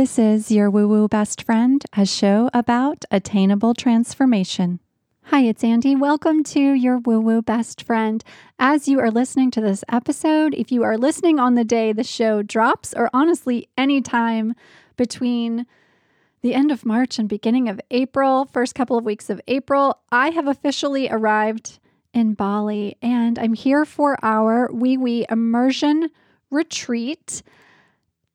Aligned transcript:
This 0.00 0.18
is 0.18 0.50
your 0.50 0.70
Woo 0.70 0.88
Woo 0.88 1.08
Best 1.08 1.42
Friend, 1.42 1.84
a 1.94 2.06
show 2.06 2.48
about 2.54 3.04
attainable 3.10 3.74
transformation. 3.74 4.80
Hi, 5.24 5.42
it's 5.42 5.62
Andy. 5.62 5.94
Welcome 5.94 6.42
to 6.44 6.58
your 6.58 6.96
Woo 6.96 7.20
Woo 7.20 7.42
Best 7.42 7.82
Friend. 7.82 8.24
As 8.58 8.88
you 8.88 8.98
are 8.98 9.10
listening 9.10 9.50
to 9.50 9.60
this 9.60 9.84
episode, 9.90 10.54
if 10.54 10.72
you 10.72 10.84
are 10.84 10.96
listening 10.96 11.38
on 11.38 11.54
the 11.54 11.64
day 11.64 11.92
the 11.92 12.02
show 12.02 12.40
drops, 12.40 12.94
or 12.94 13.10
honestly, 13.12 13.68
any 13.76 14.00
time 14.00 14.54
between 14.96 15.66
the 16.40 16.54
end 16.54 16.72
of 16.72 16.86
March 16.86 17.18
and 17.18 17.28
beginning 17.28 17.68
of 17.68 17.78
April, 17.90 18.46
first 18.46 18.74
couple 18.74 18.96
of 18.96 19.04
weeks 19.04 19.28
of 19.28 19.38
April, 19.48 20.00
I 20.10 20.30
have 20.30 20.48
officially 20.48 21.10
arrived 21.10 21.78
in 22.14 22.32
Bali 22.32 22.96
and 23.02 23.38
I'm 23.38 23.52
here 23.52 23.84
for 23.84 24.16
our 24.24 24.70
Wee 24.72 24.96
Wee 24.96 25.26
immersion 25.28 26.08
retreat. 26.50 27.42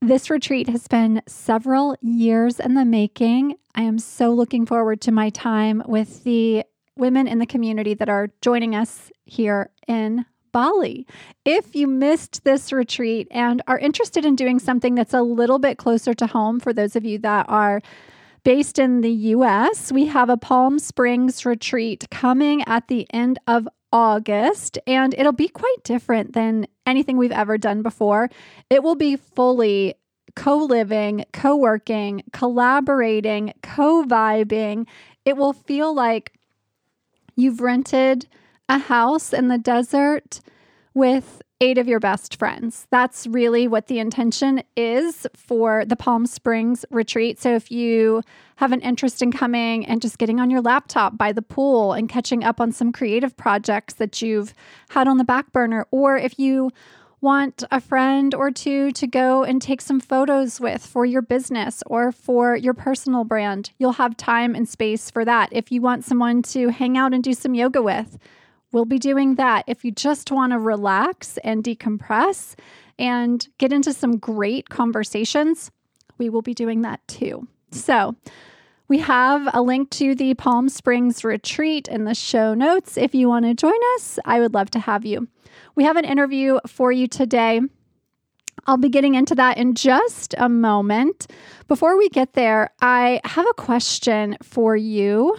This 0.02 0.30
retreat 0.30 0.70
has 0.70 0.88
been 0.88 1.22
several 1.28 1.96
years 2.02 2.60
in 2.60 2.76
the 2.76 2.86
making. 2.86 3.56
I 3.74 3.82
am 3.82 3.98
so 3.98 4.32
looking 4.32 4.66
forward 4.66 5.02
to 5.02 5.12
my 5.12 5.30
time 5.30 5.82
with 5.88 6.24
the 6.24 6.64
women 6.98 7.28
in 7.28 7.40
the 7.40 7.46
community 7.46 7.94
that 7.96 8.10
are 8.10 8.30
joining 8.42 8.76
us 8.76 9.12
here 9.26 9.72
in 9.88 10.26
Bali. 10.52 11.08
If 11.44 11.76
you 11.76 11.88
missed 11.88 12.44
this 12.44 12.72
retreat 12.72 13.28
and 13.32 13.62
are 13.68 13.80
interested 13.80 14.26
in 14.26 14.36
doing 14.36 14.60
something 14.60 14.96
that's 14.96 15.14
a 15.14 15.22
little 15.22 15.60
bit 15.60 15.78
closer 15.78 16.14
to 16.14 16.28
home, 16.28 16.60
for 16.60 16.72
those 16.72 16.96
of 16.96 17.04
you 17.04 17.18
that 17.20 17.48
are 17.50 17.82
based 18.46 18.78
in 18.78 19.02
the 19.02 19.12
US, 19.12 19.92
we 19.92 20.06
have 20.06 20.30
a 20.30 20.38
Palm 20.38 20.80
Springs 20.80 21.46
retreat 21.46 22.06
coming 22.12 22.64
at 22.68 22.88
the 22.88 23.08
end 23.12 23.40
of 23.48 23.68
August, 23.92 24.78
and 24.86 25.16
it'll 25.18 25.34
be 25.34 25.48
quite 25.50 25.84
different 25.84 26.34
than 26.34 26.68
anything 26.86 27.18
we've 27.18 27.32
ever 27.32 27.58
done 27.58 27.82
before. 27.82 28.30
It 28.70 28.84
will 28.84 28.96
be 28.96 29.16
fully 29.16 29.96
co 30.36 30.58
living, 30.58 31.26
co 31.34 31.56
working, 31.58 32.22
collaborating, 32.32 33.52
co 33.64 34.06
vibing. 34.06 34.86
It 35.26 35.38
will 35.38 35.54
feel 35.54 35.94
like 35.94 36.34
you've 37.36 37.62
rented 37.62 38.28
a 38.70 38.78
house 38.78 39.34
in 39.34 39.48
the 39.48 39.58
desert 39.58 40.40
with 40.94 41.42
eight 41.62 41.78
of 41.78 41.88
your 41.88 42.00
best 42.00 42.38
friends. 42.38 42.86
That's 42.92 43.28
really 43.28 43.68
what 43.68 43.88
the 43.88 44.00
intention 44.00 44.62
is 44.76 45.26
for 45.36 45.86
the 45.86 45.96
Palm 45.96 46.26
Springs 46.26 46.86
retreat. 46.92 47.40
So 47.40 47.56
if 47.56 47.72
you 47.72 48.24
have 48.58 48.72
an 48.72 48.82
interest 48.82 49.22
in 49.22 49.32
coming 49.32 49.86
and 49.86 50.02
just 50.02 50.18
getting 50.18 50.40
on 50.40 50.50
your 50.50 50.62
laptop 50.62 51.18
by 51.18 51.32
the 51.32 51.42
pool 51.42 51.94
and 51.94 52.10
catching 52.10 52.44
up 52.44 52.60
on 52.60 52.72
some 52.72 52.92
creative 52.92 53.38
projects 53.38 53.94
that 53.96 54.22
you've 54.22 54.54
had 54.90 55.08
on 55.08 55.18
the 55.18 55.24
back 55.24 55.54
burner, 55.54 55.88
or 55.92 56.18
if 56.18 56.38
you 56.38 56.72
want 57.22 57.64
a 57.72 57.80
friend 57.80 58.36
or 58.36 58.52
two 58.52 58.92
to 58.92 59.08
go 59.08 59.44
and 59.44 59.62
take 59.62 59.82
some 59.82 60.00
photos 60.00 60.60
with 60.60 60.86
for 60.86 61.06
your 61.06 61.22
business 61.22 61.82
or 61.88 62.12
for 62.12 62.56
your 62.56 62.74
personal 62.74 63.24
brand, 63.24 63.72
you'll 63.80 63.94
have 63.94 64.16
time 64.18 64.54
and 64.54 64.68
space 64.68 65.10
for 65.10 65.26
that. 65.26 65.50
If 65.52 65.72
you 65.72 65.82
want 65.82 66.04
someone 66.04 66.42
to 66.44 66.70
hang 66.70 66.98
out 66.98 67.14
and 67.14 67.24
do 67.24 67.34
some 67.34 67.56
yoga 67.56 67.82
with, 67.82 68.20
We'll 68.76 68.84
be 68.84 69.00
doing 69.00 69.36
that. 69.36 69.64
If 69.68 69.86
you 69.86 69.92
just 69.92 70.34
want 70.34 70.52
to 70.52 70.60
relax 70.60 71.38
and 71.46 71.64
decompress 71.64 72.56
and 73.00 73.48
get 73.58 73.72
into 73.72 73.94
some 73.94 74.18
great 74.18 74.68
conversations, 74.68 75.72
we 76.18 76.28
will 76.28 76.42
be 76.42 76.54
doing 76.54 76.82
that 76.82 77.00
too. 77.08 77.48
So, 77.72 78.18
we 78.90 79.00
have 79.00 79.48
a 79.54 79.62
link 79.62 79.92
to 79.92 80.14
the 80.14 80.34
Palm 80.34 80.68
Springs 80.68 81.24
retreat 81.24 81.88
in 81.88 82.04
the 82.04 82.14
show 82.14 82.54
notes. 82.54 82.98
If 82.98 83.16
you 83.16 83.30
want 83.30 83.46
to 83.46 83.54
join 83.54 83.80
us, 83.96 84.20
I 84.26 84.42
would 84.42 84.54
love 84.54 84.72
to 84.72 84.80
have 84.80 85.06
you. 85.06 85.30
We 85.76 85.86
have 85.86 85.96
an 85.96 86.04
interview 86.04 86.60
for 86.68 86.92
you 86.92 87.08
today. 87.08 87.62
I'll 88.66 88.76
be 88.76 88.90
getting 88.90 89.16
into 89.16 89.36
that 89.36 89.58
in 89.58 89.76
just 89.76 90.36
a 90.38 90.50
moment. 90.50 91.32
Before 91.70 91.98
we 91.98 92.10
get 92.10 92.34
there, 92.34 92.72
I 92.82 93.22
have 93.24 93.46
a 93.50 93.54
question 93.54 94.36
for 94.44 94.76
you 94.76 95.38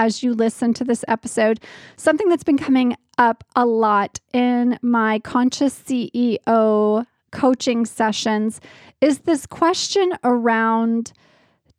as 0.00 0.22
you 0.22 0.32
listen 0.32 0.72
to 0.72 0.82
this 0.82 1.04
episode. 1.08 1.60
Something 1.96 2.30
that's 2.30 2.42
been 2.42 2.56
coming 2.56 2.96
up 3.18 3.44
a 3.54 3.66
lot 3.66 4.18
in 4.32 4.78
my 4.80 5.18
Conscious 5.18 5.78
CEO 5.78 7.04
coaching 7.30 7.84
sessions 7.84 8.62
is 9.02 9.20
this 9.20 9.44
question 9.44 10.14
around 10.24 11.12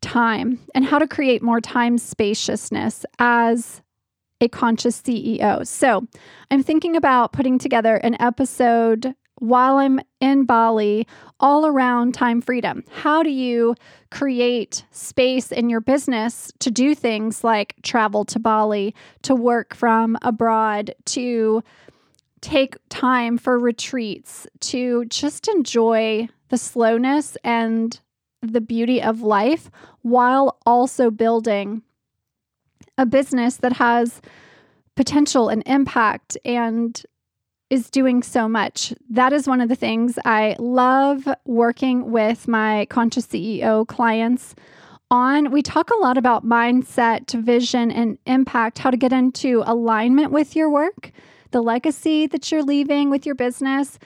time 0.02 0.60
and 0.76 0.86
how 0.86 1.00
to 1.00 1.08
create 1.08 1.42
more 1.42 1.60
time 1.60 1.98
spaciousness 1.98 3.06
as 3.18 3.82
a 4.40 4.48
conscious 4.48 5.02
CEO. 5.02 5.66
So, 5.66 6.08
I'm 6.52 6.62
thinking 6.62 6.96
about 6.96 7.34
putting 7.34 7.58
together 7.58 7.96
an 7.98 8.22
episode 8.22 9.16
while 9.42 9.78
I'm 9.78 10.00
in 10.20 10.46
Bali 10.46 11.08
all 11.40 11.66
around 11.66 12.14
time 12.14 12.42
freedom. 12.42 12.84
How 12.92 13.24
do 13.24 13.32
you 13.32 13.74
create 14.12 14.86
space 14.92 15.52
in 15.52 15.68
your 15.68 15.82
business 15.82 16.54
to 16.60 16.70
do 16.70 16.94
things 16.94 17.44
like 17.44 17.74
travel 17.82 18.24
to 18.26 18.38
Bali, 18.38 18.94
to 19.24 19.34
work 19.34 19.74
from 19.74 20.16
abroad, 20.22 20.94
to 21.06 21.64
take 22.42 22.76
time 22.90 23.40
for 23.40 23.58
retreats, 23.58 24.46
to 24.60 25.06
just 25.06 25.48
enjoy 25.48 26.30
the 26.50 26.58
slowness 26.58 27.36
and 27.44 28.00
the 28.44 28.62
beauty 28.62 29.02
of 29.02 29.22
life 29.22 29.72
while 30.04 30.60
also 30.68 31.10
building 31.10 31.82
a 32.96 33.08
business 33.08 33.58
that 33.58 33.74
has 33.74 34.22
potential 34.96 35.50
and 35.50 35.64
impact 35.66 36.38
and 36.46 37.04
is 37.72 37.90
doing 37.90 38.22
so 38.22 38.50
much. 38.50 38.94
That 39.10 39.32
is 39.32 39.48
one 39.48 39.62
of 39.62 39.70
the 39.70 39.76
things 39.76 40.20
I 40.26 40.58
love 40.60 41.26
working 41.46 42.12
with 42.12 42.46
my 42.50 42.86
conscious 42.90 43.26
CEO 43.26 43.88
clients 43.88 44.56
on. 45.10 45.52
We 45.52 45.62
talk 45.62 45.90
a 45.90 45.98
lot 46.00 46.18
about 46.18 46.46
mindset, 46.46 47.32
vision, 47.32 47.90
and 47.90 48.18
impact, 48.26 48.78
how 48.80 48.92
to 48.92 48.98
get 48.98 49.14
into 49.14 49.64
alignment 49.66 50.34
with 50.34 50.54
your 50.54 50.70
work, 50.70 51.14
the 51.52 51.62
legacy 51.62 52.28
that 52.28 52.52
you're 52.52 52.62
leaving 52.62 53.10
with 53.10 53.26
your 53.26 53.36
business. 53.36 53.98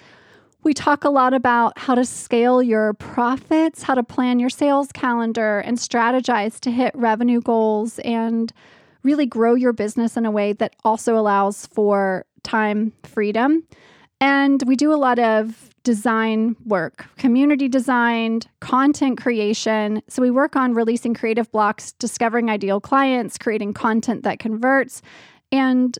We 0.62 0.76
talk 0.76 1.04
a 1.04 1.10
lot 1.10 1.34
about 1.34 1.80
how 1.80 1.96
to 1.96 2.06
scale 2.06 2.62
your 2.62 2.94
profits, 2.94 3.82
how 3.82 3.96
to 3.96 4.04
plan 4.04 4.40
your 4.40 4.52
sales 4.52 4.92
calendar, 4.92 5.58
and 5.60 5.80
strategize 5.80 6.60
to 6.60 6.72
hit 6.72 6.94
revenue 6.94 7.42
goals 7.42 7.98
and 8.00 8.54
really 9.02 9.26
grow 9.26 9.56
your 9.56 9.74
business 9.74 10.18
in 10.18 10.26
a 10.28 10.32
way 10.32 10.54
that 10.54 10.76
also 10.84 11.18
allows 11.18 11.66
for 11.66 12.28
time 12.46 12.94
freedom. 13.04 13.64
And 14.22 14.64
we 14.66 14.78
do 14.78 14.94
a 14.94 14.96
lot 14.96 15.20
of 15.20 15.70
design 15.84 16.56
work, 16.66 17.06
community 17.18 17.68
design, 17.68 18.40
content 18.62 19.22
creation. 19.22 20.02
So 20.08 20.22
we 20.22 20.32
work 20.32 20.56
on 20.56 20.74
releasing 20.74 21.14
creative 21.14 21.52
blocks, 21.52 21.92
discovering 21.94 22.50
ideal 22.50 22.80
clients, 22.80 23.38
creating 23.38 23.74
content 23.74 24.24
that 24.24 24.40
converts, 24.40 25.02
and 25.52 25.98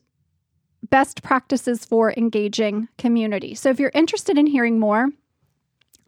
best 0.90 1.24
practices 1.24 1.84
for 1.86 2.14
engaging 2.16 2.88
community. 2.98 3.54
So 3.54 3.70
if 3.70 3.80
you're 3.80 3.92
interested 3.94 4.38
in 4.38 4.48
hearing 4.48 4.80
more, 4.80 5.10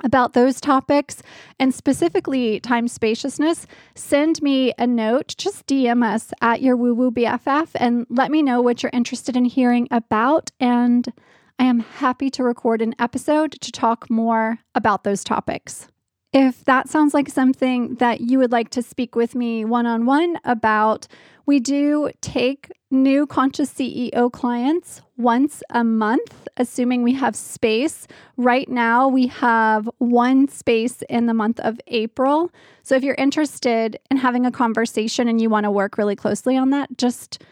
about 0.04 0.34
those 0.34 0.62
topics 0.62 1.22
and 1.60 1.74
specifically 1.74 2.60
time 2.60 2.88
spaciousness, 2.88 3.66
send 3.96 4.42
me 4.42 4.74
a 4.78 4.88
note. 4.88 5.36
Just 5.38 5.66
DM 5.68 6.04
us 6.04 6.32
at 6.42 6.62
your 6.62 6.76
woo 6.76 6.94
woo 6.94 7.12
BFF 7.12 7.70
and 7.76 8.06
let 8.10 8.32
me 8.32 8.42
know 8.42 8.62
what 8.62 8.84
you're 8.84 8.92
interested 8.94 9.36
in 9.36 9.46
hearing 9.46 9.88
about. 9.92 10.52
And 10.60 11.12
I 11.60 11.66
am 11.66 11.80
happy 11.80 12.30
to 12.32 12.44
record 12.44 12.82
an 12.82 12.96
episode 13.00 13.54
to 13.54 13.72
talk 13.72 14.10
more 14.10 14.60
about 14.76 15.04
those 15.04 15.24
topics. 15.24 15.88
If 16.34 16.64
that 16.66 16.90
sounds 16.90 17.14
like 17.14 17.30
something 17.30 17.96
that 17.96 18.22
you 18.22 18.38
would 18.38 18.52
like 18.52 18.70
to 18.72 18.84
speak 18.84 19.16
with 19.16 19.34
me 19.34 19.66
one 19.66 19.86
on 19.86 20.06
one 20.06 20.38
about, 20.44 21.08
we 21.46 21.60
do 21.60 22.12
take 22.22 22.72
new 22.92 23.26
Conscious 23.26 23.74
CEO 23.74 24.32
clients 24.32 25.02
once 25.18 25.64
a 25.72 25.84
month, 25.84 26.48
assuming 26.58 27.02
we 27.04 27.14
have 27.14 27.36
space. 27.36 28.08
Right 28.38 28.70
now, 28.70 29.08
we 29.08 29.28
have 29.28 29.90
one 29.98 30.48
space 30.48 31.02
in 31.10 31.26
the 31.26 31.34
month 31.34 31.60
of 31.60 31.80
April. 31.88 32.52
So 32.84 32.96
if 32.96 33.04
you're 33.04 33.16
interested 33.16 34.00
in 34.12 34.18
having 34.18 34.46
a 34.46 34.52
conversation 34.52 35.28
and 35.28 35.42
you 35.42 35.50
want 35.50 35.64
to 35.66 35.72
work 35.72 35.98
really 35.98 36.16
closely 36.16 36.56
on 36.56 36.70
that, 36.70 36.98
just 36.98 37.44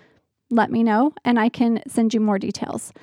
let 0.52 0.72
me 0.72 0.84
know 0.84 1.14
and 1.26 1.40
I 1.40 1.50
can 1.50 1.82
send 1.88 2.14
you 2.14 2.20
more 2.20 2.38
details. 2.38 2.94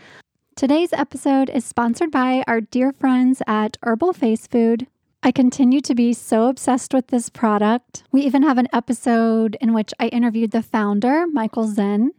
Today's 0.54 0.92
episode 0.92 1.50
is 1.50 1.64
sponsored 1.64 2.10
by 2.10 2.44
our 2.46 2.60
dear 2.60 2.92
friends 2.92 3.42
at 3.46 3.78
Herbal 3.82 4.12
Face 4.12 4.46
Food. 4.46 4.86
I 5.24 5.30
continue 5.30 5.80
to 5.82 5.94
be 5.94 6.12
so 6.14 6.48
obsessed 6.48 6.92
with 6.92 7.06
this 7.06 7.28
product. 7.28 8.02
We 8.10 8.22
even 8.22 8.42
have 8.42 8.58
an 8.58 8.66
episode 8.72 9.56
in 9.60 9.72
which 9.72 9.94
I 10.00 10.08
interviewed 10.08 10.50
the 10.50 10.62
founder, 10.62 11.26
Michael 11.28 11.68
Zen. 11.68 12.10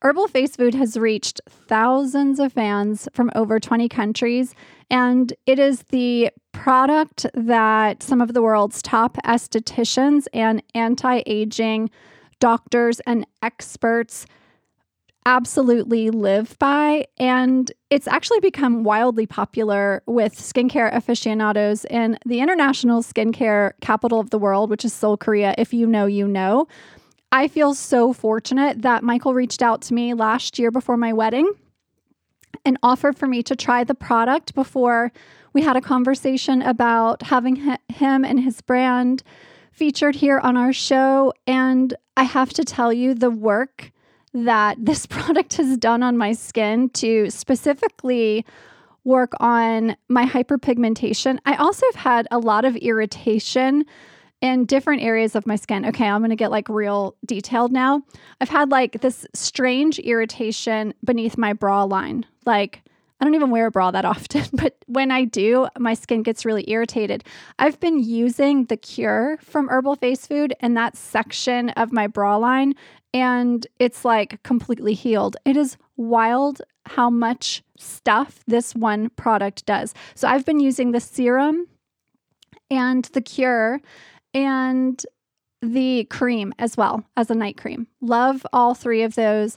Herbal 0.00 0.28
Face 0.28 0.56
Food 0.56 0.74
has 0.74 0.96
reached 0.96 1.38
thousands 1.50 2.40
of 2.40 2.54
fans 2.54 3.10
from 3.12 3.30
over 3.34 3.60
20 3.60 3.90
countries, 3.90 4.54
and 4.90 5.34
it 5.44 5.58
is 5.58 5.82
the 5.90 6.30
product 6.52 7.26
that 7.34 8.02
some 8.02 8.22
of 8.22 8.32
the 8.32 8.40
world's 8.40 8.80
top 8.80 9.18
estheticians 9.26 10.26
and 10.32 10.62
anti 10.74 11.22
aging 11.26 11.90
doctors 12.40 13.00
and 13.00 13.26
experts 13.42 14.24
absolutely 15.26 16.08
live 16.08 16.56
by. 16.58 17.04
And 17.18 17.70
it's 17.90 18.06
actually 18.06 18.38
become 18.40 18.84
wildly 18.84 19.26
popular 19.26 20.02
with 20.06 20.36
skincare 20.36 20.94
aficionados 20.94 21.84
in 21.86 22.16
the 22.24 22.40
international 22.40 23.02
skincare 23.02 23.72
capital 23.80 24.20
of 24.20 24.30
the 24.30 24.38
world, 24.38 24.70
which 24.70 24.84
is 24.84 24.94
Seoul, 24.94 25.16
Korea. 25.16 25.54
If 25.58 25.74
you 25.74 25.86
know, 25.86 26.06
you 26.06 26.28
know. 26.28 26.68
I 27.32 27.48
feel 27.48 27.74
so 27.74 28.12
fortunate 28.12 28.82
that 28.82 29.02
Michael 29.02 29.34
reached 29.34 29.62
out 29.62 29.82
to 29.82 29.94
me 29.94 30.14
last 30.14 30.60
year 30.60 30.70
before 30.70 30.96
my 30.96 31.12
wedding 31.12 31.50
and 32.64 32.78
offered 32.82 33.18
for 33.18 33.26
me 33.26 33.42
to 33.42 33.56
try 33.56 33.82
the 33.82 33.96
product 33.96 34.54
before 34.54 35.12
we 35.52 35.62
had 35.62 35.76
a 35.76 35.80
conversation 35.80 36.62
about 36.62 37.22
having 37.22 37.56
him 37.56 38.24
and 38.24 38.40
his 38.40 38.60
brand 38.60 39.24
featured 39.72 40.14
here 40.14 40.38
on 40.38 40.56
our 40.56 40.72
show. 40.72 41.32
And 41.48 41.94
I 42.16 42.22
have 42.22 42.52
to 42.54 42.64
tell 42.64 42.92
you, 42.92 43.12
the 43.12 43.30
work 43.30 43.90
that 44.44 44.76
this 44.78 45.06
product 45.06 45.56
has 45.56 45.76
done 45.76 46.02
on 46.02 46.16
my 46.16 46.32
skin 46.32 46.90
to 46.90 47.30
specifically 47.30 48.44
work 49.04 49.32
on 49.38 49.96
my 50.08 50.26
hyperpigmentation. 50.26 51.38
I 51.46 51.54
also 51.56 51.86
have 51.92 52.02
had 52.02 52.28
a 52.30 52.38
lot 52.38 52.64
of 52.64 52.76
irritation 52.76 53.84
in 54.40 54.66
different 54.66 55.02
areas 55.02 55.34
of 55.34 55.46
my 55.46 55.56
skin. 55.56 55.86
Okay, 55.86 56.06
I'm 56.06 56.20
going 56.20 56.30
to 56.30 56.36
get 56.36 56.50
like 56.50 56.68
real 56.68 57.16
detailed 57.24 57.72
now. 57.72 58.02
I've 58.40 58.48
had 58.48 58.70
like 58.70 59.00
this 59.00 59.26
strange 59.32 59.98
irritation 60.00 60.92
beneath 61.04 61.38
my 61.38 61.52
bra 61.52 61.84
line. 61.84 62.26
Like, 62.44 62.82
I 63.18 63.24
don't 63.24 63.34
even 63.34 63.50
wear 63.50 63.66
a 63.66 63.70
bra 63.70 63.90
that 63.92 64.04
often, 64.04 64.44
but 64.52 64.76
when 64.86 65.10
I 65.10 65.24
do, 65.24 65.68
my 65.78 65.94
skin 65.94 66.22
gets 66.22 66.44
really 66.44 66.68
irritated. 66.70 67.24
I've 67.58 67.80
been 67.80 67.98
using 67.98 68.66
the 68.66 68.76
cure 68.76 69.38
from 69.40 69.68
Herbal 69.68 69.96
Face 69.96 70.26
Food 70.26 70.54
in 70.60 70.74
that 70.74 70.96
section 70.96 71.70
of 71.70 71.92
my 71.92 72.08
bra 72.08 72.36
line, 72.36 72.74
and 73.16 73.66
it's 73.78 74.04
like 74.04 74.42
completely 74.42 74.92
healed. 74.92 75.38
It 75.46 75.56
is 75.56 75.78
wild 75.96 76.60
how 76.84 77.08
much 77.08 77.62
stuff 77.78 78.44
this 78.46 78.74
one 78.74 79.08
product 79.08 79.64
does. 79.64 79.94
So 80.14 80.28
I've 80.28 80.44
been 80.44 80.60
using 80.60 80.92
the 80.92 81.00
serum 81.00 81.66
and 82.70 83.06
the 83.06 83.22
cure 83.22 83.80
and 84.34 85.02
the 85.62 86.04
cream 86.10 86.52
as 86.58 86.76
well 86.76 87.04
as 87.16 87.30
a 87.30 87.34
night 87.34 87.56
cream. 87.56 87.86
Love 88.02 88.46
all 88.52 88.74
three 88.74 89.02
of 89.02 89.14
those. 89.14 89.56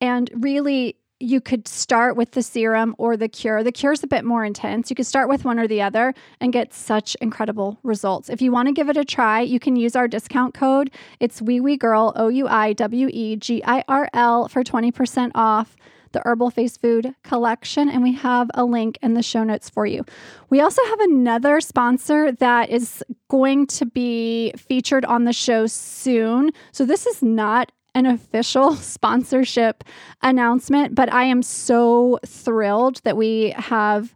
And 0.00 0.30
really, 0.32 0.94
you 1.20 1.40
could 1.40 1.68
start 1.68 2.16
with 2.16 2.32
the 2.32 2.42
serum 2.42 2.94
or 2.98 3.16
the 3.16 3.28
cure. 3.28 3.62
The 3.62 3.70
cure 3.70 3.92
is 3.92 4.02
a 4.02 4.06
bit 4.06 4.24
more 4.24 4.44
intense. 4.44 4.90
You 4.90 4.96
could 4.96 5.06
start 5.06 5.28
with 5.28 5.44
one 5.44 5.58
or 5.58 5.68
the 5.68 5.82
other 5.82 6.14
and 6.40 6.52
get 6.52 6.72
such 6.72 7.14
incredible 7.16 7.78
results. 7.82 8.30
If 8.30 8.40
you 8.40 8.50
want 8.50 8.68
to 8.68 8.72
give 8.72 8.88
it 8.88 8.96
a 8.96 9.04
try, 9.04 9.40
you 9.42 9.60
can 9.60 9.76
use 9.76 9.94
our 9.94 10.08
discount 10.08 10.54
code. 10.54 10.90
It's 11.20 11.42
Wee 11.42 11.60
Wee 11.60 11.76
Girl, 11.76 12.12
O 12.16 12.28
U 12.28 12.48
I 12.48 12.72
W 12.72 13.08
E 13.12 13.36
G 13.36 13.62
I 13.64 13.84
R 13.86 14.08
L, 14.14 14.48
for 14.48 14.64
20% 14.64 15.32
off 15.34 15.76
the 16.12 16.22
Herbal 16.24 16.50
Face 16.50 16.76
Food 16.76 17.14
collection, 17.22 17.88
and 17.88 18.02
we 18.02 18.12
have 18.14 18.50
a 18.54 18.64
link 18.64 18.98
in 19.02 19.14
the 19.14 19.22
show 19.22 19.44
notes 19.44 19.70
for 19.70 19.86
you. 19.86 20.04
We 20.48 20.60
also 20.60 20.82
have 20.86 21.00
another 21.00 21.60
sponsor 21.60 22.32
that 22.32 22.70
is 22.70 23.04
going 23.28 23.66
to 23.68 23.86
be 23.86 24.52
featured 24.56 25.04
on 25.04 25.24
the 25.24 25.32
show 25.32 25.66
soon. 25.66 26.50
So, 26.72 26.84
this 26.84 27.06
is 27.06 27.22
not 27.22 27.70
an 27.94 28.06
official 28.06 28.74
sponsorship 28.76 29.84
announcement, 30.22 30.94
but 30.94 31.12
I 31.12 31.24
am 31.24 31.42
so 31.42 32.18
thrilled 32.24 33.02
that 33.04 33.16
we 33.16 33.54
have 33.56 34.14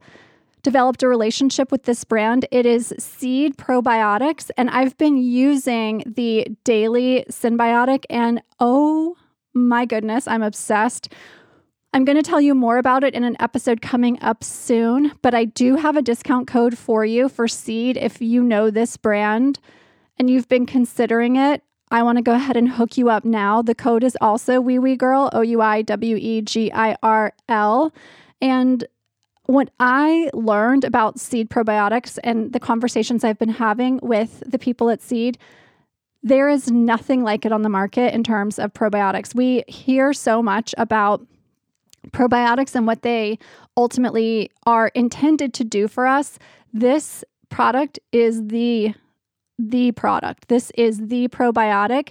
developed 0.63 1.03
a 1.03 1.09
relationship 1.09 1.71
with 1.71 1.85
this 1.85 2.05
brand. 2.05 2.47
It 2.51 2.67
is 2.67 2.95
Seed 2.99 3.57
Probiotics, 3.57 4.51
and 4.57 4.71
I've 4.71 4.97
been 4.97 5.19
using 5.19 6.03
the 6.07 6.49
daily 6.65 7.25
Synbiotic, 7.31 8.05
and 8.11 8.43
oh 8.59 9.17
my 9.53 9.85
goodness, 9.85 10.27
I'm 10.27 10.43
obsessed. 10.43 11.13
I'm 11.93 12.05
going 12.05 12.17
to 12.17 12.29
tell 12.29 12.41
you 12.41 12.57
more 12.57 12.79
about 12.79 13.05
it 13.05 13.15
in 13.15 13.23
an 13.23 13.37
episode 13.39 13.81
coming 13.81 14.21
up 14.21 14.43
soon, 14.43 15.13
but 15.23 15.33
I 15.33 15.45
do 15.45 15.77
have 15.77 15.97
a 15.97 16.03
discount 16.03 16.49
code 16.49 16.77
for 16.77 17.05
you 17.05 17.29
for 17.29 17.47
Seed 17.47 17.97
if 17.97 18.21
you 18.21 18.43
know 18.43 18.69
this 18.69 18.97
brand 18.97 19.61
and 20.19 20.29
you've 20.29 20.49
been 20.49 20.67
considering 20.67 21.37
it. 21.37 21.63
I 21.95 22.03
want 22.03 22.19
to 22.19 22.23
go 22.23 22.33
ahead 22.33 22.57
and 22.57 22.69
hook 22.69 22.99
you 22.99 23.09
up 23.09 23.25
now. 23.25 23.63
The 23.63 23.73
code 23.73 24.03
is 24.03 24.19
also 24.21 24.61
Wee 24.61 24.81
Wee 24.81 24.97
Girl, 24.97 25.31
O 25.33 25.43
U 25.43 25.61
I 25.61 25.83
W 25.83 26.17
E 26.17 26.43
G 26.43 26.73
I 26.73 26.97
R 27.05 27.33
L. 27.49 27.95
And 28.43 28.85
what 29.45 29.71
I 29.79 30.29
learned 30.35 30.83
about 30.83 31.21
seed 31.21 31.51
probiotics 31.51 32.19
and 32.25 32.53
the 32.53 32.59
conversations 32.59 33.23
I've 33.23 33.39
been 33.39 33.49
having 33.49 34.01
with 34.03 34.43
the 34.45 34.59
people 34.59 34.91
at 34.91 35.03
Seed, 35.03 35.39
there 36.21 36.49
is 36.49 36.69
nothing 36.69 37.23
like 37.23 37.47
it 37.47 37.53
on 37.53 37.63
the 37.63 37.69
market 37.69 38.13
in 38.13 38.25
terms 38.25 38.59
of 38.59 38.75
probiotics. 38.75 39.33
We 39.33 39.63
hear 39.69 40.13
so 40.13 40.43
much 40.43 40.75
about 40.77 41.25
probiotics 42.09 42.75
and 42.75 42.89
what 42.89 43.03
they 43.03 43.39
ultimately 43.77 44.51
are 44.67 44.89
intended 44.97 45.55
to 45.55 45.65
do 45.65 45.87
for 45.87 46.09
us. 46.09 46.41
This 46.73 47.23
product 47.51 48.01
is 48.11 48.49
the 48.49 48.95
the 49.59 49.93
product. 49.93 50.49
This 50.49 50.71
is 50.77 51.07
the 51.09 51.29
probiotic. 51.29 52.11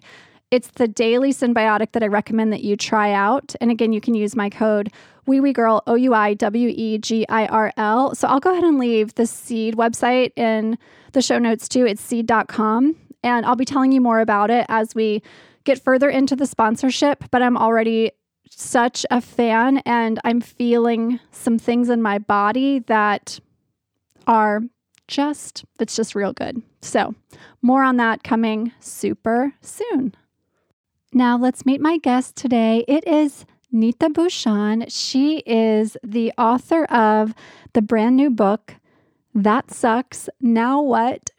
It's 0.52 0.70
the 0.70 0.88
daily 0.88 1.34
synbiotic 1.34 1.94
that 1.94 2.04
I 2.04 2.08
recommend 2.08 2.54
that 2.54 2.64
you 2.64 2.76
try 2.76 3.12
out. 3.12 3.56
And 3.60 3.72
again, 3.72 3.92
you 3.92 4.00
can 4.00 4.14
use 4.14 4.36
my 4.36 4.50
code 4.50 4.92
Wee 5.26 5.40
Wee 5.40 5.54
Girl 5.54 5.82
O 5.88 5.96
U 5.96 6.14
I 6.14 6.34
W 6.36 6.72
E 6.76 6.98
G 6.98 7.26
I 7.28 7.46
R 7.48 7.72
L. 7.78 8.14
So 8.14 8.28
I'll 8.28 8.40
go 8.40 8.52
ahead 8.52 8.64
and 8.64 8.78
leave 8.78 9.16
the 9.16 9.26
Seed 9.26 9.76
website 9.76 10.32
in 10.38 10.78
the 11.14 11.22
show 11.22 11.40
notes 11.40 11.68
too. 11.68 11.86
It's 11.86 12.02
seed.com. 12.02 12.96
And 13.24 13.46
I'll 13.46 13.56
be 13.56 13.66
telling 13.66 13.92
you 13.94 14.02
more 14.02 14.20
about 14.20 14.52
it 14.52 14.66
as 14.70 14.94
we 14.94 15.24
get 15.64 15.82
further 15.82 16.10
into 16.10 16.36
the 16.36 16.46
sponsorship. 16.46 17.24
But 17.32 17.42
I'm 17.42 17.58
already 17.58 18.12
such 18.50 19.06
a 19.10 19.22
fan 19.22 19.80
and 19.80 20.20
I'm 20.24 20.42
feeling 20.42 21.20
some 21.32 21.58
things 21.58 21.90
in 21.90 22.02
my 22.02 22.20
body 22.20 22.80
that 22.80 23.40
are 24.28 24.62
just, 25.08 25.66
it's 25.80 25.96
just 25.96 26.16
real 26.16 26.34
good. 26.34 26.62
So, 26.82 27.16
more 27.62 27.84
on 27.84 27.98
that 27.98 28.24
coming 28.24 28.72
super 28.80 29.54
soon. 29.62 30.16
Now, 31.14 31.38
let's 31.38 31.66
meet 31.66 31.82
my 31.82 31.98
guest 31.98 32.36
today. 32.36 32.84
It 32.88 33.08
is 33.08 33.46
Neeta 33.74 34.12
Bhushan. 34.12 34.86
She 34.90 35.40
is 35.46 35.98
the 36.04 36.32
author 36.38 36.86
of 36.86 37.34
the 37.74 37.82
brand 37.82 38.16
new 38.16 38.30
book, 38.30 38.76
That 39.34 39.72
Sucks, 39.72 40.30
Now 40.42 40.82
What? 40.82 41.30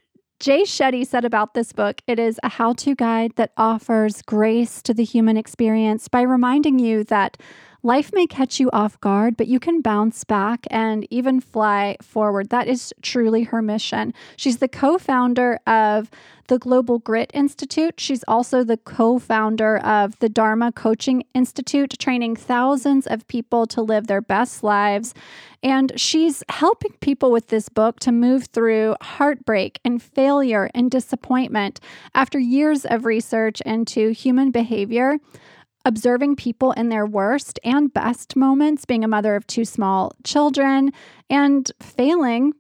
Jay 0.41 0.63
Shetty 0.63 1.07
said 1.07 1.25
about 1.25 1.55
this 1.55 1.73
book 1.73 2.03
it 2.07 2.19
is 2.19 2.39
a 2.43 2.49
how 2.49 2.75
to 2.75 2.95
guide 2.95 3.33
that 3.37 3.53
offers 3.57 4.21
grace 4.21 4.83
to 4.83 4.93
the 4.93 5.05
human 5.05 5.37
experience 5.37 6.09
by 6.09 6.23
reminding 6.23 6.79
you 6.79 7.05
that 7.05 7.39
Life 7.85 8.15
may 8.15 8.27
catch 8.27 8.59
you 8.59 8.71
off 8.73 8.99
guard, 9.03 9.37
but 9.37 9.47
you 9.47 9.61
can 9.61 9.83
bounce 9.83 10.25
back 10.25 10.67
and 10.71 11.07
even 11.11 11.39
fly 11.39 11.99
forward. 12.01 12.49
That 12.49 12.67
is 12.67 12.95
truly 13.03 13.43
her 13.43 13.61
mission. 13.61 14.15
She's 14.39 14.57
the 14.57 14.69
co 14.69 14.97
founder 14.97 15.61
of 15.67 16.11
the 16.47 16.59
Global 16.59 16.99
Grit 16.99 17.31
Institute. 17.35 18.01
She's 18.01 18.25
also 18.27 18.65
the 18.65 18.79
co 18.79 19.19
founder 19.19 19.77
of 19.77 20.19
the 20.21 20.31
Dharma 20.31 20.73
Coaching 20.73 21.25
Institute, 21.35 21.95
training 21.99 22.37
thousands 22.37 23.07
of 23.07 23.29
people 23.29 23.67
to 23.67 23.83
live 23.83 24.07
their 24.07 24.23
best 24.23 24.65
lives. 24.65 25.13
And 25.63 25.93
she's 26.01 26.43
helping 26.49 26.93
people 27.03 27.31
with 27.31 27.49
this 27.49 27.69
book 27.69 28.01
to 28.01 28.13
move 28.13 28.47
through 28.47 28.97
heartbreak 29.03 29.79
and 29.85 30.03
failure 30.03 30.71
and 30.73 30.91
disappointment 30.91 31.81
after 32.15 32.39
years 32.39 32.87
of 32.87 33.05
research 33.05 33.61
into 33.61 34.13
human 34.13 34.53
behavior 34.53 35.19
observing 35.85 36.37
people 36.37 36.73
in 36.73 36.89
their 36.89 37.07
worst 37.07 37.61
and 37.63 37.93
best 37.93 38.37
moments, 38.37 38.85
being 38.85 39.05
a 39.05 39.09
mother 39.09 39.37
of 39.37 39.47
two 39.47 39.65
small 39.65 40.13
children, 40.25 40.93
and 41.29 41.71
failing 41.81 42.53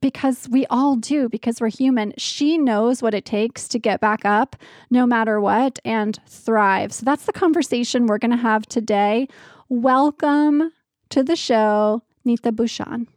because 0.00 0.48
we 0.50 0.66
all 0.66 0.96
do, 0.96 1.28
because 1.28 1.60
we're 1.60 1.70
human. 1.70 2.12
She 2.18 2.58
knows 2.58 3.02
what 3.02 3.14
it 3.14 3.24
takes 3.24 3.68
to 3.68 3.78
get 3.78 4.00
back 4.00 4.24
up 4.24 4.54
no 4.90 5.06
matter 5.06 5.40
what 5.40 5.78
and 5.84 6.18
thrive. 6.28 6.92
So 6.92 7.04
that's 7.04 7.24
the 7.24 7.32
conversation 7.32 8.06
we're 8.06 8.18
going 8.18 8.30
to 8.30 8.36
have 8.36 8.66
today. 8.66 9.28
Welcome 9.70 10.72
to 11.08 11.22
the 11.22 11.36
show, 11.36 12.02
Neeta 12.26 12.54
Bhushan. 12.54 13.08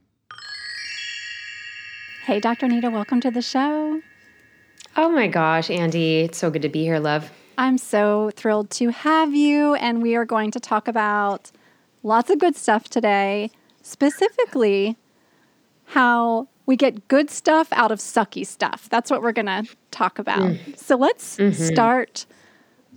Hey, 2.25 2.39
Dr. 2.39 2.67
Neeta, 2.67 2.91
welcome 2.91 3.21
to 3.21 3.31
the 3.31 3.41
show. 3.41 4.01
Oh 4.95 5.09
my 5.09 5.27
gosh, 5.27 5.69
Andy, 5.69 6.19
it's 6.19 6.37
so 6.37 6.49
good 6.49 6.61
to 6.61 6.69
be 6.69 6.83
here, 6.83 6.99
love. 6.99 7.29
I'm 7.57 7.77
so 7.77 8.31
thrilled 8.35 8.69
to 8.71 8.89
have 8.89 9.33
you. 9.33 9.75
And 9.75 10.01
we 10.01 10.15
are 10.15 10.25
going 10.25 10.51
to 10.51 10.59
talk 10.59 10.87
about 10.87 11.51
lots 12.03 12.29
of 12.29 12.39
good 12.39 12.55
stuff 12.55 12.89
today, 12.89 13.51
specifically 13.81 14.97
how 15.85 16.47
we 16.65 16.75
get 16.75 17.07
good 17.07 17.29
stuff 17.29 17.69
out 17.71 17.91
of 17.91 17.99
sucky 17.99 18.45
stuff. 18.45 18.87
That's 18.89 19.09
what 19.09 19.21
we're 19.21 19.31
going 19.31 19.47
to 19.47 19.65
talk 19.91 20.19
about. 20.19 20.39
Mm. 20.39 20.77
So 20.77 20.95
let's 20.95 21.37
mm-hmm. 21.37 21.63
start 21.63 22.25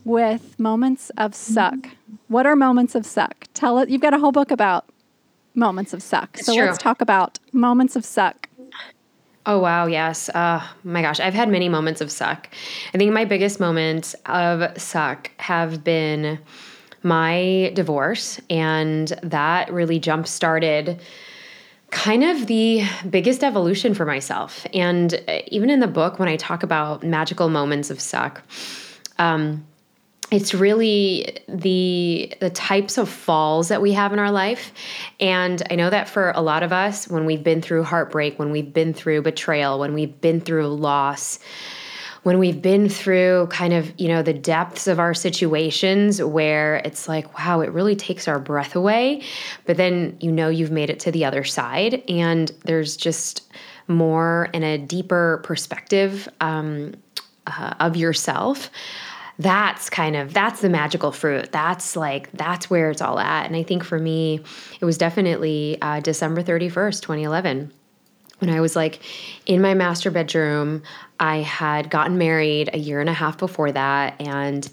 with 0.05 0.59
moments 0.59 1.11
of 1.17 1.35
suck. 1.35 1.89
What 2.29 2.47
are 2.47 2.57
moments 2.57 2.95
of 2.95 3.07
suck? 3.07 3.47
Tell 3.55 3.79
it. 3.79 3.89
You've 3.89 4.01
got 4.01 4.15
a 4.15 4.19
whole 4.19 4.33
book 4.33 4.51
about 4.51 4.87
moments 5.55 5.93
of 5.93 6.03
suck. 6.03 6.31
It's 6.35 6.47
so 6.47 6.55
true. 6.55 6.65
let's 6.65 6.79
talk 6.79 7.01
about 7.01 7.39
moments 7.53 7.97
of 7.97 8.05
suck. 8.05 8.40
Oh, 9.47 9.59
wow. 9.59 9.87
Yes. 9.87 10.29
Uh, 10.29 10.65
my 10.85 11.03
gosh. 11.03 11.19
I've 11.19 11.35
had 11.35 11.49
many 11.49 11.69
moments 11.69 12.01
of 12.01 12.11
suck. 12.11 12.49
I 12.95 12.99
think 12.99 13.13
my 13.13 13.25
biggest 13.25 13.59
moments 13.59 14.15
of 14.27 14.81
suck 14.81 15.31
have 15.39 15.83
been 15.83 16.39
my 17.03 17.73
divorce, 17.75 18.39
and 18.51 19.09
that 19.23 19.73
really 19.73 19.99
jump 19.99 20.27
started 20.27 21.01
kind 21.91 22.23
of 22.23 22.47
the 22.47 22.85
biggest 23.09 23.43
evolution 23.43 23.95
for 23.95 24.05
myself. 24.05 24.67
And 24.75 25.15
uh, 25.27 25.41
even 25.49 25.71
in 25.71 25.81
the 25.81 25.89
book, 25.89 26.19
when 26.19 26.29
I 26.29 26.37
talk 26.37 26.63
about 26.63 27.03
magical 27.03 27.49
moments 27.49 27.91
of 27.91 28.01
suck, 28.01 28.43
um, 29.19 29.67
it's 30.31 30.55
really 30.55 31.39
the 31.49 32.33
the 32.41 32.51
types 32.51 32.99
of 32.99 33.09
falls 33.09 33.69
that 33.69 33.83
we 33.83 33.93
have 33.93 34.13
in 34.13 34.19
our 34.19 34.31
life 34.31 34.73
and 35.19 35.63
i 35.71 35.75
know 35.75 35.91
that 35.91 36.09
for 36.09 36.31
a 36.35 36.41
lot 36.41 36.63
of 36.63 36.73
us 36.73 37.09
when 37.09 37.25
we've 37.25 37.43
been 37.43 37.61
through 37.61 37.83
heartbreak 37.83 38.39
when 38.39 38.51
we've 38.51 38.73
been 38.73 38.95
through 38.95 39.23
betrayal 39.23 39.79
when 39.79 39.95
we've 39.95 40.21
been 40.21 40.41
through 40.41 40.69
loss 40.69 41.39
when 42.23 42.39
we've 42.39 42.61
been 42.61 42.89
through 42.89 43.47
kind 43.51 43.73
of, 43.73 43.93
you 43.99 44.09
know, 44.09 44.23
the 44.23 44.35
depths 44.35 44.87
of 44.87 44.99
our 44.99 45.15
situations 45.15 46.23
where 46.23 46.77
it's 46.85 47.09
like, 47.09 47.39
wow, 47.39 47.61
it 47.61 47.73
really 47.73 47.97
takes 47.97 48.29
our 48.29 48.39
breath 48.39 48.77
away. 48.77 49.23
But 49.65 49.79
then 49.79 50.17
you 50.21 50.31
know 50.31 50.49
you've 50.49 50.71
made 50.71 50.91
it 50.91 51.01
to 51.01 51.13
the 51.13 51.25
other 51.25 51.45
side 51.45 52.03
and 52.09 52.53
there's 52.65 52.97
just 52.97 53.49
more 53.89 54.49
and 54.53 54.65
a 54.65 54.79
deeper 54.79 55.41
perspective 55.45 56.29
um, 56.41 56.95
uh, 57.47 57.75
of 57.81 57.97
yourself 57.97 58.71
that's 59.41 59.89
kind 59.89 60.17
of 60.17 60.35
that's 60.35 60.61
the 60.61 60.69
magical 60.69 61.13
fruit. 61.13 61.51
That's 61.51 61.97
like 61.97 62.31
that's 62.33 62.69
where 62.69 62.91
it's 62.91 63.01
all 63.01 63.19
at. 63.19 63.47
And 63.47 63.57
i 63.57 63.63
think 63.63 63.85
for 63.85 63.99
me 63.99 64.41
it 64.81 64.85
was 64.85 64.99
definitely 64.99 65.79
uh, 65.81 66.01
december 66.01 66.43
31st 66.43 67.01
2011 67.01 67.73
when 68.41 68.51
I 68.51 68.61
was 68.61 68.75
like 68.75 69.01
in 69.47 69.61
my 69.61 69.75
master 69.75 70.11
bedroom, 70.11 70.83
I 71.19 71.39
had 71.39 71.91
gotten 71.91 72.17
married 72.17 72.71
a 72.73 72.79
year 72.79 72.99
and 73.01 73.09
a 73.09 73.13
half 73.13 73.37
before 73.37 73.71
that. 73.73 74.19
And 74.21 74.69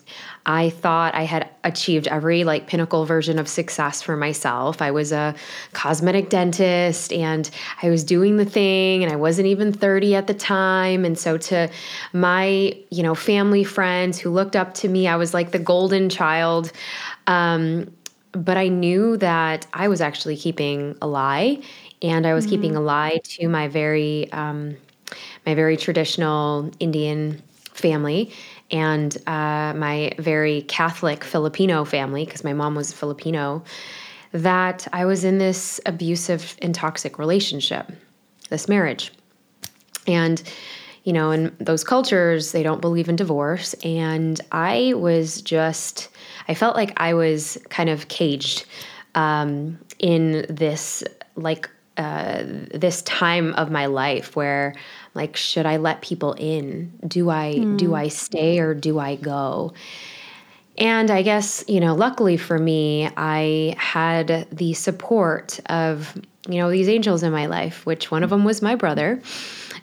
I 0.45 0.69
thought 0.69 1.13
I 1.13 1.23
had 1.23 1.49
achieved 1.65 2.07
every 2.07 2.45
like 2.45 2.67
pinnacle 2.67 3.05
version 3.05 3.37
of 3.37 3.49
success 3.49 4.01
for 4.01 4.15
myself. 4.15 4.81
I 4.81 4.91
was 4.91 5.11
a 5.11 5.35
cosmetic 5.73 6.29
dentist 6.29 7.11
and 7.11 7.49
I 7.83 7.89
was 7.89 8.05
doing 8.05 8.37
the 8.37 8.45
thing 8.45 9.03
and 9.03 9.11
I 9.11 9.17
wasn't 9.17 9.47
even 9.47 9.73
30 9.73 10.15
at 10.15 10.27
the 10.27 10.33
time. 10.33 11.03
And 11.03 11.19
so 11.19 11.37
to 11.37 11.69
my, 12.13 12.73
you 12.89 13.03
know, 13.03 13.13
family 13.13 13.65
friends 13.65 14.17
who 14.17 14.29
looked 14.29 14.55
up 14.55 14.73
to 14.75 14.87
me, 14.87 15.05
I 15.09 15.17
was 15.17 15.33
like 15.33 15.51
the 15.51 15.59
golden 15.59 16.07
child. 16.07 16.71
Um, 17.27 17.91
but 18.31 18.55
I 18.55 18.67
knew 18.67 19.17
that 19.17 19.67
I 19.73 19.87
was 19.87 19.99
actually 19.99 20.37
keeping 20.37 20.95
a 21.01 21.07
lie 21.07 21.61
and 22.01 22.25
I 22.25 22.33
was 22.33 22.45
mm-hmm. 22.45 22.55
keeping 22.55 22.75
a 22.75 22.81
lie 22.81 23.19
to 23.23 23.47
my 23.47 23.67
very 23.67 24.31
um, 24.31 24.77
my 25.45 25.55
very 25.55 25.77
traditional 25.77 26.71
Indian 26.79 27.41
family 27.73 28.31
and 28.71 29.15
uh, 29.27 29.73
my 29.75 30.11
very 30.17 30.63
Catholic 30.63 31.23
Filipino 31.23 31.85
family 31.85 32.25
because 32.25 32.43
my 32.43 32.53
mom 32.53 32.75
was 32.75 32.91
Filipino 32.91 33.63
that 34.33 34.87
I 34.91 35.05
was 35.05 35.23
in 35.23 35.37
this 35.37 35.79
abusive 35.85 36.57
and 36.61 36.75
toxic 36.75 37.17
relationship, 37.17 37.91
this 38.49 38.67
marriage, 38.67 39.13
and 40.05 40.41
you 41.07 41.13
know, 41.13 41.31
in 41.31 41.55
those 41.61 41.85
cultures, 41.85 42.51
they 42.51 42.63
don't 42.63 42.81
believe 42.81 43.07
in 43.07 43.15
divorce. 43.15 43.73
And 43.75 44.41
I 44.51 44.93
was 44.93 45.41
just, 45.41 46.09
I 46.49 46.53
felt 46.53 46.75
like 46.75 46.91
I 46.97 47.13
was 47.13 47.57
kind 47.69 47.89
of 47.89 48.09
caged 48.09 48.65
um, 49.15 49.79
in 49.99 50.45
this 50.49 51.05
like 51.37 51.69
uh, 51.97 52.43
this 52.73 53.01
time 53.03 53.53
of 53.55 53.71
my 53.71 53.87
life 53.87 54.35
where 54.35 54.75
like 55.13 55.35
should 55.35 55.65
i 55.65 55.77
let 55.77 56.01
people 56.01 56.33
in? 56.33 56.91
Do 57.07 57.29
i 57.29 57.55
mm. 57.57 57.77
do 57.77 57.95
i 57.95 58.07
stay 58.07 58.59
or 58.59 58.73
do 58.73 58.99
i 58.99 59.15
go? 59.15 59.73
And 60.77 61.09
i 61.09 61.23
guess 61.23 61.63
you 61.67 61.79
know 61.79 61.95
luckily 61.95 62.37
for 62.37 62.57
me 62.57 63.09
i 63.17 63.75
had 63.77 64.47
the 64.51 64.73
support 64.73 65.59
of 65.65 66.15
you 66.47 66.59
know 66.59 66.69
these 66.69 66.87
angels 66.87 67.23
in 67.23 67.31
my 67.31 67.47
life 67.47 67.85
which 67.85 68.11
one 68.11 68.23
of 68.23 68.29
them 68.29 68.43
was 68.43 68.61
my 68.61 68.75
brother 68.75 69.21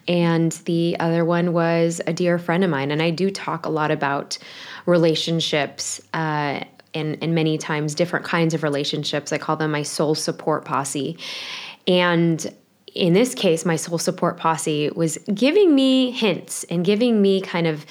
and 0.07 0.53
the 0.67 0.97
other 1.01 1.25
one 1.25 1.53
was 1.53 2.01
a 2.07 2.13
dear 2.13 2.39
friend 2.39 2.63
of 2.63 2.71
mine. 2.71 2.91
And 2.91 3.03
i 3.03 3.11
do 3.11 3.31
talk 3.31 3.67
a 3.67 3.71
lot 3.71 3.91
about 3.91 4.39
relationships 4.87 6.01
uh, 6.13 6.61
and, 6.95 7.19
and 7.21 7.35
many 7.35 7.59
times 7.59 7.95
different 7.95 8.25
kinds 8.25 8.55
of 8.55 8.63
relationships. 8.63 9.33
I 9.33 9.39
call 9.39 9.57
them 9.57 9.73
my 9.73 9.83
soul 9.83 10.15
support 10.15 10.65
posse 10.65 11.19
and 11.87 12.55
in 12.95 13.13
this 13.13 13.35
case, 13.35 13.65
my 13.65 13.77
soul 13.77 13.99
support 13.99 14.37
posse 14.37 14.91
was 14.91 15.19
giving 15.35 15.75
me 15.75 16.11
hints 16.13 16.65
and 16.65 16.85
giving 16.85 17.21
me 17.21 17.41
kind 17.41 17.67
of 17.67 17.85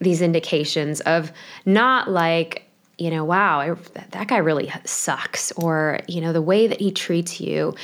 these 0.00 0.20
indications 0.20 1.00
of 1.02 1.32
not 1.64 2.10
like, 2.10 2.64
you 2.98 3.10
know, 3.10 3.24
wow, 3.24 3.76
that 4.10 4.26
guy 4.26 4.38
really 4.38 4.72
sucks, 4.84 5.52
or, 5.52 6.00
you 6.08 6.20
know, 6.20 6.32
the 6.32 6.42
way 6.42 6.66
that 6.66 6.80
he 6.80 6.90
treats 6.90 7.40
you. 7.40 7.74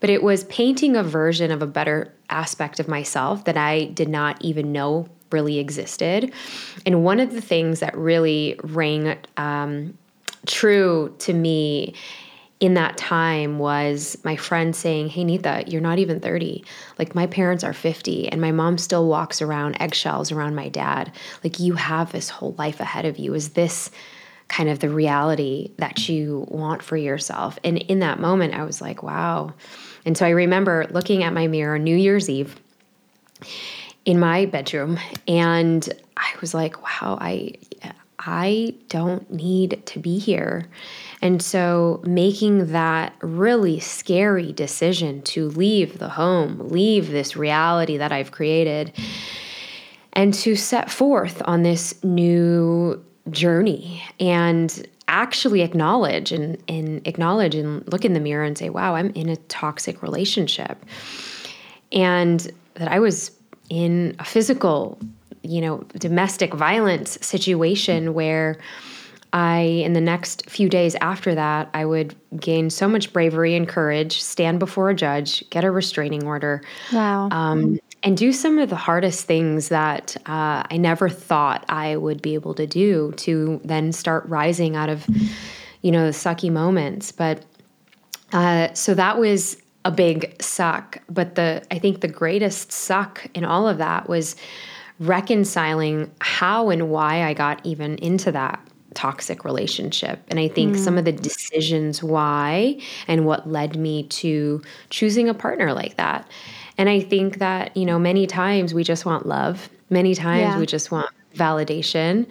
But 0.00 0.08
it 0.10 0.22
was 0.22 0.44
painting 0.44 0.96
a 0.96 1.02
version 1.02 1.50
of 1.50 1.62
a 1.62 1.66
better 1.66 2.12
aspect 2.30 2.80
of 2.80 2.88
myself 2.88 3.44
that 3.44 3.56
I 3.56 3.84
did 3.86 4.08
not 4.08 4.42
even 4.42 4.72
know 4.72 5.08
really 5.30 5.58
existed. 5.58 6.32
And 6.86 7.04
one 7.04 7.20
of 7.20 7.32
the 7.32 7.40
things 7.40 7.80
that 7.80 7.96
really 7.96 8.58
rang 8.62 9.16
um, 9.36 9.96
true 10.46 11.14
to 11.18 11.32
me 11.32 11.94
in 12.60 12.74
that 12.74 12.96
time 12.96 13.58
was 13.58 14.16
my 14.24 14.36
friend 14.36 14.74
saying, 14.74 15.08
Hey, 15.08 15.24
Neeta, 15.24 15.70
you're 15.70 15.80
not 15.80 15.98
even 15.98 16.20
30. 16.20 16.64
Like, 16.98 17.14
my 17.14 17.26
parents 17.26 17.64
are 17.64 17.72
50, 17.72 18.28
and 18.28 18.40
my 18.40 18.52
mom 18.52 18.78
still 18.78 19.06
walks 19.08 19.42
around 19.42 19.80
eggshells 19.80 20.30
around 20.30 20.54
my 20.54 20.68
dad. 20.68 21.12
Like, 21.42 21.58
you 21.58 21.74
have 21.74 22.12
this 22.12 22.28
whole 22.28 22.54
life 22.56 22.80
ahead 22.80 23.04
of 23.04 23.18
you. 23.18 23.34
Is 23.34 23.50
this 23.50 23.90
kind 24.48 24.68
of 24.68 24.78
the 24.78 24.88
reality 24.88 25.72
that 25.78 26.08
you 26.08 26.46
want 26.48 26.82
for 26.82 26.96
yourself? 26.96 27.58
And 27.64 27.78
in 27.78 27.98
that 28.00 28.20
moment, 28.20 28.54
I 28.54 28.64
was 28.64 28.80
like, 28.80 29.02
Wow. 29.02 29.54
And 30.06 30.16
so 30.16 30.24
I 30.24 30.30
remember 30.30 30.86
looking 30.90 31.22
at 31.24 31.32
my 31.32 31.48
mirror 31.48 31.78
New 31.78 31.96
Year's 31.96 32.30
Eve 32.30 32.56
in 34.04 34.20
my 34.20 34.46
bedroom, 34.46 34.98
and 35.26 35.88
I 36.16 36.32
was 36.40 36.54
like, 36.54 36.82
Wow, 36.82 37.18
I. 37.20 37.54
I 38.26 38.74
don't 38.88 39.30
need 39.30 39.82
to 39.86 39.98
be 39.98 40.18
here. 40.18 40.66
And 41.24 41.40
so, 41.40 42.02
making 42.04 42.72
that 42.72 43.14
really 43.22 43.80
scary 43.80 44.52
decision 44.52 45.22
to 45.22 45.48
leave 45.48 45.98
the 45.98 46.10
home, 46.10 46.68
leave 46.68 47.10
this 47.10 47.34
reality 47.34 47.96
that 47.96 48.12
I've 48.12 48.30
created, 48.30 48.92
and 50.12 50.34
to 50.34 50.54
set 50.54 50.90
forth 50.90 51.40
on 51.46 51.62
this 51.62 52.04
new 52.04 53.02
journey 53.30 54.02
and 54.20 54.86
actually 55.08 55.62
acknowledge 55.62 56.30
and, 56.30 56.62
and 56.68 57.00
acknowledge 57.06 57.54
and 57.54 57.90
look 57.90 58.04
in 58.04 58.12
the 58.12 58.20
mirror 58.20 58.44
and 58.44 58.58
say, 58.58 58.68
wow, 58.68 58.94
I'm 58.94 59.08
in 59.14 59.30
a 59.30 59.36
toxic 59.36 60.02
relationship. 60.02 60.84
And 61.90 62.52
that 62.74 62.88
I 62.88 62.98
was 62.98 63.30
in 63.70 64.14
a 64.18 64.24
physical, 64.26 64.98
you 65.42 65.62
know, 65.62 65.78
domestic 65.98 66.52
violence 66.52 67.16
situation 67.22 68.12
where 68.12 68.58
I, 69.34 69.62
in 69.62 69.94
the 69.94 70.00
next 70.00 70.48
few 70.48 70.68
days 70.68 70.94
after 71.00 71.34
that, 71.34 71.68
I 71.74 71.84
would 71.84 72.14
gain 72.38 72.70
so 72.70 72.86
much 72.86 73.12
bravery 73.12 73.56
and 73.56 73.68
courage, 73.68 74.22
stand 74.22 74.60
before 74.60 74.90
a 74.90 74.94
judge, 74.94 75.42
get 75.50 75.64
a 75.64 75.72
restraining 75.72 76.24
order. 76.24 76.62
Wow. 76.92 77.28
Um, 77.32 77.80
and 78.04 78.16
do 78.16 78.32
some 78.32 78.60
of 78.60 78.70
the 78.70 78.76
hardest 78.76 79.26
things 79.26 79.70
that 79.70 80.16
uh, 80.26 80.62
I 80.70 80.76
never 80.76 81.08
thought 81.08 81.64
I 81.68 81.96
would 81.96 82.22
be 82.22 82.34
able 82.34 82.54
to 82.54 82.66
do 82.66 83.12
to 83.16 83.60
then 83.64 83.90
start 83.90 84.24
rising 84.28 84.76
out 84.76 84.88
of, 84.88 85.04
you 85.82 85.90
know, 85.90 86.06
the 86.06 86.12
sucky 86.12 86.52
moments. 86.52 87.10
But 87.10 87.44
uh, 88.32 88.72
so 88.74 88.94
that 88.94 89.18
was 89.18 89.56
a 89.84 89.90
big 89.90 90.40
suck. 90.40 90.98
But 91.08 91.34
the 91.34 91.64
I 91.72 91.80
think 91.80 92.02
the 92.02 92.08
greatest 92.08 92.70
suck 92.70 93.26
in 93.34 93.44
all 93.44 93.66
of 93.66 93.78
that 93.78 94.08
was 94.08 94.36
reconciling 95.00 96.12
how 96.20 96.70
and 96.70 96.88
why 96.88 97.24
I 97.24 97.34
got 97.34 97.64
even 97.64 97.96
into 97.96 98.30
that 98.30 98.60
toxic 98.94 99.44
relationship. 99.44 100.20
And 100.28 100.38
I 100.38 100.48
think 100.48 100.76
mm. 100.76 100.78
some 100.78 100.96
of 100.98 101.04
the 101.04 101.12
decisions 101.12 102.02
why 102.02 102.80
and 103.06 103.26
what 103.26 103.48
led 103.48 103.76
me 103.76 104.04
to 104.04 104.62
choosing 104.90 105.28
a 105.28 105.34
partner 105.34 105.72
like 105.72 105.96
that. 105.96 106.28
And 106.78 106.88
I 106.88 107.00
think 107.00 107.38
that, 107.38 107.76
you 107.76 107.84
know, 107.84 107.98
many 107.98 108.26
times 108.26 108.74
we 108.74 108.84
just 108.84 109.04
want 109.06 109.26
love, 109.26 109.68
many 109.90 110.14
times 110.14 110.54
yeah. 110.54 110.58
we 110.58 110.66
just 110.66 110.90
want 110.90 111.10
validation. 111.34 112.26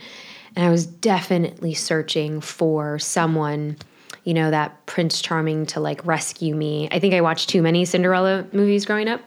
And 0.55 0.65
I 0.65 0.69
was 0.69 0.85
definitely 0.85 1.73
searching 1.73 2.41
for 2.41 2.99
someone, 2.99 3.77
you 4.23 4.33
know, 4.33 4.51
that 4.51 4.85
Prince 4.85 5.21
Charming 5.21 5.65
to 5.67 5.79
like 5.79 6.05
rescue 6.05 6.55
me. 6.55 6.89
I 6.91 6.99
think 6.99 7.13
I 7.13 7.21
watched 7.21 7.49
too 7.49 7.61
many 7.61 7.85
Cinderella 7.85 8.45
movies 8.51 8.85
growing 8.85 9.07
up. 9.07 9.21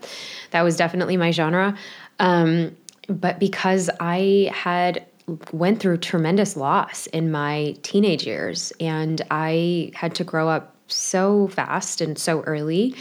That 0.51 0.63
was 0.63 0.77
definitely 0.77 1.17
my 1.17 1.31
genre. 1.31 1.77
Um, 2.19 2.77
but 3.09 3.39
because 3.39 3.89
I 4.01 4.51
had 4.53 5.06
went 5.53 5.81
through 5.81 5.99
tremendous 5.99 6.57
loss 6.57 7.07
in 7.09 7.31
my 7.31 7.77
teenage 7.83 8.27
years, 8.27 8.73
and 8.81 9.23
I 9.31 9.91
had 9.95 10.15
to 10.17 10.25
grow 10.25 10.49
up 10.49 10.75
so 10.89 11.49
fast 11.49 12.01
and 12.01 12.19
so 12.19 12.43
early. 12.43 12.95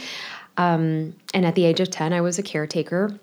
Um, 0.56 1.14
and 1.34 1.46
at 1.46 1.54
the 1.54 1.64
age 1.64 1.80
of 1.80 1.90
10, 1.90 2.12
I 2.12 2.20
was 2.20 2.38
a 2.38 2.42
caretaker 2.42 3.18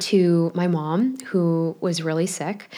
to 0.00 0.50
my 0.54 0.66
mom, 0.66 1.18
who 1.26 1.76
was 1.80 2.02
really 2.02 2.26
sick, 2.26 2.70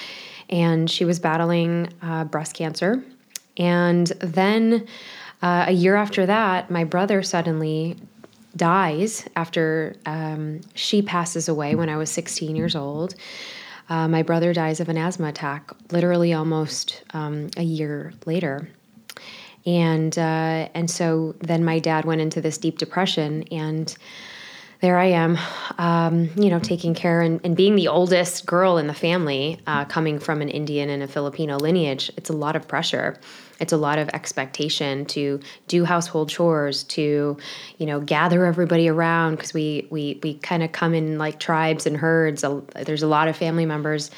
and 0.49 0.91
she 0.91 1.05
was 1.05 1.19
battling 1.19 1.89
uh, 2.03 2.25
breast 2.25 2.55
cancer. 2.55 3.03
And 3.57 4.07
then 4.21 4.87
uh, 5.43 5.67
a 5.69 5.73
year 5.73 5.97
after 5.97 6.27
that, 6.27 6.71
my 6.71 6.85
brother 6.85 7.23
suddenly 7.23 7.97
dies 8.57 9.27
after 9.37 9.95
um, 10.07 10.61
she 10.75 11.03
passes 11.03 11.49
away 11.49 11.75
when 11.75 11.89
I 11.89 11.97
was 11.97 12.11
16 12.11 12.57
years 12.57 12.75
old. 12.75 13.15
Uh, 13.91 14.07
my 14.07 14.23
brother 14.23 14.55
dies 14.55 14.79
of 14.81 14.89
an 14.89 14.97
asthma 14.97 15.29
attack, 15.29 15.73
literally 15.91 16.33
almost 16.33 17.03
um, 17.13 17.51
a 17.57 17.63
year 17.63 18.13
later. 18.25 18.71
And 19.67 20.17
uh, 20.17 20.69
and 20.73 20.91
so 20.91 21.35
then 21.41 21.65
my 21.65 21.81
dad 21.81 22.07
went 22.07 22.21
into 22.23 22.41
this 22.41 22.57
deep 22.57 22.79
depression, 22.79 23.43
and 23.51 23.95
there 24.81 24.99
I 24.99 25.07
am, 25.07 25.39
um, 25.77 26.31
you 26.37 26.49
know, 26.49 26.59
taking 26.59 26.95
care 26.95 27.21
and, 27.21 27.41
and, 27.45 27.55
being 27.55 27.77
the 27.77 27.89
oldest 27.89 28.47
girl 28.47 28.79
in 28.79 28.87
the 28.87 28.95
family, 28.95 29.61
uh, 29.67 29.85
coming 29.85 30.19
from 30.19 30.41
an 30.41 30.49
Indian 30.49 30.89
and 30.89 31.03
a 31.03 31.09
Filipino 31.09 31.59
lineage. 31.59 32.11
It's 32.17 32.31
a 32.31 32.33
lot 32.33 32.57
of 32.57 32.67
pressure. 32.67 33.19
It's 33.61 33.75
a 33.75 33.77
lot 33.77 33.99
of 33.99 34.09
expectation 34.11 35.05
to 35.07 35.41
do 35.69 35.85
household 35.85 36.31
chores, 36.31 36.85
to, 36.85 37.37
you 37.77 37.87
know, 37.87 38.01
gather 38.01 38.47
everybody 38.47 38.89
around 38.89 39.37
because 39.37 39.53
we 39.53 39.87
we 39.91 40.19
we 40.23 40.35
kind 40.35 40.63
of 40.63 40.73
come 40.73 40.95
in 40.95 41.19
like 41.19 41.39
tribes 41.39 41.87
and 41.87 41.97
herds. 41.97 42.43
There's 42.75 43.03
a 43.03 43.07
lot 43.07 43.29
of 43.29 43.37
family 43.37 43.67
members. 43.67 44.11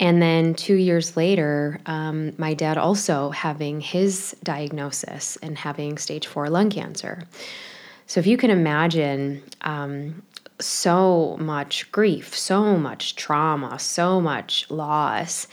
And 0.00 0.20
then 0.20 0.54
two 0.54 0.74
years 0.74 1.16
later, 1.16 1.78
um, 1.86 2.32
my 2.38 2.54
dad 2.54 2.78
also 2.78 3.30
having 3.30 3.80
his 3.80 4.34
diagnosis 4.42 5.36
and 5.42 5.56
having 5.56 5.98
stage 5.98 6.26
four 6.26 6.48
lung 6.48 6.70
cancer. 6.70 7.22
So 8.06 8.20
if 8.20 8.26
you 8.26 8.36
can 8.36 8.50
imagine 8.50 9.42
um, 9.62 10.22
so 10.60 11.36
much 11.40 11.90
grief, 11.90 12.36
so 12.36 12.76
much 12.76 13.16
trauma, 13.16 13.78
so 13.78 14.20
much 14.20 14.70
loss 14.70 15.48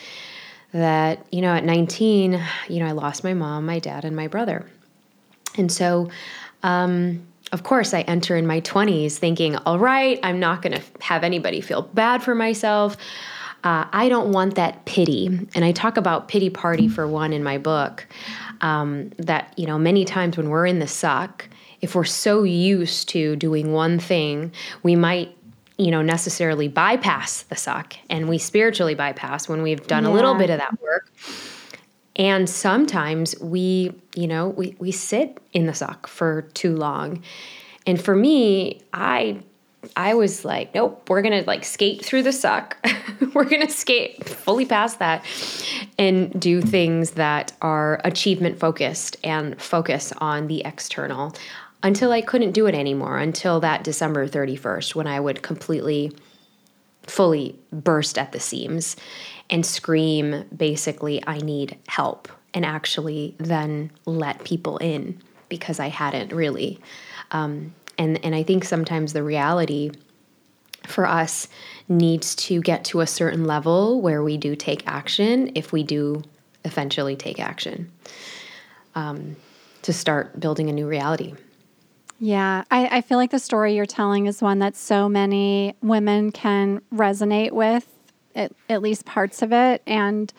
that, 0.73 1.25
you 1.31 1.41
know, 1.41 1.53
at 1.53 1.65
19, 1.65 2.41
you 2.69 2.79
know, 2.79 2.85
I 2.85 2.91
lost 2.91 3.23
my 3.23 3.33
mom, 3.33 3.65
my 3.65 3.79
dad, 3.79 4.05
and 4.05 4.15
my 4.15 4.27
brother. 4.27 4.65
And 5.57 5.71
so, 5.71 6.09
um, 6.63 7.25
of 7.51 7.63
course, 7.63 7.93
I 7.93 8.01
enter 8.01 8.37
in 8.37 8.47
my 8.47 8.61
20s 8.61 9.13
thinking, 9.13 9.57
all 9.57 9.79
right, 9.79 10.19
I'm 10.23 10.39
not 10.39 10.61
going 10.61 10.73
to 10.73 10.81
have 11.01 11.23
anybody 11.23 11.59
feel 11.59 11.81
bad 11.81 12.23
for 12.23 12.33
myself. 12.33 12.95
Uh, 13.63 13.85
I 13.91 14.09
don't 14.09 14.31
want 14.31 14.55
that 14.55 14.85
pity. 14.85 15.27
And 15.53 15.65
I 15.65 15.71
talk 15.71 15.97
about 15.97 16.27
pity 16.27 16.49
party 16.49 16.87
for 16.87 17.07
one 17.07 17.33
in 17.33 17.43
my 17.43 17.57
book. 17.57 18.07
Um, 18.61 19.11
that, 19.17 19.53
you 19.57 19.65
know, 19.65 19.77
many 19.77 20.05
times 20.05 20.37
when 20.37 20.49
we're 20.49 20.67
in 20.67 20.79
the 20.79 20.87
suck, 20.87 21.49
if 21.81 21.95
we're 21.95 22.03
so 22.03 22.43
used 22.43 23.09
to 23.09 23.35
doing 23.35 23.73
one 23.73 23.99
thing, 23.99 24.51
we 24.83 24.95
might 24.95 25.35
you 25.81 25.89
know 25.89 26.03
necessarily 26.03 26.67
bypass 26.67 27.41
the 27.43 27.55
suck 27.55 27.95
and 28.09 28.29
we 28.29 28.37
spiritually 28.37 28.93
bypass 28.93 29.49
when 29.49 29.63
we've 29.63 29.87
done 29.87 30.03
yeah. 30.03 30.11
a 30.11 30.13
little 30.13 30.35
bit 30.35 30.49
of 30.49 30.59
that 30.59 30.79
work. 30.79 31.11
And 32.15 32.47
sometimes 32.47 33.39
we 33.39 33.93
you 34.15 34.27
know 34.27 34.49
we, 34.49 34.75
we 34.77 34.91
sit 34.91 35.39
in 35.53 35.65
the 35.65 35.73
suck 35.73 36.07
for 36.07 36.43
too 36.53 36.75
long. 36.75 37.23
And 37.87 37.99
for 37.99 38.15
me 38.15 38.81
i 38.93 39.41
i 39.95 40.13
was 40.13 40.45
like 40.45 40.75
nope 40.75 41.09
we're 41.09 41.23
gonna 41.23 41.41
like 41.47 41.65
skate 41.65 42.05
through 42.05 42.23
the 42.23 42.33
suck. 42.33 42.77
We're 43.33 43.45
gonna 43.45 43.69
skate 43.69 44.23
fully 44.25 44.65
past 44.65 44.99
that 44.99 45.23
and 45.97 46.37
do 46.39 46.61
things 46.61 47.11
that 47.11 47.53
are 47.61 48.01
achievement 48.03 48.59
focused 48.59 49.15
and 49.23 49.59
focus 49.61 50.11
on 50.17 50.47
the 50.47 50.65
external 50.65 51.33
until 51.83 52.11
I 52.11 52.21
couldn't 52.21 52.51
do 52.51 52.67
it 52.67 52.75
anymore, 52.75 53.17
until 53.17 53.59
that 53.61 53.83
December 53.83 54.27
31st, 54.27 54.95
when 54.95 55.07
I 55.07 55.19
would 55.19 55.41
completely, 55.41 56.15
fully 57.03 57.57
burst 57.71 58.17
at 58.17 58.31
the 58.31 58.39
seams 58.39 58.95
and 59.49 59.65
scream, 59.65 60.45
basically, 60.55 61.23
I 61.25 61.39
need 61.39 61.77
help, 61.87 62.29
and 62.53 62.65
actually 62.65 63.35
then 63.37 63.91
let 64.05 64.43
people 64.43 64.77
in 64.77 65.21
because 65.49 65.79
I 65.79 65.87
hadn't 65.87 66.31
really. 66.31 66.79
Um, 67.31 67.73
and, 67.97 68.23
and 68.23 68.33
I 68.33 68.43
think 68.43 68.63
sometimes 68.63 69.13
the 69.13 69.23
reality 69.23 69.91
for 70.87 71.05
us 71.05 71.47
needs 71.87 72.35
to 72.35 72.61
get 72.61 72.85
to 72.85 73.01
a 73.01 73.07
certain 73.07 73.45
level 73.45 74.01
where 74.01 74.23
we 74.23 74.37
do 74.37 74.55
take 74.55 74.83
action 74.87 75.51
if 75.55 75.71
we 75.71 75.83
do 75.83 76.23
eventually 76.65 77.15
take 77.15 77.39
action 77.39 77.91
um, 78.95 79.35
to 79.83 79.93
start 79.93 80.39
building 80.39 80.69
a 80.69 80.73
new 80.73 80.87
reality. 80.87 81.33
Yeah, 82.23 82.65
I, 82.69 82.97
I 82.97 83.01
feel 83.01 83.17
like 83.17 83.31
the 83.31 83.39
story 83.39 83.75
you're 83.75 83.87
telling 83.87 84.27
is 84.27 84.43
one 84.43 84.59
that 84.59 84.75
so 84.75 85.09
many 85.09 85.75
women 85.81 86.31
can 86.31 86.83
resonate 86.93 87.51
with, 87.51 87.87
at, 88.35 88.51
at 88.69 88.83
least 88.83 89.05
parts 89.05 89.41
of 89.41 89.51
it. 89.51 89.81
And 89.87 90.31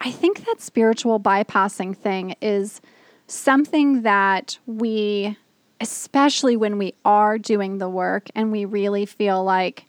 I 0.00 0.10
think 0.10 0.44
that 0.46 0.60
spiritual 0.60 1.20
bypassing 1.20 1.96
thing 1.96 2.34
is 2.42 2.80
something 3.28 4.02
that 4.02 4.58
we, 4.66 5.38
especially 5.80 6.56
when 6.56 6.76
we 6.76 6.92
are 7.04 7.38
doing 7.38 7.78
the 7.78 7.88
work 7.88 8.26
and 8.34 8.50
we 8.50 8.64
really 8.64 9.06
feel 9.06 9.44
like 9.44 9.84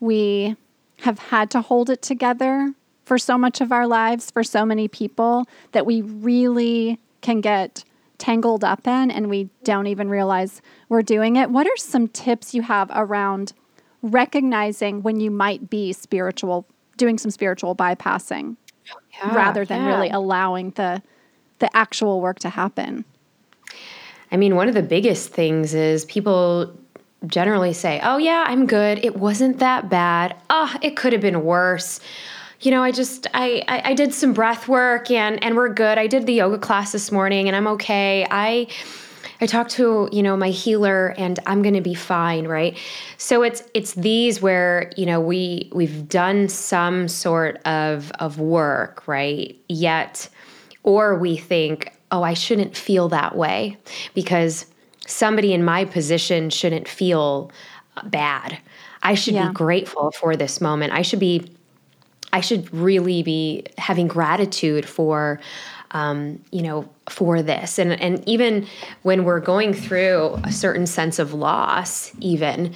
we 0.00 0.54
have 0.98 1.18
had 1.18 1.50
to 1.52 1.62
hold 1.62 1.88
it 1.88 2.02
together 2.02 2.74
for 3.06 3.16
so 3.16 3.38
much 3.38 3.62
of 3.62 3.72
our 3.72 3.86
lives, 3.86 4.30
for 4.30 4.44
so 4.44 4.66
many 4.66 4.86
people, 4.86 5.46
that 5.72 5.86
we 5.86 6.02
really 6.02 6.98
can 7.22 7.40
get 7.40 7.84
tangled 8.18 8.64
up 8.64 8.86
in 8.86 9.10
and 9.10 9.30
we 9.30 9.48
don't 9.64 9.86
even 9.86 10.08
realize 10.08 10.60
we're 10.88 11.02
doing 11.02 11.36
it. 11.36 11.50
What 11.50 11.66
are 11.66 11.76
some 11.76 12.08
tips 12.08 12.54
you 12.54 12.62
have 12.62 12.90
around 12.94 13.52
recognizing 14.02 15.02
when 15.02 15.20
you 15.20 15.30
might 15.30 15.70
be 15.70 15.92
spiritual, 15.92 16.66
doing 16.96 17.18
some 17.18 17.30
spiritual 17.30 17.74
bypassing 17.74 18.56
yeah, 18.84 19.34
rather 19.34 19.64
than 19.64 19.82
yeah. 19.82 19.88
really 19.88 20.10
allowing 20.10 20.70
the 20.72 21.02
the 21.60 21.76
actual 21.76 22.20
work 22.20 22.38
to 22.40 22.48
happen? 22.48 23.04
I 24.30 24.36
mean, 24.36 24.54
one 24.54 24.68
of 24.68 24.74
the 24.74 24.82
biggest 24.82 25.30
things 25.30 25.74
is 25.74 26.04
people 26.04 26.72
generally 27.26 27.72
say, 27.72 28.00
"Oh 28.02 28.18
yeah, 28.18 28.44
I'm 28.46 28.66
good. 28.66 29.04
It 29.04 29.16
wasn't 29.16 29.58
that 29.58 29.88
bad. 29.88 30.36
Ah, 30.50 30.72
oh, 30.74 30.78
it 30.82 30.96
could 30.96 31.12
have 31.12 31.22
been 31.22 31.44
worse." 31.44 32.00
You 32.60 32.70
know, 32.70 32.82
I 32.82 32.90
just 32.90 33.26
I, 33.34 33.62
I, 33.68 33.90
I 33.90 33.94
did 33.94 34.12
some 34.12 34.32
breath 34.32 34.68
work 34.68 35.10
and 35.10 35.42
and 35.42 35.56
we're 35.56 35.68
good. 35.68 35.98
I 35.98 36.06
did 36.06 36.26
the 36.26 36.34
yoga 36.34 36.58
class 36.58 36.92
this 36.92 37.12
morning 37.12 37.46
and 37.46 37.56
I'm 37.56 37.66
okay. 37.68 38.26
I 38.30 38.66
I 39.40 39.46
talked 39.46 39.70
to, 39.72 40.08
you 40.10 40.22
know, 40.22 40.36
my 40.36 40.50
healer 40.50 41.14
and 41.16 41.38
I'm 41.46 41.62
going 41.62 41.74
to 41.74 41.80
be 41.80 41.94
fine, 41.94 42.48
right? 42.48 42.76
So 43.16 43.42
it's 43.42 43.62
it's 43.74 43.94
these 43.94 44.42
where, 44.42 44.90
you 44.96 45.06
know, 45.06 45.20
we 45.20 45.70
we've 45.72 46.08
done 46.08 46.48
some 46.48 47.06
sort 47.06 47.58
of 47.64 48.10
of 48.18 48.40
work, 48.40 49.06
right? 49.06 49.56
Yet 49.68 50.28
or 50.82 51.16
we 51.16 51.36
think, 51.36 51.92
"Oh, 52.10 52.22
I 52.22 52.34
shouldn't 52.34 52.76
feel 52.76 53.08
that 53.10 53.36
way 53.36 53.76
because 54.14 54.66
somebody 55.06 55.52
in 55.52 55.64
my 55.64 55.84
position 55.84 56.50
shouldn't 56.50 56.88
feel 56.88 57.50
bad. 58.04 58.58
I 59.02 59.14
should 59.14 59.34
yeah. 59.34 59.48
be 59.48 59.54
grateful 59.54 60.10
for 60.12 60.36
this 60.36 60.60
moment. 60.60 60.92
I 60.92 61.02
should 61.02 61.20
be 61.20 61.50
I 62.32 62.40
should 62.40 62.72
really 62.74 63.22
be 63.22 63.64
having 63.78 64.06
gratitude 64.06 64.86
for 64.86 65.40
um, 65.92 66.42
you 66.50 66.62
know, 66.62 66.88
for 67.08 67.42
this. 67.42 67.78
And 67.78 67.92
and 68.00 68.26
even 68.28 68.66
when 69.02 69.24
we're 69.24 69.40
going 69.40 69.72
through 69.72 70.38
a 70.44 70.52
certain 70.52 70.86
sense 70.86 71.18
of 71.18 71.32
loss, 71.32 72.12
even, 72.20 72.74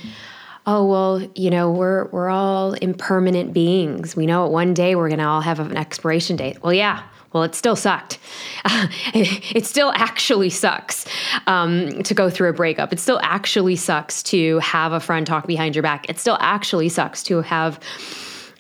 oh 0.67 0.87
well, 0.87 1.21
you 1.35 1.51
know, 1.51 1.71
we're 1.71 2.07
we're 2.07 2.31
all 2.31 2.75
impermanent 2.75 3.53
beings. 3.53 4.17
We 4.17 4.27
know 4.27 4.47
one 4.47 4.75
day 4.75 4.95
we're 4.95 5.11
gonna 5.11 5.29
all 5.29 5.43
have 5.43 5.61
an 5.61 5.77
expiration 5.77 6.37
date. 6.37 6.63
Well, 6.63 6.73
yeah. 6.73 7.03
Well, 7.33 7.45
it 7.45 7.55
still 7.55 7.77
sucked. 7.77 8.19
it 9.15 9.65
still 9.65 9.91
actually 9.95 10.51
sucks 10.51 11.07
um, 11.47 12.03
to 12.03 12.13
go 12.13 12.29
through 12.29 12.51
a 12.51 12.53
breakup. 12.53 12.93
It 12.93 13.01
still 13.01 13.19
actually 13.23 13.75
sucks 13.77 14.23
to 14.25 14.59
have 14.59 14.93
a 14.93 15.01
friend 15.01 15.27
talk 15.27 15.47
behind 15.47 15.75
your 15.75 15.83
back. 15.83 16.11
It 16.11 16.19
still 16.19 16.37
actually 16.41 16.91
sucks 16.91 17.23
to 17.25 17.41
have 17.41 17.81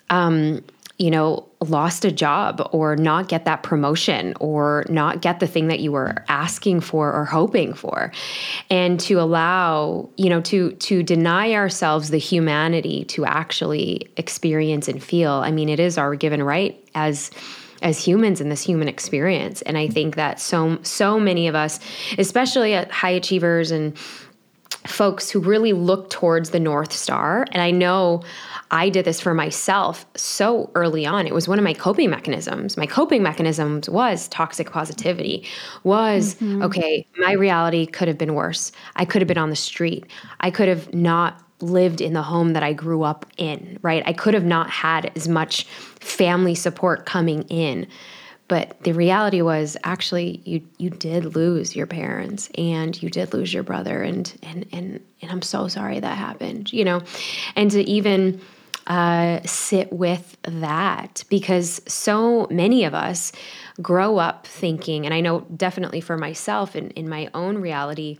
um, 0.08 0.64
you 0.98 1.10
know, 1.10 1.48
lost 1.60 2.04
a 2.04 2.12
job 2.12 2.68
or 2.72 2.96
not 2.96 3.28
get 3.28 3.44
that 3.44 3.62
promotion 3.62 4.34
or 4.40 4.84
not 4.88 5.22
get 5.22 5.40
the 5.40 5.46
thing 5.46 5.68
that 5.68 5.80
you 5.80 5.90
were 5.92 6.24
asking 6.28 6.80
for 6.80 7.12
or 7.12 7.24
hoping 7.24 7.72
for. 7.72 8.12
And 8.70 9.00
to 9.00 9.14
allow, 9.14 10.10
you 10.16 10.28
know, 10.28 10.40
to 10.42 10.72
to 10.72 11.02
deny 11.02 11.54
ourselves 11.54 12.10
the 12.10 12.18
humanity 12.18 13.04
to 13.06 13.24
actually 13.24 14.10
experience 14.16 14.88
and 14.88 15.02
feel. 15.02 15.32
I 15.32 15.50
mean, 15.50 15.68
it 15.68 15.80
is 15.80 15.98
our 15.98 16.14
given 16.14 16.42
right 16.42 16.78
as 16.94 17.30
as 17.82 18.02
humans 18.02 18.40
in 18.40 18.48
this 18.48 18.62
human 18.62 18.88
experience. 18.88 19.60
And 19.62 19.76
I 19.76 19.88
think 19.88 20.16
that 20.16 20.40
so 20.40 20.78
so 20.82 21.18
many 21.18 21.48
of 21.48 21.54
us, 21.54 21.80
especially 22.18 22.74
at 22.74 22.90
high 22.90 23.10
achievers 23.10 23.70
and 23.70 23.96
folks 24.86 25.30
who 25.30 25.40
really 25.40 25.72
look 25.72 26.10
towards 26.10 26.50
the 26.50 26.60
North 26.60 26.92
Star, 26.92 27.46
and 27.52 27.62
I 27.62 27.70
know 27.70 28.22
I 28.72 28.88
did 28.88 29.04
this 29.04 29.20
for 29.20 29.34
myself 29.34 30.06
so 30.16 30.70
early 30.74 31.04
on. 31.04 31.26
It 31.26 31.34
was 31.34 31.46
one 31.46 31.58
of 31.58 31.62
my 31.62 31.74
coping 31.74 32.08
mechanisms. 32.08 32.78
My 32.78 32.86
coping 32.86 33.22
mechanisms 33.22 33.88
was 33.88 34.28
toxic 34.28 34.72
positivity, 34.72 35.46
was 35.84 36.36
mm-hmm. 36.36 36.62
okay, 36.62 37.06
my 37.18 37.32
reality 37.32 37.84
could 37.84 38.08
have 38.08 38.16
been 38.16 38.34
worse. 38.34 38.72
I 38.96 39.04
could 39.04 39.20
have 39.20 39.28
been 39.28 39.36
on 39.36 39.50
the 39.50 39.56
street. 39.56 40.06
I 40.40 40.50
could 40.50 40.68
have 40.68 40.94
not 40.94 41.38
lived 41.60 42.00
in 42.00 42.14
the 42.14 42.22
home 42.22 42.54
that 42.54 42.62
I 42.62 42.72
grew 42.72 43.02
up 43.02 43.26
in, 43.36 43.78
right? 43.82 44.02
I 44.06 44.14
could 44.14 44.32
have 44.34 44.44
not 44.44 44.70
had 44.70 45.12
as 45.14 45.28
much 45.28 45.64
family 46.00 46.54
support 46.54 47.04
coming 47.06 47.42
in. 47.42 47.86
but 48.48 48.76
the 48.82 48.92
reality 48.92 49.40
was 49.40 49.76
actually 49.84 50.42
you 50.44 50.60
you 50.76 50.90
did 50.90 51.36
lose 51.36 51.76
your 51.76 51.86
parents 51.86 52.50
and 52.58 53.00
you 53.02 53.08
did 53.08 53.32
lose 53.32 53.54
your 53.54 53.62
brother 53.62 54.02
and 54.02 54.34
and 54.42 54.66
and 54.72 55.00
and 55.22 55.30
I'm 55.30 55.42
so 55.42 55.68
sorry 55.68 56.00
that 56.00 56.18
happened 56.18 56.72
you 56.72 56.84
know 56.84 57.00
and 57.56 57.70
to 57.70 57.80
even 57.82 58.40
uh, 58.86 59.40
sit 59.44 59.92
with 59.92 60.36
that 60.42 61.24
because 61.28 61.80
so 61.86 62.46
many 62.50 62.84
of 62.84 62.94
us 62.94 63.32
grow 63.80 64.18
up 64.18 64.46
thinking 64.46 65.04
and 65.04 65.14
I 65.14 65.20
know 65.20 65.40
definitely 65.56 66.00
for 66.00 66.16
myself 66.16 66.74
in, 66.76 66.90
in 66.90 67.08
my 67.08 67.30
own 67.34 67.58
reality 67.58 68.18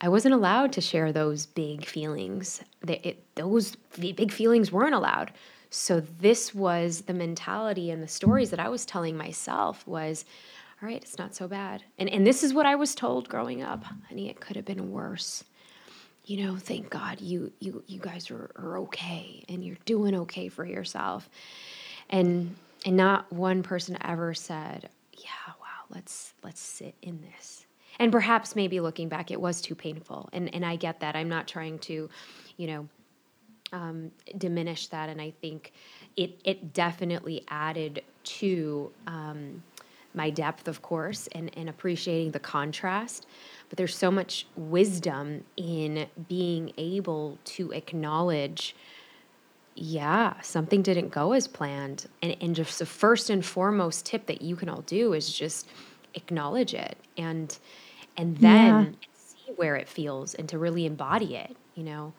I 0.00 0.08
wasn't 0.08 0.34
allowed 0.34 0.72
to 0.72 0.80
share 0.80 1.12
those 1.12 1.46
big 1.46 1.86
feelings 1.86 2.62
that 2.82 3.06
it, 3.06 3.24
those 3.36 3.76
big 3.98 4.32
feelings 4.32 4.72
weren't 4.72 4.94
allowed 4.94 5.32
so 5.74 5.98
this 5.98 6.54
was 6.54 7.02
the 7.02 7.12
mentality 7.12 7.90
and 7.90 8.00
the 8.00 8.06
stories 8.06 8.50
that 8.50 8.60
I 8.60 8.68
was 8.68 8.86
telling 8.86 9.16
myself 9.16 9.84
was, 9.88 10.24
all 10.80 10.88
right, 10.88 11.02
it's 11.02 11.18
not 11.18 11.34
so 11.34 11.48
bad. 11.48 11.82
And 11.98 12.08
and 12.08 12.24
this 12.24 12.44
is 12.44 12.54
what 12.54 12.64
I 12.64 12.76
was 12.76 12.94
told 12.94 13.28
growing 13.28 13.60
up. 13.60 13.84
Honey, 14.08 14.30
it 14.30 14.40
could 14.40 14.54
have 14.54 14.64
been 14.64 14.92
worse. 14.92 15.42
You 16.26 16.46
know, 16.46 16.56
thank 16.56 16.88
God 16.90 17.20
you 17.20 17.52
you 17.60 17.82
you 17.86 18.00
guys 18.00 18.30
are, 18.30 18.50
are 18.56 18.78
okay 18.80 19.44
and 19.48 19.62
you're 19.62 19.76
doing 19.84 20.14
okay 20.14 20.48
for 20.48 20.64
yourself. 20.64 21.28
And 22.08 22.56
and 22.86 22.96
not 22.96 23.30
one 23.32 23.62
person 23.62 23.98
ever 24.02 24.32
said, 24.34 24.88
Yeah, 25.18 25.52
wow, 25.60 25.84
let's 25.94 26.32
let's 26.42 26.60
sit 26.60 26.94
in 27.02 27.20
this. 27.20 27.66
And 27.98 28.10
perhaps 28.10 28.56
maybe 28.56 28.80
looking 28.80 29.08
back, 29.08 29.30
it 29.30 29.40
was 29.40 29.60
too 29.60 29.74
painful. 29.74 30.30
And 30.32 30.54
and 30.54 30.64
I 30.64 30.76
get 30.76 31.00
that. 31.00 31.14
I'm 31.14 31.28
not 31.28 31.46
trying 31.46 31.78
to, 31.80 32.08
you 32.56 32.66
know, 32.66 32.88
um, 33.72 34.10
diminish 34.38 34.86
that, 34.88 35.08
and 35.08 35.20
I 35.20 35.32
think 35.42 35.72
it 36.16 36.40
it 36.44 36.72
definitely 36.72 37.44
added 37.48 38.02
to 38.24 38.90
um, 39.06 39.62
my 40.14 40.30
depth, 40.30 40.68
of 40.68 40.82
course, 40.82 41.28
and 41.32 41.50
and 41.56 41.68
appreciating 41.68 42.32
the 42.32 42.40
contrast. 42.40 43.26
But 43.68 43.78
there's 43.78 43.96
so 43.96 44.10
much 44.10 44.46
wisdom 44.56 45.44
in 45.56 46.06
being 46.28 46.72
able 46.76 47.38
to 47.44 47.72
acknowledge 47.72 48.74
yeah, 49.76 50.40
something 50.40 50.82
didn't 50.82 51.08
go 51.08 51.32
as 51.32 51.48
planned. 51.48 52.06
And, 52.22 52.36
and 52.40 52.54
just 52.54 52.78
the 52.78 52.86
first 52.86 53.28
and 53.30 53.44
foremost 53.44 54.06
tip 54.06 54.26
that 54.26 54.40
you 54.40 54.56
can 54.56 54.68
all 54.68 54.82
do 54.82 55.12
is 55.12 55.32
just 55.32 55.68
acknowledge 56.14 56.74
it 56.74 56.96
and 57.18 57.58
and 58.16 58.36
then 58.36 58.84
yeah. 58.84 59.08
see 59.16 59.52
where 59.56 59.74
it 59.74 59.88
feels 59.88 60.34
and 60.34 60.48
to 60.48 60.58
really 60.58 60.86
embody 60.86 61.34
it, 61.34 61.56
you 61.74 61.82
know. 61.82 62.12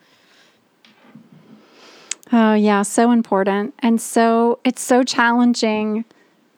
Oh, 2.32 2.54
yeah, 2.54 2.82
so 2.82 3.12
important. 3.12 3.72
And 3.78 4.00
so 4.00 4.58
it's 4.64 4.82
so 4.82 5.02
challenging 5.02 6.04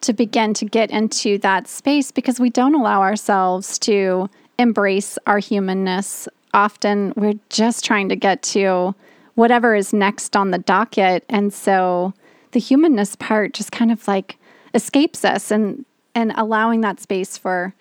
to 0.01 0.13
begin 0.13 0.53
to 0.55 0.65
get 0.65 0.91
into 0.91 1.37
that 1.39 1.67
space 1.67 2.11
because 2.11 2.39
we 2.39 2.49
don't 2.49 2.75
allow 2.75 3.01
ourselves 3.01 3.77
to 3.79 4.29
embrace 4.57 5.17
our 5.25 5.39
humanness. 5.39 6.27
Often 6.53 7.13
we're 7.15 7.39
just 7.49 7.85
trying 7.85 8.09
to 8.09 8.15
get 8.15 8.41
to 8.43 8.95
whatever 9.35 9.75
is 9.75 9.93
next 9.93 10.35
on 10.35 10.51
the 10.51 10.57
docket. 10.57 11.23
And 11.29 11.53
so 11.53 12.13
the 12.51 12.59
humanness 12.59 13.15
part 13.15 13.53
just 13.53 13.71
kind 13.71 13.91
of 13.91 14.07
like 14.07 14.37
escapes 14.73 15.23
us 15.25 15.51
and 15.51 15.85
and 16.15 16.33
allowing 16.35 16.81
that 16.81 16.99
space 16.99 17.37
for 17.37 17.73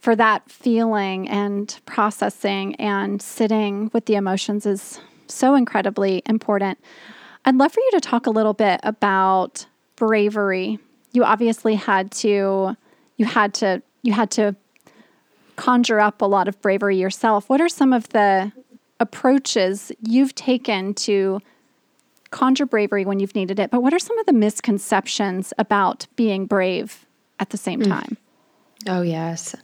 for 0.00 0.14
that 0.14 0.48
feeling 0.50 1.28
and 1.28 1.80
processing 1.86 2.74
and 2.76 3.20
sitting 3.20 3.90
with 3.92 4.06
the 4.06 4.14
emotions 4.14 4.64
is 4.64 5.00
so 5.26 5.54
incredibly 5.54 6.22
important. 6.26 6.78
I'd 7.44 7.56
love 7.56 7.72
for 7.72 7.80
you 7.80 7.90
to 7.92 8.00
talk 8.00 8.26
a 8.26 8.30
little 8.30 8.54
bit 8.54 8.80
about 8.82 9.66
bravery. 9.96 10.78
You 11.12 11.24
obviously 11.24 11.74
had 11.74 12.10
to 12.12 12.76
you 13.16 13.26
had 13.26 13.54
to 13.54 13.82
you 14.02 14.12
had 14.12 14.30
to 14.32 14.56
conjure 15.56 16.00
up 16.00 16.22
a 16.22 16.26
lot 16.26 16.48
of 16.48 16.60
bravery 16.62 16.96
yourself. 16.96 17.48
What 17.48 17.60
are 17.60 17.68
some 17.68 17.92
of 17.92 18.08
the 18.10 18.52
approaches 19.00 19.92
you've 20.00 20.34
taken 20.34 20.94
to 20.94 21.40
conjure 22.30 22.66
bravery 22.66 23.04
when 23.04 23.20
you've 23.20 23.34
needed 23.34 23.58
it? 23.58 23.70
But 23.70 23.82
what 23.82 23.92
are 23.92 23.98
some 23.98 24.18
of 24.18 24.26
the 24.26 24.32
misconceptions 24.32 25.52
about 25.58 26.06
being 26.16 26.46
brave 26.46 27.06
at 27.40 27.50
the 27.50 27.56
same 27.56 27.82
hmm. 27.82 27.90
time? 27.90 28.16
Oh, 28.86 29.02
yes. 29.02 29.56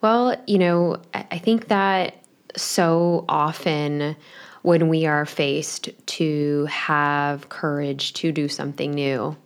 Well, 0.00 0.40
you 0.46 0.58
know, 0.58 1.02
I 1.12 1.38
think 1.38 1.68
that 1.68 2.22
so 2.56 3.24
often 3.28 4.16
when 4.62 4.88
we 4.88 5.06
are 5.06 5.26
faced 5.26 5.88
to 6.06 6.66
have 6.66 7.48
courage 7.48 8.12
to 8.14 8.30
do 8.30 8.48
something 8.48 8.92
new 8.92 9.36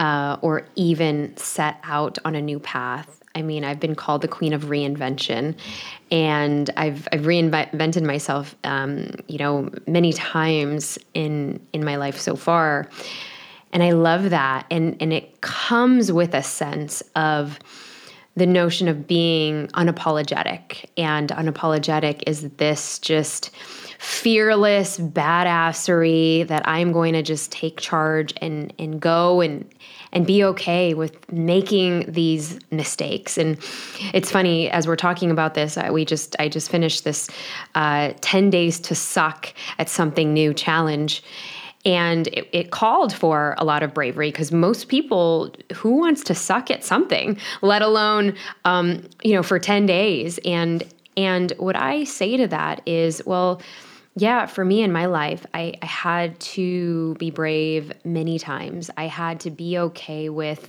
uh, 0.00 0.38
or 0.40 0.66
even 0.74 1.36
set 1.36 1.76
out 1.84 2.18
on 2.24 2.34
a 2.34 2.40
new 2.40 2.58
path. 2.58 3.22
I 3.34 3.42
mean, 3.42 3.62
I've 3.62 3.78
been 3.78 3.94
called 3.94 4.22
the 4.22 4.28
queen 4.28 4.52
of 4.52 4.64
reinvention, 4.64 5.54
and 6.10 6.68
I've 6.76 7.06
I've 7.12 7.20
reinvented 7.20 8.02
myself, 8.02 8.56
um, 8.64 9.12
you 9.28 9.38
know, 9.38 9.70
many 9.86 10.12
times 10.12 10.98
in 11.14 11.64
in 11.72 11.84
my 11.84 11.94
life 11.94 12.18
so 12.18 12.34
far, 12.34 12.88
and 13.72 13.84
I 13.84 13.92
love 13.92 14.30
that. 14.30 14.66
And 14.70 14.96
and 15.00 15.12
it 15.12 15.42
comes 15.42 16.10
with 16.10 16.34
a 16.34 16.42
sense 16.42 17.02
of 17.14 17.60
the 18.34 18.46
notion 18.46 18.88
of 18.88 19.06
being 19.06 19.68
unapologetic, 19.68 20.86
and 20.96 21.28
unapologetic 21.30 22.24
is 22.26 22.48
this 22.56 22.98
just 22.98 23.54
fearless 24.00 24.98
badassery 24.98 26.48
that 26.48 26.66
I'm 26.66 26.90
going 26.90 27.12
to 27.12 27.22
just 27.22 27.52
take 27.52 27.78
charge 27.78 28.32
and 28.38 28.72
and 28.78 28.98
go 28.98 29.40
and 29.40 29.72
and 30.12 30.26
be 30.26 30.42
okay 30.44 30.94
with 30.94 31.30
making 31.32 32.10
these 32.10 32.58
mistakes. 32.70 33.38
And 33.38 33.58
it's 34.12 34.30
funny 34.30 34.70
as 34.70 34.86
we're 34.86 34.96
talking 34.96 35.30
about 35.30 35.54
this, 35.54 35.78
we 35.90 36.04
just 36.04 36.36
I 36.38 36.48
just 36.48 36.70
finished 36.70 37.04
this 37.04 37.28
uh, 37.74 38.12
ten 38.20 38.50
days 38.50 38.80
to 38.80 38.94
suck 38.94 39.52
at 39.78 39.88
something 39.88 40.32
new 40.32 40.54
challenge. 40.54 41.22
And 41.86 42.26
it, 42.28 42.46
it, 42.52 42.70
called 42.70 43.10
for 43.10 43.54
a 43.56 43.64
lot 43.64 43.82
of 43.82 43.94
bravery 43.94 44.30
because 44.30 44.52
most 44.52 44.88
people, 44.88 45.54
who 45.72 45.92
wants 45.92 46.22
to 46.24 46.34
suck 46.34 46.70
at 46.70 46.84
something, 46.84 47.38
let 47.62 47.80
alone, 47.80 48.34
um, 48.66 49.08
you 49.22 49.32
know, 49.32 49.42
for 49.42 49.58
10 49.58 49.86
days? 49.86 50.38
And, 50.44 50.82
and 51.16 51.52
what 51.56 51.76
I 51.76 52.04
say 52.04 52.36
to 52.36 52.46
that 52.48 52.82
is, 52.84 53.22
well, 53.24 53.62
yeah, 54.16 54.46
for 54.46 54.64
me 54.64 54.82
in 54.82 54.92
my 54.92 55.06
life, 55.06 55.46
I, 55.54 55.74
I 55.80 55.86
had 55.86 56.38
to 56.40 57.14
be 57.14 57.30
brave 57.30 57.92
many 58.04 58.38
times. 58.38 58.90
I 58.96 59.04
had 59.04 59.40
to 59.40 59.50
be 59.50 59.78
okay 59.78 60.28
with, 60.28 60.68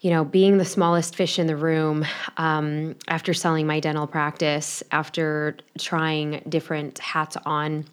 you 0.00 0.10
know, 0.10 0.24
being 0.24 0.58
the 0.58 0.64
smallest 0.64 1.16
fish 1.16 1.38
in 1.38 1.46
the 1.46 1.56
room 1.56 2.06
um, 2.36 2.94
after 3.08 3.34
selling 3.34 3.66
my 3.66 3.80
dental 3.80 4.06
practice, 4.06 4.82
after 4.92 5.56
trying 5.78 6.42
different 6.48 6.98
hats 7.00 7.36
on. 7.44 7.84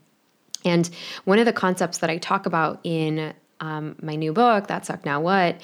And 0.64 0.90
one 1.26 1.40
of 1.40 1.46
the 1.46 1.54
concepts 1.54 1.98
that 2.00 2.10
I 2.12 2.18
talk 2.18 2.46
about 2.46 2.80
in 2.84 3.34
um, 3.60 3.96
my 4.02 4.16
new 4.16 4.34
book, 4.34 4.68
That 4.68 4.86
Suck 4.86 5.04
Now 5.04 5.20
What, 5.20 5.60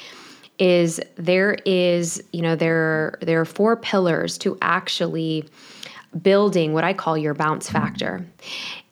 is 0.57 0.99
there 1.15 1.53
is, 1.65 2.23
you 2.31 2.41
know, 2.41 2.55
there, 2.55 3.19
there 3.21 3.39
are 3.39 3.45
four 3.45 3.75
pillars 3.75 4.39
to 4.39 4.57
actually 4.61 5.45
building 6.21 6.73
what 6.73 6.83
I 6.83 6.93
call 6.93 7.17
your 7.17 7.33
bounce 7.33 7.69
factor. 7.69 8.25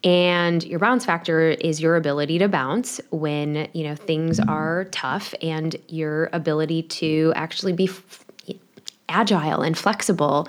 And 0.04 0.64
your 0.64 0.80
bounce 0.80 1.06
factor 1.06 1.50
is 1.50 1.82
your 1.82 1.96
ability 1.96 2.38
to 2.40 2.48
bounce 2.48 3.02
when, 3.10 3.68
you 3.74 3.84
know, 3.84 3.96
things 3.96 4.40
are 4.40 4.86
tough 4.86 5.34
and 5.42 5.76
your 5.88 6.30
ability 6.32 6.84
to 6.84 7.34
actually 7.36 7.74
be 7.74 7.86
f- 7.86 8.26
agile 9.10 9.62
and 9.62 9.78
flexible. 9.78 10.48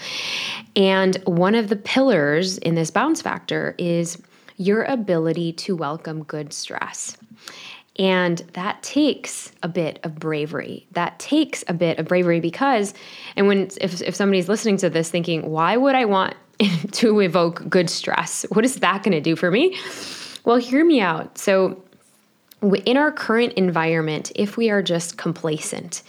And 0.74 1.16
one 1.24 1.54
of 1.54 1.68
the 1.68 1.76
pillars 1.76 2.58
in 2.58 2.74
this 2.74 2.90
bounce 2.90 3.22
factor 3.22 3.74
is 3.78 4.20
your 4.56 4.84
ability 4.84 5.52
to 5.52 5.76
welcome 5.76 6.24
good 6.24 6.52
stress. 6.52 7.16
And 7.98 8.38
that 8.52 8.82
takes 8.82 9.52
a 9.62 9.68
bit 9.68 10.00
of 10.02 10.16
bravery. 10.16 10.86
That 10.92 11.18
takes 11.18 11.64
a 11.66 11.72
bit 11.72 11.98
of 11.98 12.06
bravery 12.06 12.40
because, 12.40 12.92
and 13.36 13.46
when 13.46 13.70
if, 13.80 14.02
if 14.02 14.14
somebody's 14.14 14.48
listening 14.48 14.76
to 14.78 14.90
this 14.90 15.10
thinking, 15.10 15.48
why 15.50 15.76
would 15.76 15.94
I 15.94 16.04
want 16.04 16.34
to 16.92 17.21
evoke 17.21 17.69
good 17.69 17.90
stress. 17.90 18.45
What 18.51 18.64
is 18.64 18.77
that 18.77 19.03
going 19.03 19.12
to 19.12 19.21
do 19.21 19.37
for 19.37 19.51
me? 19.51 19.79
Well, 20.45 20.57
hear 20.57 20.85
me 20.85 21.01
out. 21.01 21.38
So, 21.38 21.83
in 22.62 22.97
our 22.97 23.12
current 23.12 23.53
environment, 23.53 24.33
if 24.35 24.57
we 24.57 24.71
are 24.71 24.83
just 24.83 25.19
complacent, 25.19 26.03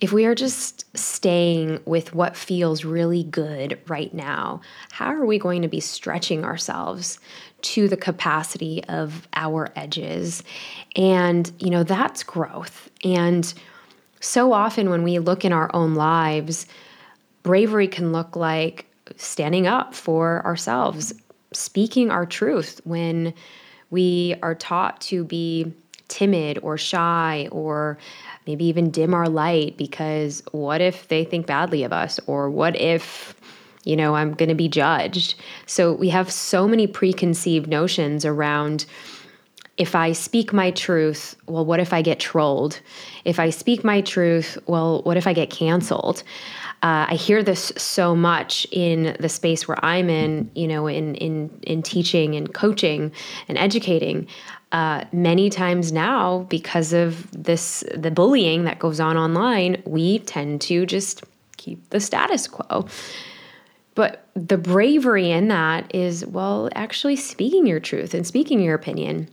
if 0.00 0.12
we 0.12 0.24
are 0.24 0.34
just 0.34 0.86
staying 0.96 1.78
with 1.84 2.14
what 2.14 2.36
feels 2.36 2.84
really 2.84 3.24
good 3.24 3.78
right 3.86 4.12
now, 4.14 4.62
how 4.90 5.06
are 5.06 5.26
we 5.26 5.38
going 5.38 5.60
to 5.60 5.68
be 5.68 5.78
stretching 5.78 6.42
ourselves 6.42 7.18
to 7.62 7.86
the 7.86 7.98
capacity 7.98 8.82
of 8.84 9.28
our 9.34 9.70
edges? 9.76 10.42
And, 10.96 11.52
you 11.58 11.68
know, 11.68 11.84
that's 11.84 12.22
growth. 12.22 12.90
And 13.04 13.52
so 14.20 14.54
often 14.54 14.88
when 14.88 15.02
we 15.02 15.18
look 15.18 15.44
in 15.44 15.52
our 15.52 15.70
own 15.74 15.94
lives, 15.94 16.66
bravery 17.42 17.88
can 17.88 18.10
look 18.10 18.36
like 18.36 18.86
standing 19.16 19.66
up 19.66 19.94
for 19.94 20.44
ourselves, 20.44 21.12
speaking 21.52 22.10
our 22.10 22.26
truth 22.26 22.80
when 22.84 23.34
we 23.90 24.36
are 24.42 24.54
taught 24.54 25.00
to 25.00 25.24
be 25.24 25.72
timid 26.08 26.58
or 26.62 26.76
shy 26.76 27.48
or 27.50 27.98
maybe 28.46 28.64
even 28.64 28.90
dim 28.90 29.14
our 29.14 29.28
light 29.28 29.76
because 29.76 30.42
what 30.52 30.80
if 30.80 31.08
they 31.08 31.24
think 31.24 31.46
badly 31.46 31.84
of 31.84 31.92
us 31.92 32.18
or 32.26 32.50
what 32.50 32.74
if 32.76 33.34
you 33.84 33.94
know 33.96 34.16
i'm 34.16 34.34
going 34.34 34.48
to 34.48 34.54
be 34.54 34.68
judged? 34.68 35.36
So 35.66 35.92
we 35.92 36.08
have 36.10 36.30
so 36.30 36.66
many 36.66 36.86
preconceived 36.86 37.68
notions 37.68 38.24
around 38.24 38.86
if 39.80 39.94
I 39.94 40.12
speak 40.12 40.52
my 40.52 40.72
truth, 40.72 41.34
well, 41.46 41.64
what 41.64 41.80
if 41.80 41.94
I 41.94 42.02
get 42.02 42.20
trolled? 42.20 42.78
If 43.24 43.40
I 43.40 43.48
speak 43.48 43.82
my 43.82 44.02
truth, 44.02 44.58
well, 44.66 45.00
what 45.04 45.16
if 45.16 45.26
I 45.26 45.32
get 45.32 45.48
canceled? 45.48 46.22
Uh, 46.82 47.06
I 47.08 47.14
hear 47.14 47.42
this 47.42 47.72
so 47.78 48.14
much 48.14 48.66
in 48.72 49.16
the 49.20 49.28
space 49.30 49.66
where 49.66 49.82
I'm 49.82 50.10
in, 50.10 50.50
you 50.54 50.68
know, 50.68 50.86
in 50.86 51.14
in 51.14 51.48
in 51.62 51.82
teaching 51.82 52.34
and 52.34 52.52
coaching 52.52 53.10
and 53.48 53.56
educating. 53.56 54.26
Uh, 54.70 55.04
many 55.12 55.48
times 55.48 55.92
now, 55.92 56.40
because 56.50 56.92
of 56.92 57.30
this, 57.32 57.82
the 57.96 58.10
bullying 58.10 58.64
that 58.64 58.78
goes 58.78 59.00
on 59.00 59.16
online, 59.16 59.82
we 59.86 60.18
tend 60.20 60.60
to 60.60 60.84
just 60.84 61.24
keep 61.56 61.88
the 61.88 62.00
status 62.00 62.46
quo. 62.46 62.86
But 63.94 64.26
the 64.34 64.58
bravery 64.58 65.30
in 65.30 65.48
that 65.48 65.92
is, 65.94 66.24
well, 66.26 66.68
actually 66.74 67.16
speaking 67.16 67.66
your 67.66 67.80
truth 67.80 68.12
and 68.12 68.26
speaking 68.26 68.60
your 68.60 68.74
opinion 68.74 69.28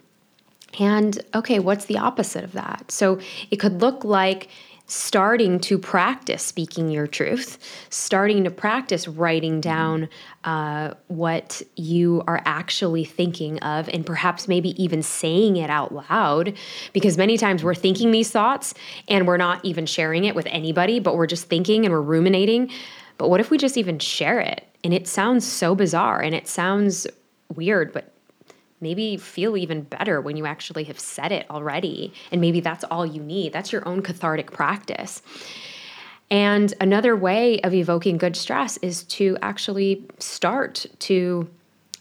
and 0.79 1.19
okay, 1.33 1.59
what's 1.59 1.85
the 1.85 1.97
opposite 1.97 2.43
of 2.43 2.53
that? 2.53 2.91
So 2.91 3.19
it 3.51 3.57
could 3.57 3.81
look 3.81 4.03
like 4.03 4.49
starting 4.89 5.59
to 5.59 5.77
practice 5.77 6.41
speaking 6.41 6.89
your 6.89 7.07
truth, 7.07 7.57
starting 7.89 8.45
to 8.45 8.49
practice 8.49 9.05
writing 9.07 9.59
down 9.59 10.07
uh, 10.45 10.93
what 11.07 11.61
you 11.75 12.23
are 12.25 12.41
actually 12.45 13.03
thinking 13.03 13.59
of, 13.59 13.89
and 13.89 14.05
perhaps 14.05 14.47
maybe 14.47 14.81
even 14.81 15.03
saying 15.03 15.57
it 15.57 15.69
out 15.69 15.93
loud. 15.93 16.53
Because 16.93 17.17
many 17.17 17.37
times 17.37 17.63
we're 17.63 17.75
thinking 17.75 18.11
these 18.11 18.31
thoughts 18.31 18.73
and 19.09 19.27
we're 19.27 19.37
not 19.37 19.63
even 19.65 19.85
sharing 19.85 20.23
it 20.23 20.35
with 20.35 20.47
anybody, 20.49 20.99
but 21.01 21.17
we're 21.17 21.27
just 21.27 21.49
thinking 21.49 21.85
and 21.85 21.93
we're 21.93 22.01
ruminating. 22.01 22.71
But 23.17 23.29
what 23.29 23.41
if 23.41 23.51
we 23.51 23.57
just 23.57 23.77
even 23.77 23.99
share 23.99 24.39
it? 24.39 24.65
And 24.85 24.93
it 24.93 25.05
sounds 25.05 25.45
so 25.45 25.75
bizarre 25.75 26.21
and 26.21 26.33
it 26.33 26.47
sounds 26.47 27.07
weird, 27.53 27.91
but 27.91 28.13
maybe 28.81 29.17
feel 29.17 29.57
even 29.57 29.81
better 29.81 30.21
when 30.21 30.37
you 30.37 30.45
actually 30.45 30.83
have 30.85 30.99
said 30.99 31.31
it 31.31 31.49
already. 31.49 32.13
And 32.31 32.41
maybe 32.41 32.59
that's 32.59 32.83
all 32.85 33.05
you 33.05 33.21
need. 33.21 33.53
That's 33.53 33.71
your 33.71 33.87
own 33.87 34.01
cathartic 34.01 34.51
practice. 34.51 35.21
And 36.29 36.73
another 36.81 37.15
way 37.15 37.59
of 37.61 37.73
evoking 37.73 38.17
good 38.17 38.35
stress 38.35 38.77
is 38.77 39.03
to 39.03 39.37
actually 39.41 40.05
start 40.19 40.85
to 40.99 41.49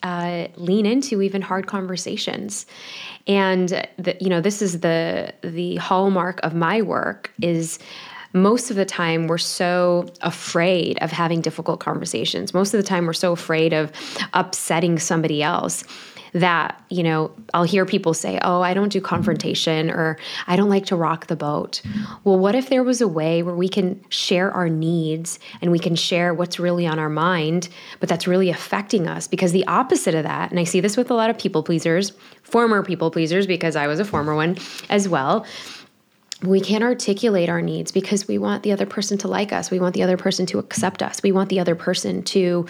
uh, 0.02 0.48
lean 0.56 0.84
into 0.84 1.22
even 1.22 1.42
hard 1.42 1.66
conversations. 1.66 2.66
And 3.26 3.68
the, 3.96 4.16
you 4.20 4.28
know, 4.28 4.40
this 4.40 4.62
is 4.62 4.80
the 4.80 5.32
the 5.42 5.76
hallmark 5.76 6.40
of 6.42 6.54
my 6.54 6.82
work 6.82 7.32
is 7.40 7.78
most 8.32 8.70
of 8.70 8.76
the 8.76 8.84
time 8.84 9.28
we're 9.28 9.38
so 9.38 10.06
afraid 10.20 10.98
of 10.98 11.10
having 11.10 11.40
difficult 11.40 11.80
conversations. 11.80 12.52
Most 12.52 12.74
of 12.74 12.78
the 12.78 12.86
time 12.86 13.06
we're 13.06 13.14
so 13.14 13.32
afraid 13.32 13.72
of 13.72 13.90
upsetting 14.34 14.98
somebody 14.98 15.42
else 15.42 15.84
that, 16.32 16.82
you 16.90 17.02
know, 17.02 17.30
I'll 17.54 17.64
hear 17.64 17.86
people 17.86 18.14
say, 18.14 18.38
oh, 18.42 18.60
I 18.62 18.74
don't 18.74 18.90
do 18.90 19.00
confrontation 19.00 19.90
or 19.90 20.18
I 20.46 20.56
don't 20.56 20.68
like 20.68 20.86
to 20.86 20.96
rock 20.96 21.26
the 21.26 21.36
boat. 21.36 21.82
Well, 22.24 22.38
what 22.38 22.54
if 22.54 22.68
there 22.68 22.82
was 22.82 23.00
a 23.00 23.08
way 23.08 23.42
where 23.42 23.54
we 23.54 23.68
can 23.68 24.02
share 24.08 24.50
our 24.52 24.68
needs 24.68 25.38
and 25.60 25.70
we 25.70 25.78
can 25.78 25.94
share 25.94 26.34
what's 26.34 26.58
really 26.58 26.86
on 26.86 26.98
our 26.98 27.08
mind, 27.08 27.68
but 28.00 28.08
that's 28.08 28.26
really 28.26 28.50
affecting 28.50 29.06
us? 29.06 29.26
Because 29.28 29.52
the 29.52 29.66
opposite 29.66 30.14
of 30.14 30.24
that, 30.24 30.50
and 30.50 30.60
I 30.60 30.64
see 30.64 30.80
this 30.80 30.96
with 30.96 31.10
a 31.10 31.14
lot 31.14 31.30
of 31.30 31.38
people 31.38 31.62
pleasers, 31.62 32.12
former 32.42 32.82
people 32.82 33.10
pleasers, 33.10 33.46
because 33.46 33.76
I 33.76 33.86
was 33.86 34.00
a 34.00 34.04
former 34.04 34.34
one 34.34 34.56
as 34.88 35.08
well 35.08 35.46
we 36.42 36.60
can't 36.60 36.84
articulate 36.84 37.48
our 37.48 37.62
needs 37.62 37.90
because 37.90 38.28
we 38.28 38.36
want 38.36 38.62
the 38.62 38.72
other 38.72 38.86
person 38.86 39.16
to 39.18 39.28
like 39.28 39.52
us. 39.52 39.70
We 39.70 39.80
want 39.80 39.94
the 39.94 40.02
other 40.02 40.16
person 40.16 40.44
to 40.46 40.58
accept 40.58 41.02
us. 41.02 41.22
We 41.22 41.32
want 41.32 41.48
the 41.48 41.60
other 41.60 41.74
person 41.74 42.22
to 42.24 42.66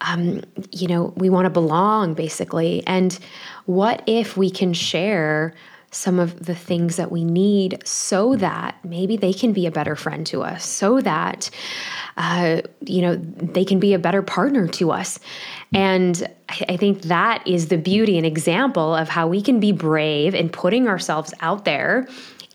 um, 0.00 0.42
you 0.72 0.88
know, 0.88 1.12
we 1.16 1.30
want 1.30 1.46
to 1.46 1.50
belong 1.50 2.14
basically. 2.14 2.82
And 2.86 3.18
what 3.66 4.02
if 4.06 4.36
we 4.36 4.50
can 4.50 4.72
share 4.72 5.54
some 5.92 6.20
of 6.20 6.46
the 6.46 6.54
things 6.54 6.96
that 6.96 7.10
we 7.10 7.24
need 7.24 7.82
so 7.84 8.36
that 8.36 8.76
maybe 8.84 9.16
they 9.16 9.32
can 9.32 9.52
be 9.52 9.66
a 9.66 9.70
better 9.72 9.96
friend 9.96 10.24
to 10.24 10.42
us, 10.42 10.64
so 10.64 11.00
that, 11.00 11.50
uh, 12.16 12.60
you 12.84 13.02
know, 13.02 13.16
they 13.16 13.64
can 13.64 13.80
be 13.80 13.92
a 13.92 13.98
better 13.98 14.22
partner 14.22 14.68
to 14.68 14.92
us. 14.92 15.18
And 15.74 16.28
I, 16.48 16.76
think 16.76 17.02
that 17.02 17.46
is 17.46 17.68
the 17.68 17.76
beauty 17.76 18.16
and 18.16 18.26
example 18.26 18.94
of 18.94 19.08
how 19.08 19.26
we 19.26 19.42
can 19.42 19.58
be 19.58 19.72
brave 19.72 20.34
in 20.34 20.48
putting 20.48 20.86
ourselves 20.86 21.34
out 21.40 21.64
there 21.64 22.08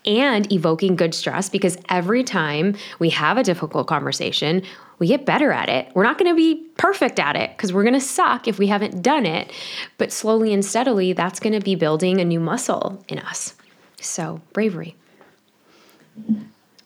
and 0.06 0.52
evoking 0.52 0.96
good 0.96 1.14
stress 1.14 1.50
because 1.50 1.78
every 1.90 2.24
time 2.24 2.76
we 3.00 3.10
have 3.10 3.38
a 3.38 3.44
difficult 3.44 3.88
conversation, 3.88 4.62
we 5.00 5.08
get 5.08 5.26
better 5.26 5.52
at 5.52 5.70
it. 5.70 5.90
We're 5.94 6.04
not 6.04 6.18
going 6.18 6.32
to 6.32 6.36
be 6.36 6.64
perfect 6.78 7.20
at 7.20 7.36
it 7.36 7.52
because 7.52 7.74
we're 7.74 7.84
going 7.84 7.94
to 7.94 8.02
suck 8.02 8.48
if 8.48 8.58
we 8.58 8.68
haven't 8.68 9.02
done 9.02 9.26
it. 9.26 9.52
But 9.98 10.12
slowly 10.12 10.54
and 10.54 10.64
steadily, 10.64 11.14
that's 11.14 11.40
going 11.40 11.54
to 11.54 11.60
be 11.60 11.76
building 11.76 12.20
a 12.22 12.26
new 12.26 12.40
muscle 12.40 13.04
in 13.08 13.20
us. 13.20 13.56
So, 14.00 14.42
bravery. 14.54 14.96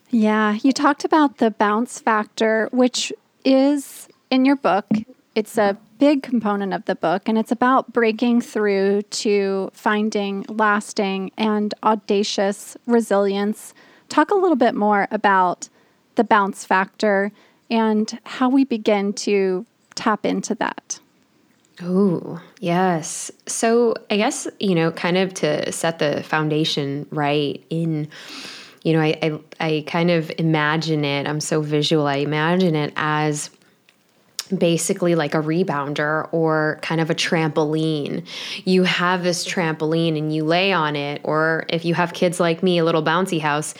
Yeah, 0.10 0.58
you 0.64 0.72
talked 0.72 1.06
about 1.06 1.38
the 1.38 1.52
bounce 1.52 2.00
factor, 2.00 2.68
which 2.72 3.14
is 3.46 4.08
in 4.32 4.46
your 4.46 4.56
book. 4.56 4.88
It's 5.36 5.58
a 5.58 5.78
big 6.00 6.24
component 6.24 6.74
of 6.74 6.86
the 6.86 6.96
book, 6.96 7.28
and 7.28 7.38
it's 7.38 7.52
about 7.52 7.94
breaking 7.94 8.42
through 8.42 9.04
to 9.04 9.70
finding 9.74 10.46
lasting 10.50 11.32
and 11.38 11.74
audacious 11.84 12.76
resilience. 12.88 13.74
Talk 14.08 14.32
a 14.32 14.36
little 14.36 14.56
bit 14.56 14.74
more 14.74 15.08
about 15.12 15.70
the 16.16 16.24
bounce 16.24 16.66
factor 16.66 17.32
and 17.70 18.20
how 18.26 18.50
we 18.50 18.64
begin 18.64 19.14
to 19.14 19.66
tap 19.96 20.26
into 20.26 20.56
that. 20.56 21.00
Oh, 21.82 22.42
yes. 22.60 23.32
So, 23.46 23.96
I 24.10 24.18
guess, 24.18 24.48
you 24.60 24.76
know, 24.76 24.92
kind 24.92 25.18
of 25.18 25.34
to 25.36 25.72
set 25.72 26.00
the 26.00 26.24
foundation 26.24 27.08
right 27.10 27.64
in, 27.70 28.10
you 28.84 28.94
know, 28.94 29.02
I, 29.02 29.18
I, 29.22 29.40
I 29.60 29.84
kind 29.88 30.12
of 30.12 30.32
imagine 30.38 31.06
it, 31.06 31.26
I'm 31.26 31.40
so 31.40 31.62
visual, 31.62 32.06
I 32.06 32.16
imagine 32.16 32.76
it 32.76 32.92
as 32.98 33.50
basically 34.58 35.16
like 35.16 35.34
a 35.34 35.40
rebounder 35.40 36.28
or 36.32 36.80
kind 36.82 37.02
of 37.02 37.10
a 37.10 37.16
trampoline. 37.16 38.26
You 38.66 38.84
have 38.84 39.24
this 39.24 39.46
trampoline 39.46 40.18
and 40.18 40.34
you 40.34 40.44
lay 40.44 40.72
on 40.74 40.96
it, 40.96 41.22
or 41.24 41.66
if 41.70 41.86
you 41.86 41.94
have 41.94 42.14
kids 42.14 42.40
like 42.40 42.64
me, 42.64 42.78
a 42.78 42.86
little 42.86 43.04
bouncy 43.04 43.40
house 43.40 43.74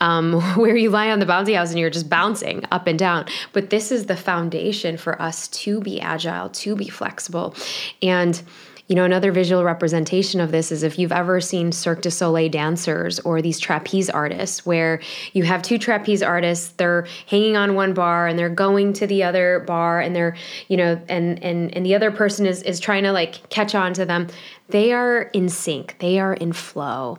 um, 0.00 0.40
where 0.56 0.76
you 0.76 0.90
lie 0.90 1.10
on 1.10 1.18
the 1.18 1.26
bouncy 1.26 1.54
house 1.54 1.70
and 1.70 1.78
you're 1.78 1.90
just 1.90 2.08
bouncing 2.08 2.64
up 2.70 2.86
and 2.86 2.98
down. 2.98 3.26
But 3.52 3.70
this 3.70 3.92
is 3.92 4.06
the 4.06 4.16
foundation 4.16 4.96
for 4.96 5.20
us 5.20 5.48
to 5.48 5.80
be 5.80 6.00
agile, 6.00 6.48
to 6.50 6.76
be 6.76 6.88
flexible. 6.88 7.54
And 8.02 8.42
you 8.88 8.94
know, 8.94 9.04
another 9.04 9.30
visual 9.30 9.64
representation 9.64 10.40
of 10.40 10.50
this 10.50 10.72
is 10.72 10.82
if 10.82 10.98
you've 10.98 11.12
ever 11.12 11.42
seen 11.42 11.72
Cirque 11.72 12.00
du 12.00 12.10
Soleil 12.10 12.50
dancers 12.50 13.20
or 13.20 13.42
these 13.42 13.58
trapeze 13.58 14.08
artists, 14.08 14.64
where 14.64 15.00
you 15.34 15.42
have 15.44 15.62
two 15.62 15.76
trapeze 15.76 16.22
artists, 16.22 16.70
they're 16.78 17.06
hanging 17.26 17.54
on 17.54 17.74
one 17.74 17.92
bar 17.92 18.26
and 18.26 18.38
they're 18.38 18.48
going 18.48 18.94
to 18.94 19.06
the 19.06 19.22
other 19.22 19.62
bar 19.66 20.00
and 20.00 20.16
they're, 20.16 20.34
you 20.68 20.76
know, 20.78 20.98
and 21.06 21.42
and 21.44 21.74
and 21.76 21.84
the 21.84 21.94
other 21.94 22.10
person 22.10 22.46
is 22.46 22.62
is 22.62 22.80
trying 22.80 23.02
to 23.02 23.12
like 23.12 23.50
catch 23.50 23.74
on 23.74 23.92
to 23.92 24.06
them. 24.06 24.26
They 24.68 24.92
are 24.94 25.22
in 25.34 25.50
sync. 25.50 25.96
They 25.98 26.18
are 26.18 26.32
in 26.32 26.54
flow. 26.54 27.18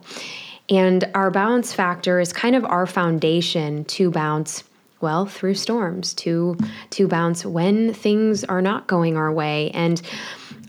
And 0.68 1.08
our 1.14 1.30
bounce 1.30 1.72
factor 1.72 2.18
is 2.18 2.32
kind 2.32 2.56
of 2.56 2.64
our 2.64 2.86
foundation 2.86 3.84
to 3.86 4.10
bounce 4.10 4.64
well 5.00 5.24
through 5.24 5.54
storms 5.54 6.14
to 6.14 6.56
to 6.90 7.08
bounce 7.08 7.44
when 7.44 7.94
things 7.94 8.44
are 8.44 8.60
not 8.60 8.86
going 8.86 9.16
our 9.16 9.32
way 9.32 9.70
and 9.70 10.02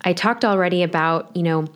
I 0.03 0.13
talked 0.13 0.45
already 0.45 0.83
about, 0.83 1.35
you 1.35 1.43
know, 1.43 1.67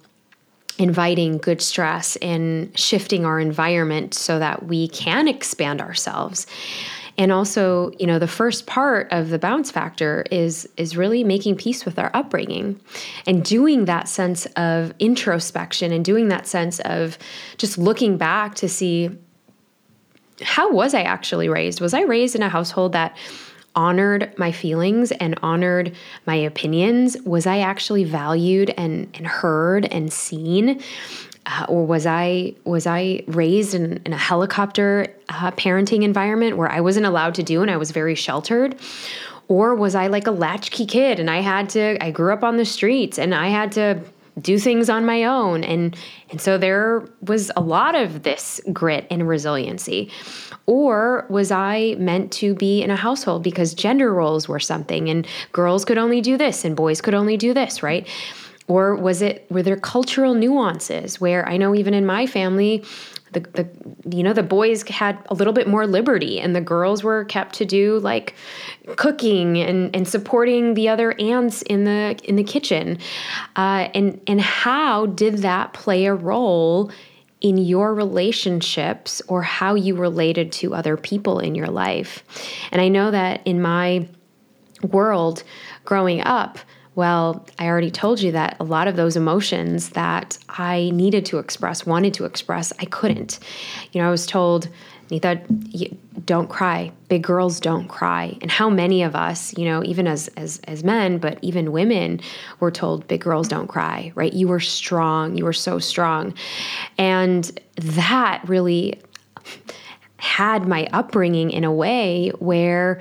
inviting 0.78 1.38
good 1.38 1.62
stress 1.62 2.16
and 2.18 2.78
shifting 2.78 3.26
our 3.26 3.40
environment 3.40 4.14
so 4.14 4.40
that 4.40 4.66
we 4.66 4.88
can 4.90 5.28
expand 5.28 5.82
ourselves. 5.82 6.48
And 7.18 7.32
also, 7.32 7.92
you 7.98 8.08
know, 8.08 8.20
the 8.20 8.28
first 8.28 8.68
part 8.68 9.08
of 9.12 9.30
the 9.30 9.40
bounce 9.40 9.72
factor 9.72 10.26
is 10.32 10.68
is 10.76 10.98
really 10.98 11.24
making 11.24 11.56
peace 11.56 11.86
with 11.86 11.98
our 11.98 12.12
upbringing 12.14 12.80
and 13.26 13.44
doing 13.44 13.86
that 13.86 14.10
sense 14.10 14.46
of 14.58 14.94
introspection 15.00 15.94
and 15.94 16.04
doing 16.04 16.28
that 16.28 16.46
sense 16.46 16.82
of 16.82 17.18
just 17.58 17.78
looking 17.78 18.18
back 18.18 18.56
to 18.56 18.68
see 18.68 19.12
how 20.42 20.70
was 20.72 20.94
I 20.94 21.04
actually 21.04 21.48
raised? 21.48 21.80
Was 21.80 21.94
I 21.94 22.02
raised 22.02 22.36
in 22.36 22.44
a 22.44 22.50
household 22.50 22.92
that 22.92 23.16
honored 23.76 24.34
my 24.38 24.52
feelings 24.52 25.12
and 25.12 25.38
honored 25.42 25.94
my 26.26 26.36
opinions? 26.36 27.18
Was 27.26 27.46
I 27.46 27.60
actually 27.60 28.04
valued 28.04 28.74
and, 28.78 29.08
and 29.16 29.28
heard 29.28 29.86
and 29.86 30.12
seen? 30.12 30.82
Uh, 31.48 31.66
or 31.70 31.86
was 31.86 32.08
I 32.08 32.56
was 32.64 32.88
I 32.88 33.24
raised 33.28 33.76
in, 33.76 34.02
in 34.06 34.14
a 34.14 34.18
helicopter 34.18 35.08
uh, 35.30 35.52
parenting 35.52 36.04
environment 36.04 36.58
where 36.58 36.72
I 36.72 36.82
wasn't 36.82 37.06
allowed 37.06 37.36
to 37.36 37.44
do 37.44 37.62
and 37.62 37.70
I 37.70 37.78
was 37.78 37.92
very 37.92 38.16
sheltered? 38.16 38.76
Or 39.48 39.76
was 39.76 39.94
I 39.94 40.08
like 40.08 40.26
a 40.26 40.32
latchkey 40.32 40.88
kid 40.88 41.20
and 41.20 41.30
I 41.30 41.42
had 41.42 41.70
to 41.72 42.04
I 42.04 42.10
grew 42.10 42.34
up 42.34 42.44
on 42.44 42.58
the 42.58 42.66
streets 42.66 43.20
and 43.20 43.36
I 43.36 43.50
had 43.50 43.72
to 43.74 44.02
do 44.40 44.60
things 44.60 44.90
on 44.90 45.06
my 45.06 45.24
own. 45.24 45.64
And, 45.64 45.96
and 46.30 46.42
so 46.42 46.58
there 46.58 47.08
was 47.22 47.52
a 47.56 47.62
lot 47.62 47.96
of 47.96 48.24
this 48.24 48.60
grit 48.74 49.08
and 49.10 49.28
resiliency. 49.28 50.12
Or 50.66 51.26
was 51.30 51.52
I 51.52 51.96
meant 51.98 52.32
to 52.34 52.56
be 52.56 52.82
in 52.82 52.90
a 52.90 52.96
household 52.96 53.44
because 53.44 53.74
gender 53.74 54.14
roles 54.14 54.48
were 54.48 54.60
something 54.60 55.10
and 55.10 55.28
girls 55.52 55.86
could 55.86 55.98
only 55.98 56.22
do 56.22 56.38
this 56.38 56.66
and 56.66 56.76
boys 56.76 57.02
could 57.02 57.14
only 57.14 57.38
do 57.38 57.54
this, 57.54 57.84
right? 57.84 58.08
Or 58.68 58.96
was 58.96 59.22
it, 59.22 59.46
were 59.50 59.62
there 59.62 59.78
cultural 59.78 60.34
nuances 60.34 61.22
where 61.22 61.48
I 61.48 61.58
know 61.58 61.76
even 61.76 61.94
in 61.94 62.06
my 62.06 62.26
family, 62.26 62.84
the, 63.36 63.42
the 63.42 64.16
you 64.16 64.24
know 64.24 64.34
the 64.34 64.42
boys 64.42 64.88
had 64.88 65.18
a 65.30 65.36
little 65.36 65.54
bit 65.54 65.68
more 65.68 65.86
liberty 65.86 66.40
and 66.40 66.56
the 66.56 66.62
girls 66.62 67.04
were 67.04 67.26
kept 67.26 67.54
to 67.56 67.66
do 67.66 68.00
like 68.00 68.34
cooking 68.96 69.58
and, 69.58 69.96
and 69.96 70.08
supporting 70.08 70.74
the 70.74 70.90
other 70.90 71.14
aunts 71.20 71.62
in 71.64 71.84
the 71.84 72.20
in 72.24 72.38
the 72.38 72.44
kitchen. 72.44 72.98
Uh, 73.56 73.90
and 73.94 74.20
and 74.26 74.42
how 74.42 75.06
did 75.06 75.40
that 75.40 75.74
play 75.74 76.06
a 76.06 76.14
role 76.14 76.92
in 77.42 77.58
your 77.58 77.94
relationships 77.94 79.22
or 79.28 79.44
how 79.44 79.76
you 79.76 79.96
related 79.96 80.52
to 80.52 80.74
other 80.74 80.98
people 80.98 81.40
in 81.40 81.54
your 81.54 81.68
life? 81.68 82.24
And 82.72 82.82
i 82.82 82.88
know 82.88 83.12
that 83.12 83.42
in 83.46 83.62
my 83.62 84.08
world 84.82 85.44
growing 85.84 86.22
up 86.22 86.60
well, 86.96 87.46
I 87.60 87.68
already 87.68 87.92
told 87.92 88.22
you 88.22 88.32
that 88.32 88.56
a 88.60 88.64
lot 88.64 88.88
of 88.88 88.96
those 88.96 89.18
emotions 89.18 89.90
that 89.90 90.38
I 90.50 90.92
needed 90.94 91.26
to 91.28 91.40
express, 91.40 91.86
wanted 91.86 92.14
to 92.16 92.26
express, 92.26 92.72
I 92.80 92.86
couldn't. 92.86 93.40
You 93.92 94.02
know, 94.02 94.08
I 94.08 94.12
was 94.12 94.26
told, 94.26 94.70
Neeta, 95.10 95.96
don't 96.26 96.50
cry. 96.50 96.92
Big 97.10 97.22
girls 97.22 97.60
don't 97.60 97.88
cry. 97.88 98.38
And 98.42 98.50
how 98.50 98.70
many 98.70 99.04
of 99.04 99.16
us, 99.16 99.56
you 99.58 99.66
know, 99.66 99.84
even 99.84 100.08
as 100.08 100.30
as 100.30 100.60
as 100.64 100.84
men, 100.84 101.20
but 101.20 101.38
even 101.42 101.72
women, 101.72 102.22
were 102.60 102.72
told 102.72 103.08
big 103.08 103.22
girls 103.22 103.48
don't 103.48 103.68
cry, 103.68 104.12
right? 104.16 104.34
You 104.34 104.48
were 104.48 104.60
strong. 104.60 105.38
You 105.38 105.44
were 105.44 105.54
so 105.54 105.78
strong, 105.78 106.34
and 106.98 107.60
that 107.76 108.42
really 108.48 109.00
had 110.18 110.68
my 110.68 110.88
upbringing 110.92 111.52
in 111.52 111.64
a 111.64 111.72
way 111.72 112.32
where 112.40 113.00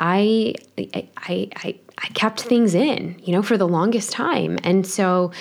I 0.00 0.54
I 0.78 1.08
I, 1.16 1.48
I 1.56 1.78
kept 2.14 2.42
things 2.42 2.74
in, 2.74 3.20
you 3.22 3.32
know, 3.32 3.42
for 3.42 3.56
the 3.56 3.68
longest 3.68 4.12
time. 4.12 4.58
And 4.64 4.86
so, 4.86 5.32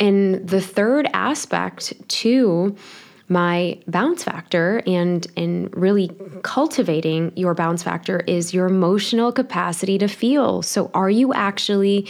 and 0.00 0.46
the 0.48 0.60
third 0.60 1.08
aspect 1.12 1.92
to 2.08 2.76
my 3.28 3.78
bounce 3.86 4.24
factor 4.24 4.82
and 4.86 5.26
and 5.36 5.74
really 5.76 6.10
cultivating 6.42 7.32
your 7.36 7.54
bounce 7.54 7.82
factor 7.82 8.20
is 8.20 8.54
your 8.54 8.66
emotional 8.66 9.32
capacity 9.32 9.98
to 9.98 10.08
feel. 10.08 10.62
So 10.62 10.90
are 10.94 11.10
you 11.10 11.34
actually 11.34 12.06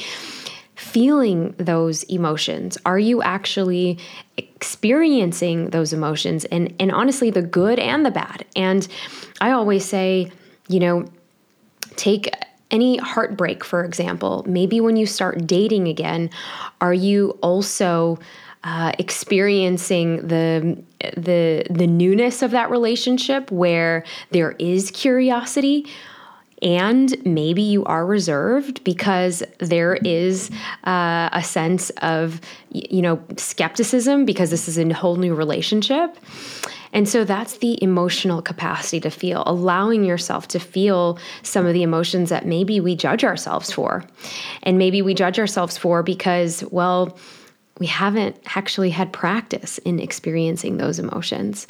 feeling 0.77 1.57
those 1.59 2.05
emotions? 2.05 2.79
Are 2.87 3.01
you 3.01 3.21
actually 3.21 3.99
experiencing 4.37 5.71
those 5.71 5.93
emotions 5.93 6.45
and 6.47 6.73
and 6.79 6.93
honestly 6.93 7.31
the 7.31 7.43
good 7.43 7.81
and 7.81 8.07
the 8.07 8.13
bad? 8.13 8.45
And 8.55 8.87
I 9.41 9.51
always 9.51 9.85
say, 9.85 10.31
you 10.69 10.79
know, 10.79 11.05
take 11.97 12.31
any 12.71 12.99
heartbreak, 12.99 13.65
for 13.65 13.85
example, 13.85 14.45
maybe 14.47 14.81
when 14.81 14.97
you 14.97 15.07
start 15.07 15.47
dating 15.47 15.89
again, 15.89 16.31
are 16.81 16.95
you 16.95 17.39
also 17.43 18.19
uh, 18.65 18.93
experiencing 18.99 20.27
the 20.27 20.83
the 21.17 21.65
the 21.71 21.87
newness 21.87 22.43
of 22.43 22.51
that 22.51 22.71
relationship 22.71 23.51
where 23.51 24.05
there 24.31 24.53
is 24.59 24.91
curiosity? 24.91 25.87
and 26.61 27.15
maybe 27.25 27.63
you 27.63 27.85
are 27.85 28.05
reserved 28.05 28.83
because 28.83 29.43
there 29.59 29.95
is 29.95 30.51
uh, 30.85 31.29
a 31.33 31.43
sense 31.43 31.91
of 32.03 32.41
you 32.71 33.03
know 33.03 33.23
skepticism 33.37 34.25
because 34.25 34.51
this 34.51 34.69
is 34.69 34.79
a 34.79 34.93
whole 34.93 35.17
new 35.17 35.35
relationship 35.35 36.17
and 36.93 37.09
so 37.09 37.25
that's 37.25 37.59
the 37.59 37.83
emotional 37.83 38.43
capacity 38.43 39.01
to 39.01 39.11
feel, 39.11 39.43
allowing 39.47 40.05
yourself 40.05 40.49
to 40.49 40.59
feel 40.59 41.19
some 41.43 41.67
of 41.67 41.75
the 41.75 41.83
emotions 41.83 42.31
that 42.31 42.47
maybe 42.47 42.81
we 42.81 42.97
judge 42.97 43.25
ourselves 43.25 43.73
for. 43.73 44.05
And 44.63 44.79
maybe 44.79 45.03
we 45.03 45.15
judge 45.15 45.39
ourselves 45.39 45.77
for 45.77 46.03
because, 46.03 46.65
well, 46.71 47.19
we 47.79 47.87
haven't 47.87 48.37
actually 48.57 48.91
had 48.91 49.13
practice 49.13 49.79
in 49.79 50.01
experiencing 50.01 50.79
those 50.79 50.99
emotions. 50.99 51.67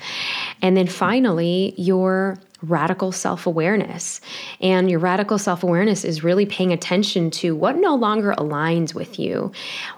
And 0.62 0.76
then 0.76 0.86
finally, 0.86 1.74
your 1.76 2.38
radical 2.62 3.12
self 3.12 3.46
awareness. 3.46 4.20
And 4.60 4.90
your 4.90 4.98
radical 4.98 5.38
self 5.38 5.62
awareness 5.62 6.04
is 6.04 6.24
really 6.24 6.46
paying 6.46 6.72
attention 6.72 7.30
to 7.32 7.54
what 7.54 7.76
no 7.76 7.94
longer 7.94 8.34
aligns 8.36 8.94
with 8.94 9.18
you, 9.18 9.52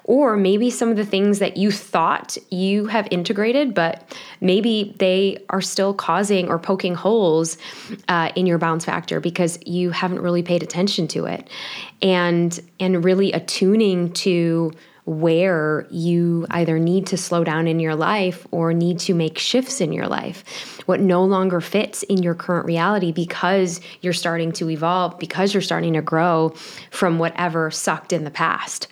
or 0.05 0.37
maybe 0.37 0.71
some 0.71 0.91
of 0.91 0.97
the 0.97 1.07
things 1.07 1.39
that 1.39 1.57
you 1.57 1.71
thought 1.71 2.37
you 2.51 2.87
have 2.87 3.09
integrated, 3.11 3.75
but 3.75 4.17
maybe 4.41 4.95
they 4.99 5.45
are 5.49 5.61
still 5.61 5.95
causing 5.95 6.49
or 6.49 6.59
poking 6.59 6.95
holes 6.95 7.57
uh, 8.09 8.31
in 8.37 8.47
your 8.47 8.59
bounce 8.59 8.85
factor 8.85 9.21
because 9.21 9.59
you 9.67 9.91
haven't 9.91 10.21
really 10.21 10.43
paid 10.43 10.63
attention 10.63 11.09
to 11.09 11.27
it. 11.27 11.49
And, 12.03 12.59
and 12.79 13.05
really 13.05 13.33
attuning 13.33 14.13
to 14.15 14.73
where 15.11 15.89
you 15.91 16.47
either 16.51 16.79
need 16.79 17.05
to 17.05 17.17
slow 17.17 17.43
down 17.43 17.67
in 17.67 17.81
your 17.81 17.97
life 17.97 18.47
or 18.53 18.73
need 18.73 18.97
to 18.97 19.13
make 19.13 19.39
shifts 19.39 19.81
in 19.81 19.93
your 19.93 20.07
life. 20.07 20.79
What 20.87 21.01
no 21.01 21.25
longer 21.25 21.61
fits 21.61 22.05
in 22.05 22.23
your 22.23 22.37
current 22.37 22.65
reality 22.65 23.11
because 23.11 23.81
you're 24.03 24.13
starting 24.13 24.53
to 24.53 24.71
evolve, 24.71 25.19
because 25.19 25.53
you're 25.53 25.63
starting 25.63 25.95
to 25.95 26.01
grow 26.01 26.51
from 26.93 27.19
whatever 27.19 27.73
sucked 27.73 28.13
in 28.13 28.23
the 28.23 28.31
past. 28.31 28.87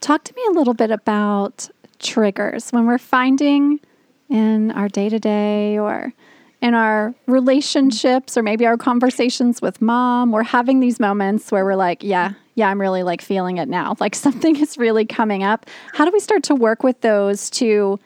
Talk 0.00 0.24
to 0.24 0.34
me 0.34 0.42
a 0.48 0.52
little 0.52 0.74
bit 0.74 0.90
about 0.90 1.68
triggers 1.98 2.70
when 2.70 2.86
we're 2.86 2.96
finding 2.96 3.78
in 4.30 4.70
our 4.70 4.88
day 4.88 5.10
to 5.10 5.18
day 5.18 5.78
or 5.78 6.14
in 6.62 6.72
our 6.72 7.14
relationships 7.26 8.38
or 8.38 8.42
maybe 8.42 8.64
our 8.64 8.78
conversations 8.78 9.60
with 9.60 9.82
mom, 9.82 10.32
we're 10.32 10.42
having 10.42 10.80
these 10.80 10.98
moments 10.98 11.52
where 11.52 11.64
we're 11.64 11.76
like, 11.76 12.02
yeah, 12.02 12.32
yeah, 12.56 12.68
I'm 12.68 12.80
really 12.80 13.04
like 13.04 13.22
feeling 13.22 13.58
it 13.58 13.68
now. 13.68 13.94
Like 14.00 14.14
something 14.26 14.56
is 14.56 14.76
really 14.76 15.04
coming 15.06 15.44
up. 15.44 15.66
How 15.92 16.04
do 16.04 16.10
we 16.10 16.18
start 16.18 16.42
to 16.44 16.54
work 16.54 16.82
with 16.82 17.00
those 17.02 17.48
to 17.50 18.00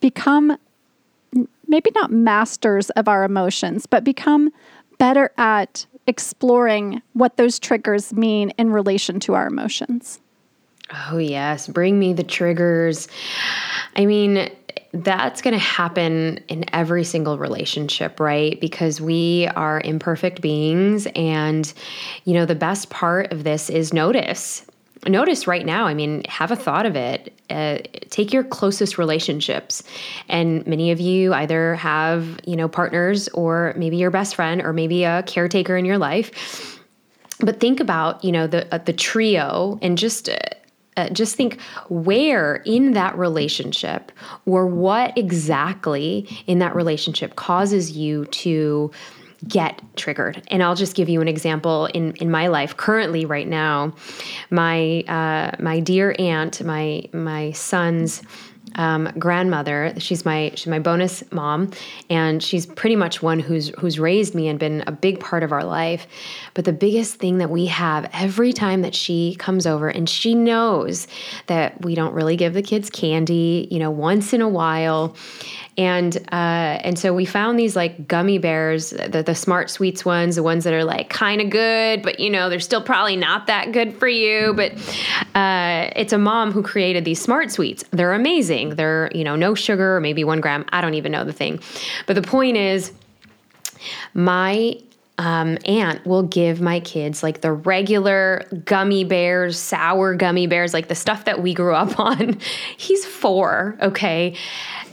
become 0.00 0.58
maybe 1.68 1.90
not 1.94 2.10
masters 2.10 2.90
of 2.90 3.06
our 3.06 3.22
emotions, 3.22 3.86
but 3.86 4.02
become 4.02 4.50
better 4.98 5.30
at 5.36 5.86
exploring 6.06 7.02
what 7.12 7.36
those 7.36 7.58
triggers 7.58 8.12
mean 8.12 8.50
in 8.58 8.72
relation 8.72 9.20
to 9.20 9.34
our 9.34 9.46
emotions? 9.46 10.20
Oh, 11.10 11.18
yes. 11.18 11.68
Bring 11.68 11.98
me 11.98 12.14
the 12.14 12.24
triggers. 12.24 13.08
I 13.94 14.06
mean, 14.06 14.50
that's 14.92 15.42
going 15.42 15.52
to 15.52 15.58
happen 15.58 16.38
in 16.48 16.64
every 16.72 17.04
single 17.04 17.36
relationship, 17.36 18.20
right? 18.20 18.58
Because 18.60 19.00
we 19.00 19.46
are 19.54 19.80
imperfect 19.84 20.40
beings. 20.40 21.06
And, 21.14 21.70
you 22.24 22.34
know, 22.34 22.46
the 22.46 22.54
best 22.54 22.88
part 22.88 23.32
of 23.32 23.44
this 23.44 23.68
is 23.68 23.92
notice. 23.92 24.64
Notice 25.06 25.46
right 25.46 25.64
now, 25.64 25.86
I 25.86 25.94
mean, 25.94 26.24
have 26.28 26.50
a 26.50 26.56
thought 26.56 26.86
of 26.86 26.96
it. 26.96 27.32
Uh, 27.50 27.78
take 28.10 28.32
your 28.32 28.42
closest 28.42 28.98
relationships. 28.98 29.82
And 30.28 30.66
many 30.66 30.90
of 30.90 31.00
you 31.00 31.34
either 31.34 31.74
have, 31.76 32.40
you 32.46 32.56
know, 32.56 32.68
partners 32.68 33.28
or 33.28 33.74
maybe 33.76 33.96
your 33.96 34.10
best 34.10 34.34
friend 34.34 34.62
or 34.62 34.72
maybe 34.72 35.04
a 35.04 35.22
caretaker 35.22 35.76
in 35.76 35.84
your 35.84 35.98
life. 35.98 36.80
But 37.40 37.60
think 37.60 37.78
about, 37.78 38.24
you 38.24 38.32
know, 38.32 38.46
the, 38.46 38.74
uh, 38.74 38.78
the 38.78 38.92
trio 38.92 39.78
and 39.82 39.98
just. 39.98 40.30
Uh, 40.98 41.08
just 41.10 41.36
think 41.36 41.60
where 41.88 42.56
in 42.66 42.92
that 42.92 43.16
relationship 43.16 44.10
or 44.46 44.66
what 44.66 45.16
exactly 45.16 46.28
in 46.48 46.58
that 46.58 46.74
relationship 46.74 47.36
causes 47.36 47.92
you 47.96 48.24
to 48.26 48.90
get 49.46 49.80
triggered. 49.94 50.42
And 50.48 50.64
i'll 50.64 50.74
just 50.74 50.96
give 50.96 51.08
you 51.08 51.20
an 51.20 51.28
example 51.28 51.86
in 51.86 52.14
in 52.14 52.28
my 52.30 52.48
life. 52.48 52.76
Currently 52.76 53.24
right 53.26 53.46
now 53.46 53.94
my 54.50 55.02
uh, 55.02 55.52
my 55.62 55.78
dear 55.78 56.16
aunt 56.18 56.64
my 56.64 57.04
my 57.12 57.52
son's 57.52 58.22
um, 58.76 59.10
grandmother. 59.18 59.92
She's 59.98 60.24
my 60.24 60.52
she's 60.54 60.66
my 60.66 60.78
bonus 60.78 61.22
mom, 61.32 61.70
and 62.10 62.42
she's 62.42 62.66
pretty 62.66 62.96
much 62.96 63.22
one 63.22 63.38
who's 63.38 63.68
who's 63.78 63.98
raised 63.98 64.34
me 64.34 64.48
and 64.48 64.58
been 64.58 64.84
a 64.86 64.92
big 64.92 65.20
part 65.20 65.42
of 65.42 65.52
our 65.52 65.64
life. 65.64 66.06
But 66.54 66.64
the 66.64 66.72
biggest 66.72 67.16
thing 67.16 67.38
that 67.38 67.50
we 67.50 67.66
have 67.66 68.08
every 68.12 68.52
time 68.52 68.82
that 68.82 68.94
she 68.94 69.36
comes 69.38 69.66
over, 69.66 69.88
and 69.88 70.08
she 70.08 70.34
knows 70.34 71.06
that 71.46 71.84
we 71.84 71.94
don't 71.94 72.14
really 72.14 72.36
give 72.36 72.54
the 72.54 72.62
kids 72.62 72.90
candy, 72.90 73.68
you 73.70 73.78
know, 73.78 73.90
once 73.90 74.32
in 74.32 74.42
a 74.42 74.48
while, 74.48 75.16
and 75.78 76.16
uh, 76.32 76.80
and 76.82 76.98
so 76.98 77.14
we 77.14 77.24
found 77.24 77.56
these 77.56 77.76
like 77.76 78.08
gummy 78.08 78.38
bears, 78.38 78.90
the, 78.90 79.22
the 79.24 79.34
smart 79.34 79.70
sweets 79.70 80.04
ones, 80.04 80.34
the 80.34 80.42
ones 80.42 80.64
that 80.64 80.74
are 80.74 80.82
like 80.82 81.08
kind 81.08 81.40
of 81.40 81.50
good, 81.50 82.02
but 82.02 82.18
you 82.18 82.30
know 82.30 82.50
they're 82.50 82.58
still 82.58 82.82
probably 82.82 83.14
not 83.14 83.46
that 83.46 83.70
good 83.70 83.94
for 83.94 84.08
you. 84.08 84.52
But 84.54 84.72
uh, 85.36 85.90
it's 85.94 86.12
a 86.12 86.18
mom 86.18 86.50
who 86.50 86.64
created 86.64 87.04
these 87.04 87.20
smart 87.22 87.52
sweets. 87.52 87.84
They're 87.92 88.12
amazing. 88.12 88.70
They're 88.70 89.08
you 89.14 89.22
know 89.22 89.36
no 89.36 89.54
sugar, 89.54 90.00
maybe 90.00 90.24
one 90.24 90.40
gram. 90.40 90.64
I 90.70 90.80
don't 90.80 90.94
even 90.94 91.12
know 91.12 91.22
the 91.22 91.32
thing, 91.32 91.60
but 92.06 92.14
the 92.14 92.22
point 92.22 92.56
is, 92.56 92.92
my 94.14 94.80
um, 95.18 95.58
aunt 95.64 96.06
will 96.06 96.22
give 96.22 96.60
my 96.60 96.78
kids 96.78 97.22
like 97.24 97.40
the 97.40 97.52
regular 97.52 98.46
gummy 98.64 99.02
bears, 99.02 99.58
sour 99.58 100.14
gummy 100.14 100.46
bears, 100.46 100.72
like 100.72 100.86
the 100.86 100.94
stuff 100.94 101.24
that 101.24 101.42
we 101.42 101.54
grew 101.54 101.74
up 101.74 101.98
on. 102.00 102.38
He's 102.76 103.04
four, 103.04 103.76
okay? 103.82 104.36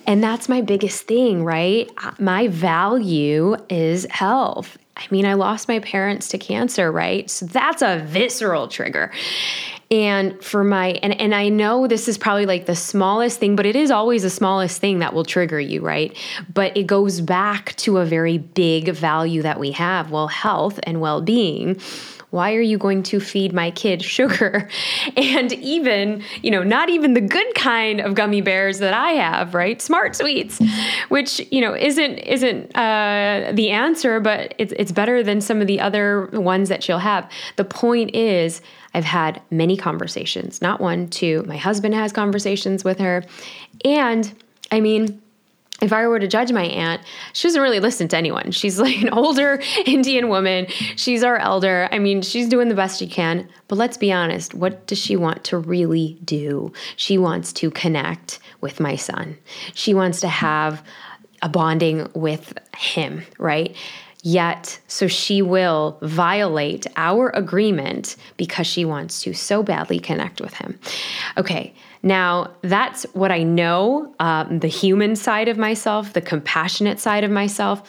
And 0.07 0.23
that's 0.23 0.47
my 0.47 0.61
biggest 0.61 1.07
thing, 1.07 1.43
right? 1.43 1.89
My 2.19 2.47
value 2.47 3.55
is 3.69 4.05
health. 4.09 4.77
I 4.97 5.03
mean, 5.11 5.25
I 5.25 5.33
lost 5.33 5.67
my 5.67 5.79
parents 5.79 6.29
to 6.29 6.37
cancer, 6.37 6.91
right? 6.91 7.29
So 7.29 7.45
that's 7.45 7.81
a 7.81 7.99
visceral 8.05 8.67
trigger. 8.67 9.11
And 9.91 10.41
for 10.43 10.63
my 10.63 10.99
and 11.03 11.19
and 11.21 11.35
I 11.35 11.49
know 11.49 11.85
this 11.85 12.07
is 12.07 12.17
probably 12.17 12.45
like 12.45 12.65
the 12.65 12.75
smallest 12.75 13.39
thing, 13.39 13.55
but 13.55 13.65
it 13.65 13.75
is 13.75 13.91
always 13.91 14.23
the 14.23 14.29
smallest 14.29 14.81
thing 14.81 14.99
that 14.99 15.13
will 15.13 15.25
trigger 15.25 15.59
you, 15.59 15.81
right? 15.81 16.15
But 16.51 16.75
it 16.75 16.87
goes 16.87 17.21
back 17.21 17.75
to 17.77 17.97
a 17.97 18.05
very 18.05 18.37
big 18.39 18.89
value 18.89 19.43
that 19.43 19.59
we 19.59 19.71
have, 19.71 20.09
well, 20.09 20.27
health 20.27 20.79
and 20.83 21.01
well-being 21.01 21.79
why 22.35 22.53
are 22.53 22.61
you 22.61 22.77
going 22.77 23.01
to 23.01 23.21
feed 23.21 23.53
my 23.53 23.71
kid 23.71 24.03
sugar? 24.03 24.67
And 25.17 25.53
even 25.53 26.21
you 26.41 26.51
know 26.51 26.63
not 26.63 26.89
even 26.89 27.13
the 27.13 27.21
good 27.21 27.55
kind 27.55 28.01
of 28.01 28.15
gummy 28.15 28.41
bears 28.41 28.79
that 28.79 28.93
i 28.93 29.11
have 29.11 29.53
right? 29.53 29.81
Smart 29.81 30.15
sweets 30.15 30.61
which 31.09 31.41
you 31.51 31.61
know 31.61 31.73
isn't 31.73 32.17
isn't 32.19 32.75
uh, 32.75 33.51
the 33.53 33.69
answer 33.69 34.19
but 34.19 34.53
it's, 34.57 34.73
it's 34.77 34.91
better 34.91 35.23
than 35.23 35.39
some 35.39 35.61
of 35.61 35.67
the 35.67 35.79
other 35.79 36.25
ones 36.33 36.69
that 36.69 36.83
she'll 36.83 36.99
have. 36.99 37.29
The 37.55 37.63
point 37.63 38.13
is 38.13 38.61
i've 38.93 39.05
had 39.05 39.41
many 39.49 39.77
conversations 39.77 40.61
not 40.61 40.81
one 40.81 41.07
two. 41.07 41.43
My 41.43 41.57
husband 41.57 41.93
has 41.95 42.11
conversations 42.11 42.83
with 42.83 42.99
her. 42.99 43.23
And 43.85 44.31
i 44.71 44.81
mean 44.81 45.21
if 45.81 45.91
I 45.91 46.07
were 46.07 46.19
to 46.19 46.27
judge 46.27 46.51
my 46.53 46.63
aunt, 46.63 47.01
she 47.33 47.47
doesn't 47.47 47.61
really 47.61 47.81
listen 47.81 48.07
to 48.07 48.17
anyone. 48.17 48.51
She's 48.51 48.79
like 48.79 49.01
an 49.01 49.09
older 49.09 49.61
Indian 49.85 50.29
woman. 50.29 50.67
She's 50.95 51.23
our 51.23 51.37
elder. 51.37 51.89
I 51.91 51.99
mean, 51.99 52.21
she's 52.21 52.47
doing 52.47 52.69
the 52.69 52.75
best 52.75 52.99
she 52.99 53.07
can. 53.07 53.49
But 53.67 53.77
let's 53.77 53.97
be 53.97 54.11
honest, 54.11 54.53
what 54.53 54.87
does 54.87 54.97
she 54.97 55.17
want 55.17 55.43
to 55.45 55.57
really 55.57 56.17
do? 56.23 56.71
She 56.95 57.17
wants 57.17 57.51
to 57.53 57.69
connect 57.71 58.39
with 58.61 58.79
my 58.79 58.95
son. 58.95 59.37
She 59.73 59.93
wants 59.93 60.21
to 60.21 60.29
have 60.29 60.81
a 61.41 61.49
bonding 61.49 62.07
with 62.13 62.57
him, 62.77 63.23
right? 63.37 63.75
Yet, 64.23 64.79
so 64.87 65.07
she 65.07 65.43
will 65.43 65.99
violate 66.01 66.87
our 66.95 67.29
agreement 67.29 68.15
because 68.37 68.65
she 68.65 68.83
wants 68.83 69.21
to 69.21 69.33
so 69.33 69.61
badly 69.61 69.99
connect 69.99 70.41
with 70.41 70.55
him. 70.55 70.79
Okay, 71.37 71.75
now, 72.05 72.51
that's 72.61 73.03
what 73.13 73.31
I 73.31 73.41
know 73.41 74.13
um, 74.19 74.59
the 74.59 74.67
human 74.67 75.15
side 75.15 75.47
of 75.47 75.57
myself, 75.57 76.13
the 76.13 76.21
compassionate 76.21 76.99
side 76.99 77.23
of 77.23 77.31
myself. 77.31 77.81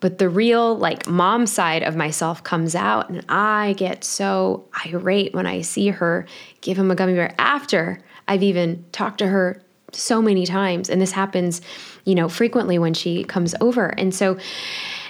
But 0.00 0.16
the 0.16 0.28
real, 0.30 0.78
like, 0.78 1.06
mom 1.06 1.46
side 1.46 1.82
of 1.82 1.94
myself 1.94 2.42
comes 2.42 2.74
out, 2.74 3.10
and 3.10 3.24
I 3.28 3.74
get 3.76 4.04
so 4.04 4.64
irate 4.86 5.34
when 5.34 5.44
I 5.44 5.60
see 5.60 5.88
her 5.88 6.24
give 6.62 6.78
him 6.78 6.90
a 6.90 6.94
gummy 6.94 7.12
bear 7.14 7.34
after 7.38 8.00
I've 8.26 8.42
even 8.42 8.86
talked 8.92 9.18
to 9.18 9.26
her 9.26 9.60
so 9.92 10.22
many 10.22 10.46
times. 10.46 10.88
And 10.88 10.98
this 10.98 11.12
happens, 11.12 11.60
you 12.04 12.14
know, 12.14 12.28
frequently 12.30 12.78
when 12.78 12.94
she 12.94 13.22
comes 13.24 13.54
over. 13.60 13.88
And 13.88 14.14
so, 14.14 14.38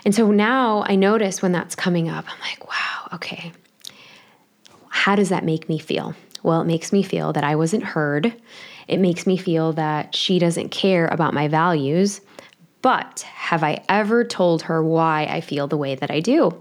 and 0.04 0.14
so 0.14 0.32
now 0.32 0.82
I 0.88 0.96
notice 0.96 1.42
when 1.42 1.52
that's 1.52 1.76
coming 1.76 2.08
up, 2.08 2.24
I'm 2.28 2.40
like, 2.40 2.68
wow, 2.68 3.08
okay, 3.14 3.52
how 4.88 5.14
does 5.14 5.28
that 5.28 5.44
make 5.44 5.68
me 5.68 5.78
feel? 5.78 6.16
Well, 6.48 6.62
it 6.62 6.66
makes 6.66 6.94
me 6.94 7.02
feel 7.02 7.34
that 7.34 7.44
I 7.44 7.56
wasn't 7.56 7.84
heard. 7.84 8.34
It 8.86 9.00
makes 9.00 9.26
me 9.26 9.36
feel 9.36 9.74
that 9.74 10.14
she 10.14 10.38
doesn't 10.38 10.70
care 10.70 11.06
about 11.08 11.34
my 11.34 11.46
values. 11.46 12.22
But 12.80 13.20
have 13.34 13.62
I 13.62 13.84
ever 13.90 14.24
told 14.24 14.62
her 14.62 14.82
why 14.82 15.24
I 15.24 15.42
feel 15.42 15.66
the 15.66 15.76
way 15.76 15.94
that 15.96 16.10
I 16.10 16.20
do? 16.20 16.58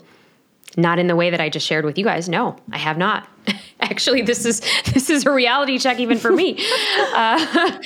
Not 0.76 1.00
in 1.00 1.08
the 1.08 1.16
way 1.16 1.30
that 1.30 1.40
I 1.40 1.48
just 1.48 1.66
shared 1.66 1.86
with 1.86 1.98
you 1.98 2.04
guys. 2.04 2.28
No, 2.28 2.58
I 2.70 2.78
have 2.78 2.98
not. 2.98 3.30
Actually, 3.80 4.24
this 4.24 4.46
is 4.46 4.62
this 4.94 5.10
is 5.10 5.26
a 5.26 5.32
reality 5.32 5.80
check 5.80 6.02
even 6.02 6.18
for 6.18 6.34
me. 6.34 6.58
uh, 7.16 7.80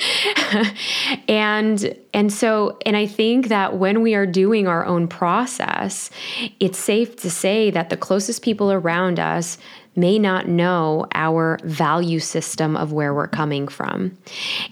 and 1.28 1.96
and 2.12 2.32
so 2.32 2.78
and 2.84 2.96
I 2.96 3.06
think 3.06 3.46
that 3.46 3.76
when 3.76 4.02
we 4.02 4.16
are 4.16 4.26
doing 4.26 4.66
our 4.66 4.84
own 4.84 5.06
process, 5.06 6.10
it's 6.58 6.78
safe 6.78 7.14
to 7.18 7.30
say 7.30 7.70
that 7.70 7.90
the 7.90 7.96
closest 7.96 8.42
people 8.42 8.72
around 8.72 9.20
us 9.20 9.56
may 9.94 10.18
not 10.18 10.48
know 10.48 11.06
our 11.14 11.58
value 11.64 12.18
system 12.18 12.76
of 12.76 12.92
where 12.92 13.12
we're 13.12 13.28
coming 13.28 13.68
from. 13.68 14.16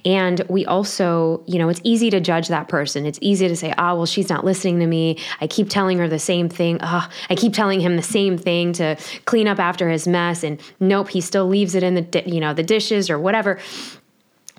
And 0.04 0.40
we 0.48 0.64
also, 0.64 1.42
you 1.46 1.58
know, 1.58 1.68
it's 1.68 1.80
easy 1.84 2.10
to 2.10 2.20
judge 2.20 2.48
that 2.48 2.68
person. 2.68 3.04
It's 3.04 3.18
easy 3.20 3.46
to 3.48 3.56
say, 3.56 3.74
oh, 3.76 3.96
well, 3.96 4.06
she's 4.06 4.30
not 4.30 4.44
listening 4.44 4.78
to 4.80 4.86
me. 4.86 5.18
I 5.40 5.46
keep 5.46 5.68
telling 5.68 5.98
her 5.98 6.08
the 6.08 6.18
same 6.18 6.48
thing. 6.48 6.78
Oh, 6.82 7.08
I 7.28 7.34
keep 7.34 7.52
telling 7.52 7.80
him 7.80 7.96
the 7.96 8.02
same 8.02 8.38
thing 8.38 8.72
to 8.74 8.96
clean 9.26 9.46
up 9.46 9.58
after 9.58 9.88
his 9.90 10.08
mess. 10.08 10.42
And 10.42 10.60
nope, 10.80 11.10
he 11.10 11.20
still 11.20 11.46
leaves 11.46 11.74
it 11.74 11.82
in 11.82 11.94
the, 11.94 12.02
di- 12.02 12.24
you 12.26 12.40
know, 12.40 12.54
the 12.54 12.62
dishes 12.62 13.10
or 13.10 13.18
whatever. 13.18 13.58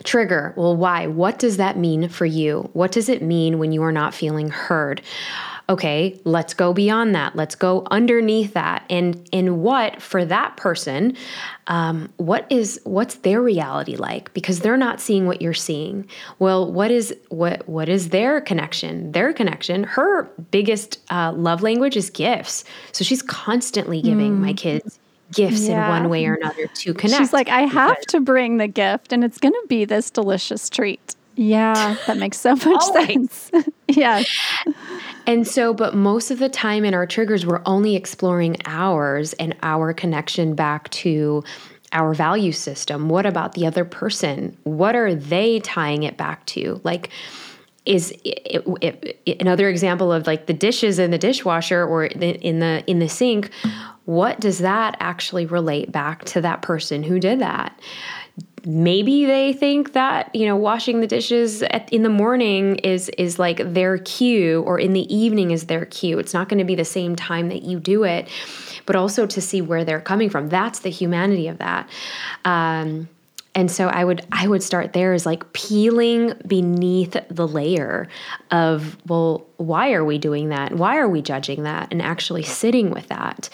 Trigger. 0.03 0.53
Well, 0.55 0.75
why? 0.75 1.07
What 1.07 1.37
does 1.37 1.57
that 1.57 1.77
mean 1.77 2.09
for 2.09 2.25
you? 2.25 2.69
What 2.73 2.91
does 2.91 3.09
it 3.09 3.21
mean 3.21 3.59
when 3.59 3.71
you 3.71 3.83
are 3.83 3.91
not 3.91 4.13
feeling 4.13 4.49
heard? 4.49 5.01
Okay 5.71 6.19
let's 6.25 6.53
go 6.53 6.73
beyond 6.73 7.15
that. 7.15 7.35
Let's 7.35 7.55
go 7.55 7.87
underneath 7.91 8.53
that. 8.53 8.85
And 8.89 9.27
in 9.31 9.61
what 9.61 10.01
for 10.01 10.25
that 10.25 10.57
person 10.57 11.15
um, 11.67 12.11
what 12.17 12.45
is 12.49 12.81
what's 12.83 13.15
their 13.15 13.41
reality 13.41 13.95
like? 13.95 14.33
Because 14.33 14.59
they're 14.59 14.77
not 14.77 14.99
seeing 14.99 15.25
what 15.25 15.41
you're 15.41 15.53
seeing. 15.53 16.07
Well 16.39 16.71
what 16.71 16.91
is 16.91 17.15
what 17.29 17.67
what 17.67 17.89
is 17.89 18.09
their 18.09 18.41
connection? 18.41 19.11
Their 19.11 19.33
connection 19.33 19.83
her 19.83 20.25
biggest 20.51 20.99
uh, 21.09 21.31
love 21.33 21.61
language 21.61 21.95
is 21.97 22.09
gifts. 22.09 22.63
So 22.91 23.03
she's 23.03 23.21
constantly 23.21 24.01
giving 24.01 24.37
mm. 24.37 24.39
my 24.39 24.53
kids 24.53 24.99
gifts 25.31 25.67
yeah. 25.67 25.85
in 25.85 25.89
one 25.89 26.09
way 26.09 26.25
or 26.25 26.35
another 26.35 26.67
to 26.67 26.93
connect 26.93 27.21
she's 27.21 27.31
like 27.31 27.47
i 27.47 27.61
have 27.61 27.99
to 28.01 28.19
bring 28.19 28.57
the 28.57 28.67
gift 28.67 29.13
and 29.13 29.23
it's 29.23 29.37
going 29.37 29.53
to 29.53 29.65
be 29.69 29.85
this 29.85 30.09
delicious 30.09 30.69
treat 30.69 31.15
yeah, 31.35 31.95
that 32.07 32.17
makes 32.17 32.39
so 32.39 32.55
much 32.55 32.83
sense. 32.83 33.51
yeah. 33.87 34.23
And 35.25 35.47
so, 35.47 35.73
but 35.73 35.95
most 35.95 36.31
of 36.31 36.39
the 36.39 36.49
time 36.49 36.83
in 36.83 36.93
our 36.93 37.05
triggers, 37.05 37.45
we're 37.45 37.61
only 37.65 37.95
exploring 37.95 38.57
ours 38.65 39.33
and 39.33 39.55
our 39.63 39.93
connection 39.93 40.55
back 40.55 40.89
to 40.91 41.43
our 41.93 42.13
value 42.13 42.51
system. 42.51 43.09
What 43.09 43.25
about 43.25 43.53
the 43.53 43.65
other 43.65 43.85
person? 43.85 44.57
What 44.63 44.95
are 44.95 45.13
they 45.13 45.59
tying 45.59 46.03
it 46.03 46.17
back 46.17 46.45
to? 46.47 46.79
Like, 46.83 47.09
is 47.85 48.11
it, 48.23 48.63
it, 48.81 49.19
it, 49.25 49.41
another 49.41 49.67
example 49.67 50.11
of 50.11 50.27
like 50.27 50.45
the 50.45 50.53
dishes 50.53 50.99
in 50.99 51.11
the 51.11 51.17
dishwasher 51.17 51.83
or 51.83 52.05
in 52.05 52.59
the 52.59 52.83
in 52.85 52.99
the 52.99 53.09
sink 53.09 53.49
what 54.05 54.39
does 54.39 54.59
that 54.59 54.95
actually 54.99 55.45
relate 55.45 55.91
back 55.91 56.23
to 56.25 56.41
that 56.41 56.61
person 56.61 57.01
who 57.01 57.19
did 57.19 57.39
that 57.39 57.79
maybe 58.65 59.25
they 59.25 59.53
think 59.53 59.93
that 59.93 60.33
you 60.35 60.45
know 60.45 60.55
washing 60.55 61.01
the 61.01 61.07
dishes 61.07 61.63
at, 61.63 61.91
in 61.91 62.03
the 62.03 62.09
morning 62.09 62.75
is 62.77 63.09
is 63.17 63.39
like 63.39 63.57
their 63.73 63.97
cue 63.97 64.61
or 64.61 64.79
in 64.79 64.93
the 64.93 65.13
evening 65.13 65.51
is 65.51 65.65
their 65.65 65.85
cue. 65.85 66.19
It's 66.19 66.33
not 66.33 66.47
going 66.47 66.59
to 66.59 66.65
be 66.65 66.75
the 66.75 66.85
same 66.85 67.15
time 67.15 67.49
that 67.49 67.63
you 67.63 67.79
do 67.79 68.03
it 68.03 68.27
but 68.85 68.95
also 68.95 69.25
to 69.25 69.41
see 69.41 69.61
where 69.61 69.85
they're 69.85 70.01
coming 70.01 70.29
from. 70.29 70.49
That's 70.49 70.79
the 70.79 70.89
humanity 70.89 71.47
of 71.47 71.59
that. 71.59 71.89
Um, 72.45 73.07
and 73.53 73.69
so 73.69 73.87
i 73.87 74.03
would 74.03 74.25
i 74.31 74.47
would 74.47 74.63
start 74.63 74.93
there 74.93 75.13
as 75.13 75.25
like 75.25 75.51
peeling 75.53 76.33
beneath 76.47 77.15
the 77.29 77.47
layer 77.47 78.07
of 78.51 78.97
well 79.07 79.45
why 79.61 79.93
are 79.93 80.03
we 80.03 80.17
doing 80.17 80.49
that? 80.49 80.73
Why 80.73 80.97
are 80.97 81.07
we 81.07 81.21
judging 81.21 81.63
that? 81.63 81.89
And 81.91 82.01
actually 82.01 82.43
sitting 82.43 82.89
with 82.89 83.07
that. 83.09 83.49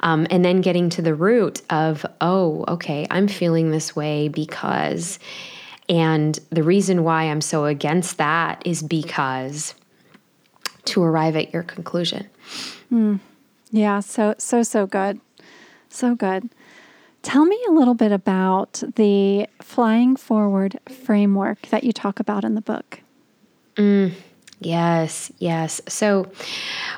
Um, 0.00 0.26
and 0.30 0.44
then 0.44 0.60
getting 0.60 0.88
to 0.90 1.02
the 1.02 1.14
root 1.14 1.62
of 1.70 2.06
oh 2.20 2.64
okay 2.68 3.06
i'm 3.10 3.28
feeling 3.28 3.70
this 3.70 3.94
way 3.94 4.28
because 4.28 5.18
and 5.88 6.38
the 6.50 6.62
reason 6.62 7.04
why 7.04 7.24
i'm 7.24 7.40
so 7.40 7.64
against 7.64 8.18
that 8.18 8.62
is 8.64 8.82
because 8.82 9.74
to 10.84 11.02
arrive 11.02 11.36
at 11.36 11.52
your 11.52 11.62
conclusion. 11.62 12.28
Mm. 12.92 13.20
yeah 13.70 14.00
so 14.00 14.34
so 14.38 14.62
so 14.62 14.86
good. 14.86 15.20
So 15.90 16.14
good 16.14 16.50
Tell 17.28 17.44
me 17.44 17.62
a 17.68 17.72
little 17.72 17.92
bit 17.92 18.10
about 18.10 18.82
the 18.96 19.46
flying 19.60 20.16
forward 20.16 20.80
framework 20.88 21.60
that 21.66 21.84
you 21.84 21.92
talk 21.92 22.20
about 22.20 22.42
in 22.42 22.54
the 22.54 22.62
book. 22.62 23.02
Mm, 23.76 24.14
yes, 24.60 25.30
yes. 25.36 25.82
So, 25.88 26.32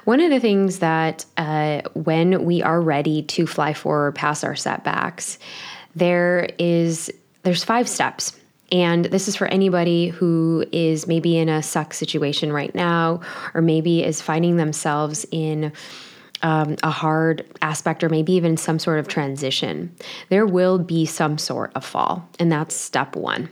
one 0.05 0.21
of 0.21 0.31
the 0.31 0.39
things 0.39 0.79
that 0.79 1.25
uh, 1.37 1.83
when 1.95 2.45
we 2.45 2.63
are 2.63 2.81
ready 2.81 3.23
to 3.23 3.45
fly 3.45 3.75
forward 3.75 4.15
past 4.15 4.45
our 4.45 4.55
setbacks, 4.55 5.37
there 5.97 6.49
is 6.61 7.11
there's 7.43 7.65
five 7.65 7.89
steps. 7.89 8.39
And 8.71 9.07
this 9.07 9.27
is 9.27 9.35
for 9.35 9.49
anybody 9.49 10.11
who 10.11 10.65
is 10.71 11.09
maybe 11.09 11.39
in 11.39 11.49
a 11.49 11.61
suck 11.61 11.93
situation 11.93 12.53
right 12.53 12.73
now, 12.73 13.21
or 13.53 13.63
maybe 13.63 14.05
is 14.05 14.21
finding 14.21 14.59
themselves 14.59 15.27
in 15.33 15.73
um, 16.43 16.77
a 16.83 16.91
hard 16.91 17.47
aspect 17.63 18.03
or 18.03 18.09
maybe 18.09 18.33
even 18.33 18.57
some 18.57 18.79
sort 18.79 18.99
of 18.99 19.09
transition, 19.09 19.95
there 20.29 20.47
will 20.47 20.79
be 20.79 21.07
some 21.07 21.39
sort 21.39 21.73
of 21.75 21.85
fall. 21.85 22.29
And 22.39 22.51
that's 22.51 22.75
step 22.75 23.17
one. 23.17 23.49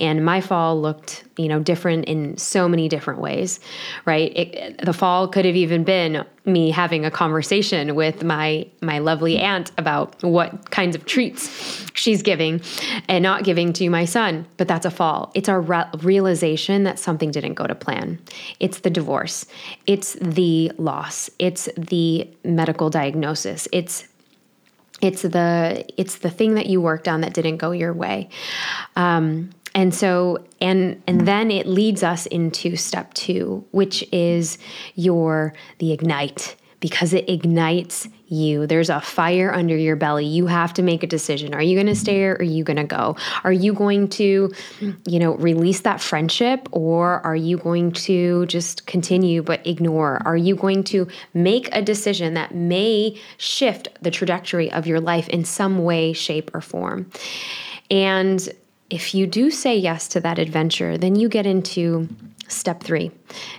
And 0.00 0.24
my 0.24 0.40
fall 0.40 0.80
looked, 0.80 1.24
you 1.36 1.48
know, 1.48 1.60
different 1.60 2.06
in 2.06 2.36
so 2.36 2.68
many 2.68 2.88
different 2.88 3.20
ways, 3.20 3.60
right? 4.04 4.36
It, 4.36 4.84
the 4.84 4.92
fall 4.92 5.28
could 5.28 5.44
have 5.44 5.56
even 5.56 5.84
been 5.84 6.24
me 6.44 6.70
having 6.70 7.04
a 7.04 7.10
conversation 7.10 7.94
with 7.94 8.22
my 8.22 8.66
my 8.80 8.98
lovely 8.98 9.38
aunt 9.38 9.70
about 9.76 10.22
what 10.22 10.70
kinds 10.70 10.96
of 10.96 11.04
treats 11.04 11.86
she's 11.94 12.22
giving 12.22 12.60
and 13.08 13.22
not 13.22 13.44
giving 13.44 13.72
to 13.74 13.88
my 13.90 14.04
son. 14.04 14.46
But 14.56 14.68
that's 14.68 14.86
a 14.86 14.90
fall. 14.90 15.30
It's 15.34 15.48
our 15.48 15.60
re- 15.60 15.90
realization 16.00 16.84
that 16.84 16.98
something 16.98 17.30
didn't 17.30 17.54
go 17.54 17.66
to 17.66 17.74
plan. 17.74 18.18
It's 18.60 18.80
the 18.80 18.90
divorce. 18.90 19.46
It's 19.86 20.14
the 20.14 20.72
loss. 20.78 21.30
It's 21.38 21.68
the 21.76 22.28
medical 22.44 22.90
diagnosis. 22.90 23.68
It's 23.72 24.08
it's 25.00 25.22
the 25.22 25.84
it's 25.96 26.16
the 26.18 26.30
thing 26.30 26.54
that 26.54 26.66
you 26.66 26.80
worked 26.80 27.06
on 27.06 27.20
that 27.20 27.34
didn't 27.34 27.58
go 27.58 27.70
your 27.70 27.92
way 27.92 28.28
um, 28.96 29.50
and 29.74 29.94
so 29.94 30.44
and 30.60 31.02
and 31.06 31.26
then 31.26 31.50
it 31.50 31.66
leads 31.66 32.02
us 32.02 32.26
into 32.26 32.76
step 32.76 33.14
two 33.14 33.64
which 33.70 34.06
is 34.12 34.58
your 34.94 35.52
the 35.78 35.92
ignite 35.92 36.56
because 36.80 37.12
it 37.12 37.28
ignites 37.28 38.08
you. 38.28 38.66
There's 38.66 38.90
a 38.90 39.00
fire 39.00 39.52
under 39.52 39.76
your 39.76 39.96
belly. 39.96 40.26
You 40.26 40.46
have 40.46 40.72
to 40.74 40.82
make 40.82 41.02
a 41.02 41.06
decision. 41.06 41.54
Are 41.54 41.62
you 41.62 41.74
going 41.74 41.86
to 41.86 41.96
stay 41.96 42.24
or 42.24 42.36
are 42.36 42.42
you 42.42 42.62
going 42.62 42.76
to 42.76 42.84
go? 42.84 43.16
Are 43.42 43.52
you 43.52 43.72
going 43.72 44.08
to, 44.10 44.52
you 45.06 45.18
know, 45.18 45.34
release 45.36 45.80
that 45.80 46.00
friendship 46.00 46.68
or 46.70 47.20
are 47.26 47.36
you 47.36 47.56
going 47.56 47.92
to 47.92 48.46
just 48.46 48.86
continue 48.86 49.42
but 49.42 49.66
ignore? 49.66 50.22
Are 50.24 50.36
you 50.36 50.54
going 50.54 50.84
to 50.84 51.08
make 51.34 51.68
a 51.72 51.82
decision 51.82 52.34
that 52.34 52.54
may 52.54 53.18
shift 53.38 53.88
the 54.02 54.10
trajectory 54.10 54.70
of 54.70 54.86
your 54.86 55.00
life 55.00 55.28
in 55.28 55.44
some 55.44 55.82
way, 55.84 56.12
shape, 56.12 56.54
or 56.54 56.60
form? 56.60 57.10
And 57.90 58.46
if 58.90 59.14
you 59.14 59.26
do 59.26 59.50
say 59.50 59.76
yes 59.76 60.08
to 60.08 60.20
that 60.20 60.38
adventure, 60.38 60.96
then 60.96 61.14
you 61.14 61.28
get 61.28 61.46
into 61.46 62.08
step 62.48 62.82
three. 62.82 63.10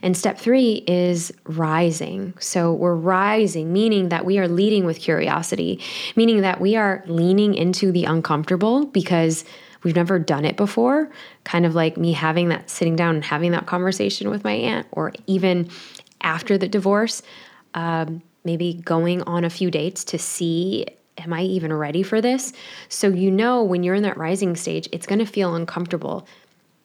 And 0.01 0.17
step 0.17 0.39
three 0.39 0.83
is 0.87 1.31
rising. 1.45 2.33
So 2.39 2.73
we're 2.73 2.95
rising, 2.95 3.71
meaning 3.71 4.09
that 4.09 4.25
we 4.25 4.39
are 4.39 4.47
leading 4.47 4.85
with 4.85 4.99
curiosity, 4.99 5.79
meaning 6.15 6.41
that 6.41 6.59
we 6.59 6.75
are 6.75 7.03
leaning 7.05 7.53
into 7.53 7.91
the 7.91 8.05
uncomfortable 8.05 8.87
because 8.87 9.45
we've 9.83 9.95
never 9.95 10.17
done 10.17 10.45
it 10.45 10.57
before. 10.57 11.11
Kind 11.43 11.65
of 11.65 11.75
like 11.75 11.97
me 11.97 12.13
having 12.13 12.49
that, 12.49 12.69
sitting 12.69 12.95
down 12.95 13.15
and 13.15 13.23
having 13.23 13.51
that 13.51 13.67
conversation 13.67 14.31
with 14.31 14.43
my 14.43 14.53
aunt, 14.53 14.87
or 14.91 15.13
even 15.27 15.69
after 16.21 16.57
the 16.57 16.67
divorce, 16.67 17.21
um, 17.75 18.23
maybe 18.43 18.73
going 18.73 19.21
on 19.23 19.45
a 19.45 19.49
few 19.49 19.69
dates 19.69 20.03
to 20.05 20.17
see 20.17 20.87
am 21.19 21.33
I 21.33 21.43
even 21.43 21.71
ready 21.73 22.03
for 22.03 22.21
this? 22.21 22.53
So, 22.87 23.09
you 23.09 23.31
know, 23.31 23.63
when 23.63 23.83
you're 23.83 23.95
in 23.95 24.03
that 24.03 24.17
rising 24.17 24.55
stage, 24.55 24.89
it's 24.91 25.05
going 25.05 25.19
to 25.19 25.25
feel 25.25 25.55
uncomfortable 25.55 26.27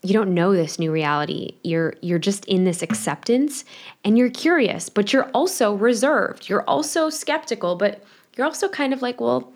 you 0.05 0.13
don't 0.13 0.35
know 0.35 0.53
this 0.53 0.79
new 0.79 0.93
reality. 0.93 1.57
You're 1.65 1.95
you're 2.03 2.19
just 2.19 2.45
in 2.45 2.65
this 2.65 2.83
acceptance 2.83 3.65
and 4.05 4.19
you're 4.19 4.31
curious, 4.31 4.91
but 4.91 5.15
you're 5.15 5.31
also 5.31 5.73
reserved. 5.73 6.49
You're 6.49 6.63
also 6.69 7.09
skeptical, 7.09 7.75
but 7.75 8.05
you're 8.37 8.47
also 8.47 8.69
kind 8.69 8.93
of 8.93 9.01
like, 9.01 9.19
well, 9.19 9.51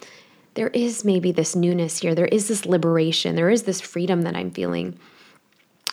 there 0.55 0.69
is 0.69 1.05
maybe 1.05 1.33
this 1.33 1.55
newness 1.55 1.99
here. 1.99 2.15
There 2.15 2.27
is 2.27 2.49
this 2.49 2.65
liberation. 2.65 3.37
There 3.37 3.51
is 3.51 3.65
this 3.65 3.83
freedom 3.83 4.23
that 4.23 4.37
I'm 4.37 4.51
feeling. 4.51 4.99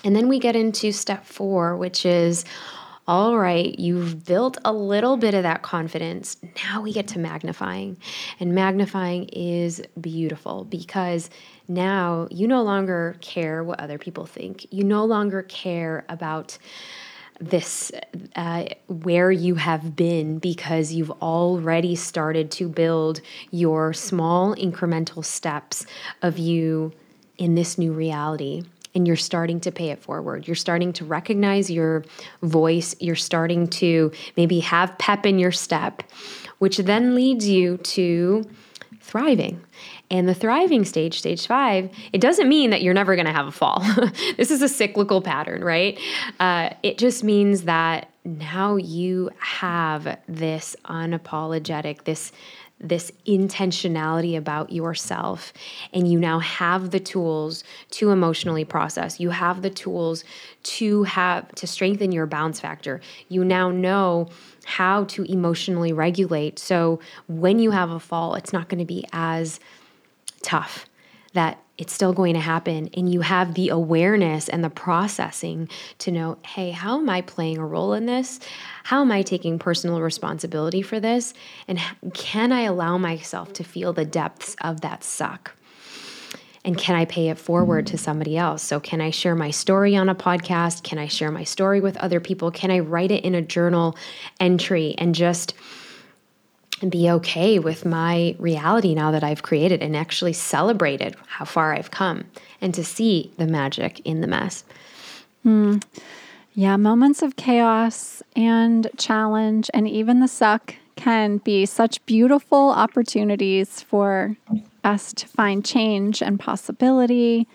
And 0.06 0.16
then 0.16 0.30
we 0.30 0.40
get 0.40 0.56
into 0.56 0.94
step 0.94 1.26
4, 1.26 1.76
which 1.76 2.06
is 2.06 2.46
all 3.08 3.38
right, 3.38 3.78
you've 3.78 4.26
built 4.26 4.58
a 4.66 4.74
little 4.74 5.16
bit 5.16 5.36
of 5.36 5.43
that 5.43 5.62
confidence. 5.62 6.38
Now 6.64 6.82
we 6.82 6.91
get 6.91 7.08
to 7.10 7.20
magnifying. 7.20 7.97
And 8.39 8.56
magnifying 8.56 9.26
is 9.26 9.82
beautiful 10.01 10.64
because 10.64 11.30
now 11.68 12.28
you 12.32 12.47
no 12.47 12.64
longer 12.64 13.16
care 13.22 13.64
what 13.64 13.80
other 13.80 13.99
people 13.99 14.26
think. 14.26 14.66
You 14.72 14.84
no 14.84 15.06
longer 15.06 15.43
care 15.43 16.03
about 16.10 16.58
this 17.39 17.91
uh, 18.36 18.66
where 18.88 19.32
you 19.32 19.56
have 19.56 19.95
been 19.95 20.39
because 20.39 20.93
you've 20.93 21.12
already 21.12 21.95
started 21.95 22.49
to 22.49 22.70
build 22.70 23.22
your 23.51 23.93
small 23.93 24.56
incremental 24.56 25.24
steps 25.24 25.86
of 26.22 26.39
you 26.39 26.91
in 27.38 27.53
this 27.56 27.78
new 27.78 27.91
reality 27.91 28.64
and 28.96 29.06
you're 29.06 29.16
starting 29.16 29.60
to 29.62 29.72
pay 29.72 29.89
it 29.89 30.02
forward. 30.02 30.48
You're 30.48 30.56
starting 30.56 30.93
to 30.93 31.06
recognize 31.06 31.70
your 31.70 32.06
voice. 32.41 32.96
You're 33.00 33.16
starting 33.16 33.68
to 33.68 34.12
maybe 34.38 34.62
have 34.62 34.98
pep 34.98 35.26
in 35.26 35.38
your 35.38 35.52
step, 35.52 36.02
which 36.60 36.78
then 36.78 37.14
leads 37.14 37.48
you 37.48 37.78
to 37.78 38.46
thriving. 39.02 39.62
And 40.10 40.28
the 40.28 40.34
thriving 40.34 40.86
stage, 40.86 41.20
stage 41.20 41.48
five, 41.48 41.89
it 42.14 42.22
doesn't 42.22 42.48
mean 42.48 42.70
that 42.70 42.82
you're 42.82 42.93
never 42.93 43.16
going 43.16 43.26
to 43.28 43.34
have 43.34 43.48
a 43.48 43.52
fall. 43.52 43.80
this 44.38 44.52
is 44.52 44.62
a 44.62 44.70
cyclical 44.70 45.22
pattern, 45.22 45.64
right? 45.64 46.00
Uh, 46.39 46.72
it 46.84 46.98
just 46.98 47.24
means 47.24 47.64
that 47.64 48.10
now 48.24 48.76
you 48.76 49.30
have 49.39 50.18
this 50.28 50.76
unapologetic, 50.86 52.04
this 52.06 52.32
this 52.80 53.12
intentionality 53.26 54.38
about 54.38 54.72
yourself. 54.72 55.54
And 55.94 56.12
you 56.12 56.20
now 56.20 56.40
have 56.40 56.92
the 56.92 57.00
tools 57.00 57.64
to 57.92 58.12
emotionally 58.12 58.66
process. 58.66 59.20
You 59.20 59.30
have 59.30 59.62
the 59.62 59.70
tools 59.70 60.24
to 60.64 61.04
have 61.04 61.50
to 61.56 61.68
strengthen 61.68 62.12
your 62.12 62.26
bounce 62.26 62.60
factor. 62.60 63.02
You 63.30 63.46
now 63.46 63.72
know 63.72 64.30
how 64.66 65.06
to 65.06 65.24
emotionally 65.24 65.94
regulate. 65.94 66.60
So 66.60 67.00
when 67.28 67.60
you 67.60 67.72
have 67.72 67.92
a 67.92 68.00
fall 68.00 68.36
it's 68.36 68.52
not 68.52 68.68
going 68.68 68.80
to 68.80 68.86
be 68.86 69.06
as 69.14 69.60
tough. 70.42 70.86
That 71.34 71.60
it's 71.78 71.94
still 71.94 72.14
going 72.14 72.34
to 72.34 72.40
happen 72.40 72.90
and 72.96 73.12
you 73.12 73.22
have 73.22 73.54
the 73.54 73.70
awareness 73.70 74.48
and 74.48 74.64
the 74.64 74.70
processing 74.70 75.70
to 75.98 76.12
know 76.12 76.38
hey 76.46 76.72
how 76.72 76.98
am 76.98 77.10
i 77.10 77.22
playing 77.22 77.58
a 77.58 77.66
role 77.66 77.94
in 77.94 78.06
this 78.06 78.40
how 78.84 79.02
am 79.02 79.12
i 79.12 79.22
taking 79.22 79.60
personal 79.60 80.02
responsibility 80.02 80.82
for 80.82 81.00
this 81.00 81.34
and 81.68 81.80
can 82.14 82.52
i 82.52 82.62
allow 82.62 82.98
myself 82.98 83.54
to 83.54 83.64
feel 83.64 83.94
the 83.94 84.06
depths 84.06 84.56
of 84.62 84.82
that 84.82 85.04
suck 85.04 85.56
and 86.64 86.76
can 86.76 86.96
I 86.96 87.06
pay 87.06 87.30
it 87.30 87.38
forward 87.38 87.86
to 87.88 87.98
somebody 88.00 88.36
else? 88.36 88.64
So, 88.64 88.80
can 88.80 89.00
I 89.00 89.12
share 89.12 89.36
my 89.36 89.52
story 89.52 89.96
on 89.96 90.10
a 90.10 90.16
podcast? 90.16 90.82
Can 90.82 90.98
I 90.98 91.06
share 91.06 91.30
my 91.30 91.44
story 91.44 91.80
with 91.80 91.96
other 91.98 92.20
people? 92.20 92.50
Can 92.50 92.72
I 92.72 92.80
write 92.80 93.12
it 93.12 93.24
in 93.24 93.36
a 93.36 93.42
journal 93.44 93.96
entry 94.40 94.96
and 94.98 95.14
just 95.14 95.54
and 96.82 96.92
be 96.92 97.10
okay 97.10 97.60
with 97.60 97.86
my 97.86 98.36
reality 98.38 98.94
now 98.94 99.12
that 99.12 99.24
I've 99.24 99.44
created 99.44 99.82
and 99.82 99.96
actually 99.96 100.34
celebrated 100.34 101.16
how 101.28 101.46
far 101.46 101.74
I've 101.74 101.92
come 101.92 102.26
and 102.62 102.74
to 102.74 102.84
see 102.84 103.32
the 103.38 103.48
magic 103.48 104.02
in 104.02 104.22
the 104.22 104.28
mess. 104.28 104.64
Mm. 105.46 105.84
Yeah, 106.54 106.78
moments 106.78 107.22
of 107.22 107.36
chaos 107.36 108.24
and 108.36 108.88
challenge 108.98 109.70
and 109.74 109.88
even 109.88 110.20
the 110.20 110.28
suck 110.28 110.76
can 110.96 111.38
be 111.40 111.66
such 111.66 112.06
beautiful 112.06 112.70
opportunities 112.70 113.82
for 113.82 114.36
us 114.84 115.12
to 115.14 115.28
find 115.28 115.66
change 115.66 116.22
and 116.22 116.40
possibility. 116.40 117.48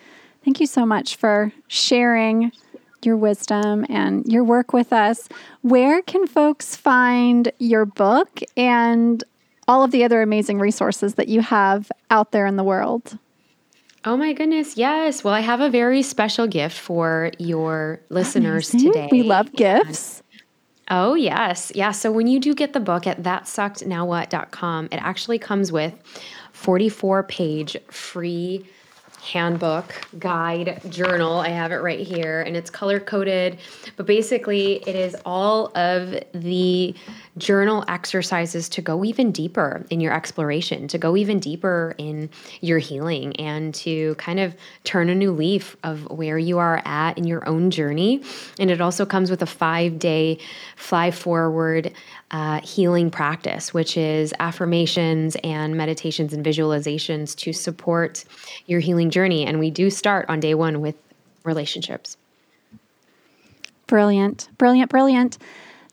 Thank 0.45 0.61
you 0.61 0.67
so 0.67 0.85
much 0.85 1.17
for 1.17 1.53
sharing 1.69 2.53
your 3.05 3.17
wisdom 3.17 3.87
and 3.89 4.25
your 4.27 4.45
work 4.45 4.73
with 4.73 4.93
us. 4.93 5.29
Where 5.63 6.03
can 6.03 6.27
folks 6.27 6.77
find 6.77 7.51
your 7.59 7.85
book 7.85 8.41
and 8.57 9.23
all 9.69 9.85
of 9.85 9.91
the 9.91 10.05
other 10.05 10.23
amazing 10.23 10.59
resources 10.59 11.15
that 11.15 11.29
you 11.29 11.41
have 11.41 11.91
out 12.11 12.33
there 12.33 12.47
in 12.47 12.57
the 12.57 12.65
world? 12.65 13.19
Oh 14.05 14.17
my 14.17 14.33
goodness, 14.33 14.77
yes. 14.77 15.23
Well, 15.23 15.35
I 15.35 15.41
have 15.41 15.61
a 15.61 15.69
very 15.69 16.03
special 16.03 16.47
gift 16.47 16.77
for 16.77 17.33
your 17.39 18.01
listeners 18.09 18.73
amazing. 18.73 18.93
today. 18.93 19.09
We 19.13 19.23
love 19.23 19.53
gifts. 19.53 20.23
Oh, 20.89 21.15
yes. 21.15 21.71
Yeah. 21.75 21.93
So 21.93 22.11
when 22.11 22.27
you 22.27 22.41
do 22.41 22.55
get 22.55 22.73
the 22.73 22.81
book 22.81 23.07
at 23.07 23.23
thatsuckednowwhat.com, 23.23 24.87
it 24.87 24.97
actually 24.97 25.39
comes 25.39 25.71
with 25.71 25.95
44 26.53 27.23
page 27.25 27.77
free 27.89 28.67
handbook, 29.21 29.95
guide, 30.19 30.81
journal. 30.89 31.39
I 31.39 31.49
have 31.49 31.73
it 31.73 31.77
right 31.77 32.01
here 32.01 32.43
and 32.43 32.57
it's 32.57 32.71
color 32.71 33.01
coded. 33.01 33.59
But 33.97 34.07
basically, 34.07 34.83
it 34.87 34.97
is 34.97 35.17
all 35.25 35.77
of 35.77 36.23
the 36.33 36.95
journal 37.39 37.85
exercises 37.89 38.69
to 38.69 38.83
go 38.83 39.05
even 39.05 39.31
deeper 39.31 39.85
in 39.91 40.01
your 40.01 40.13
exploration, 40.13 40.89
to 40.89 40.99
go 40.99 41.17
even 41.17 41.39
deeper 41.39 41.95
in 41.99 42.29
your 42.61 42.79
healing, 42.79 43.35
and 43.37 43.75
to 43.75 44.15
kind 44.17 44.41
of 44.41 44.55
turn 44.85 45.09
a 45.09 45.15
new 45.15 45.31
leaf 45.31 45.77
of 45.85 46.11
where 46.11 46.39
you 46.39 46.59
are 46.59 46.83
at 46.85 47.17
in 47.17 47.25
your 47.25 47.49
own 47.49 47.71
journey. 47.71 48.23
And 48.59 48.71
it 48.71 48.81
also 48.81 49.07
comes 49.07 49.31
with 49.31 49.43
a 49.43 49.47
five 49.47 49.99
day 49.99 50.39
fly 50.77 51.11
forward 51.11 51.93
uh, 52.31 52.61
healing 52.61 53.11
practice, 53.11 53.73
which 53.73 53.97
is 53.97 54.33
affirmations 54.39 55.37
and 55.43 55.77
meditations 55.77 56.33
and 56.33 56.45
visualizations 56.45 57.37
to 57.37 57.53
support 57.53 58.25
your 58.67 58.81
healing 58.81 59.11
journey. 59.11 59.47
And 59.47 59.59
we 59.59 59.71
do 59.71 59.91
start 59.91 60.27
on 60.29 60.41
day 60.41 60.55
one 60.55 60.81
with 60.81 60.97
relationships. 61.45 62.17
Brilliant, 63.87 64.49
brilliant, 64.57 64.91
brilliant. 64.91 65.39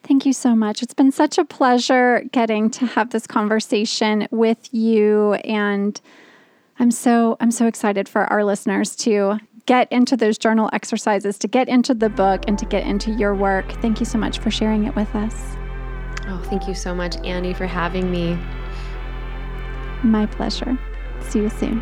Thank 0.08 0.26
you 0.26 0.32
so 0.32 0.56
much. 0.56 0.82
It's 0.82 0.94
been 0.94 1.12
such 1.12 1.38
a 1.38 1.44
pleasure 1.44 2.24
getting 2.32 2.70
to 2.72 2.86
have 2.86 3.10
this 3.10 3.28
conversation 3.28 4.28
with 4.32 4.74
you 4.74 5.34
and 5.34 6.00
I'm 6.80 6.92
so 6.92 7.36
I'm 7.40 7.52
so 7.52 7.68
excited 7.68 8.08
for 8.08 8.24
our 8.32 8.46
listeners 8.46 8.96
to 8.98 9.40
get 9.66 9.92
into 9.92 10.16
those 10.16 10.38
journal 10.38 10.70
exercises, 10.72 11.38
to 11.40 11.48
get 11.48 11.68
into 11.68 11.94
the 11.94 12.08
book, 12.08 12.44
and 12.48 12.58
to 12.58 12.66
get 12.66 12.86
into 12.86 13.12
your 13.12 13.36
work. 13.36 13.70
Thank 13.82 14.00
you 14.00 14.06
so 14.06 14.18
much 14.18 14.40
for 14.40 14.50
sharing 14.50 14.86
it 14.86 14.96
with 14.96 15.14
us. 15.14 15.36
Oh, 16.28 16.42
thank 16.46 16.68
you 16.68 16.74
so 16.74 16.96
much, 16.96 17.18
Andy, 17.26 17.54
for 17.54 17.66
having 17.66 18.10
me. 18.10 18.40
My 20.04 20.26
pleasure. 20.26 20.78
See 21.22 21.40
you 21.40 21.50
soon. 21.50 21.82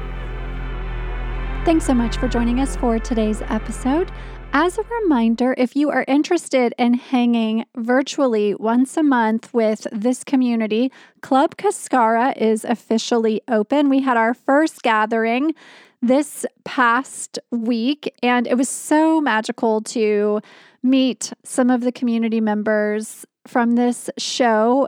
Thanks 1.65 1.85
so 1.85 1.93
much 1.93 2.17
for 2.17 2.27
joining 2.27 2.59
us 2.59 2.75
for 2.75 2.99
today's 2.99 3.41
episode. 3.43 4.11
As 4.57 4.77
a 4.77 4.83
reminder, 5.01 5.53
if 5.57 5.75
you 5.75 5.89
are 5.89 6.05
interested 6.07 6.73
in 6.77 6.93
hanging 6.93 7.65
virtually 7.75 8.55
once 8.55 8.95
a 8.95 9.03
month 9.03 9.53
with 9.53 9.85
this 9.91 10.23
community, 10.23 10.93
Club 11.19 11.57
Cascara 11.57 12.33
is 12.37 12.63
officially 12.63 13.41
open. 13.49 13.89
We 13.89 13.99
had 13.99 14.15
our 14.15 14.33
first 14.33 14.81
gathering 14.81 15.55
this 16.01 16.45
past 16.63 17.37
week, 17.51 18.15
and 18.23 18.47
it 18.47 18.55
was 18.55 18.69
so 18.69 19.19
magical 19.19 19.81
to 19.81 20.39
meet 20.81 21.33
some 21.43 21.69
of 21.69 21.81
the 21.81 21.91
community 21.91 22.39
members 22.39 23.25
from 23.45 23.75
this 23.75 24.09
show 24.17 24.87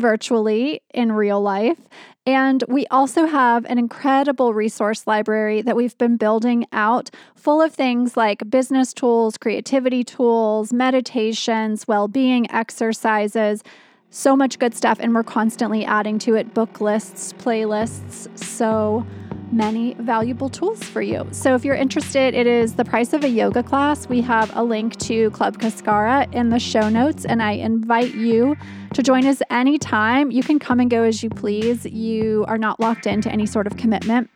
virtually 0.00 0.80
in 0.94 1.12
real 1.12 1.40
life. 1.40 1.78
And 2.26 2.64
we 2.68 2.86
also 2.88 3.26
have 3.26 3.64
an 3.66 3.78
incredible 3.78 4.52
resource 4.52 5.06
library 5.06 5.62
that 5.62 5.76
we've 5.76 5.96
been 5.96 6.16
building 6.16 6.66
out 6.72 7.10
full 7.36 7.62
of 7.62 7.72
things 7.72 8.16
like 8.16 8.50
business 8.50 8.92
tools, 8.92 9.38
creativity 9.38 10.02
tools, 10.02 10.72
meditations, 10.72 11.86
well 11.86 12.08
being 12.08 12.50
exercises. 12.50 13.62
So 14.10 14.34
much 14.34 14.58
good 14.58 14.74
stuff. 14.74 14.98
And 15.00 15.14
we're 15.14 15.22
constantly 15.22 15.84
adding 15.84 16.18
to 16.20 16.34
it 16.34 16.52
book 16.52 16.80
lists, 16.80 17.32
playlists. 17.34 18.36
So 18.36 19.06
many 19.52 19.94
valuable 19.94 20.48
tools 20.48 20.82
for 20.82 21.00
you. 21.02 21.26
So 21.30 21.54
if 21.54 21.64
you're 21.64 21.76
interested, 21.76 22.34
it 22.34 22.46
is 22.46 22.74
the 22.74 22.84
price 22.84 23.12
of 23.12 23.24
a 23.24 23.28
yoga 23.28 23.62
class. 23.62 24.08
We 24.08 24.20
have 24.22 24.54
a 24.56 24.62
link 24.62 24.96
to 25.00 25.30
Club 25.30 25.58
Cascara 25.58 26.26
in 26.32 26.50
the 26.50 26.58
show 26.58 26.88
notes, 26.88 27.24
and 27.24 27.42
I 27.42 27.52
invite 27.52 28.14
you 28.14 28.56
to 28.94 29.02
join 29.02 29.26
us 29.26 29.42
anytime. 29.50 30.30
You 30.30 30.42
can 30.42 30.58
come 30.58 30.80
and 30.80 30.90
go 30.90 31.02
as 31.02 31.22
you 31.22 31.30
please. 31.30 31.84
You 31.86 32.44
are 32.48 32.58
not 32.58 32.80
locked 32.80 33.06
into 33.06 33.30
any 33.30 33.46
sort 33.46 33.66
of 33.66 33.76
commitment 33.76 34.30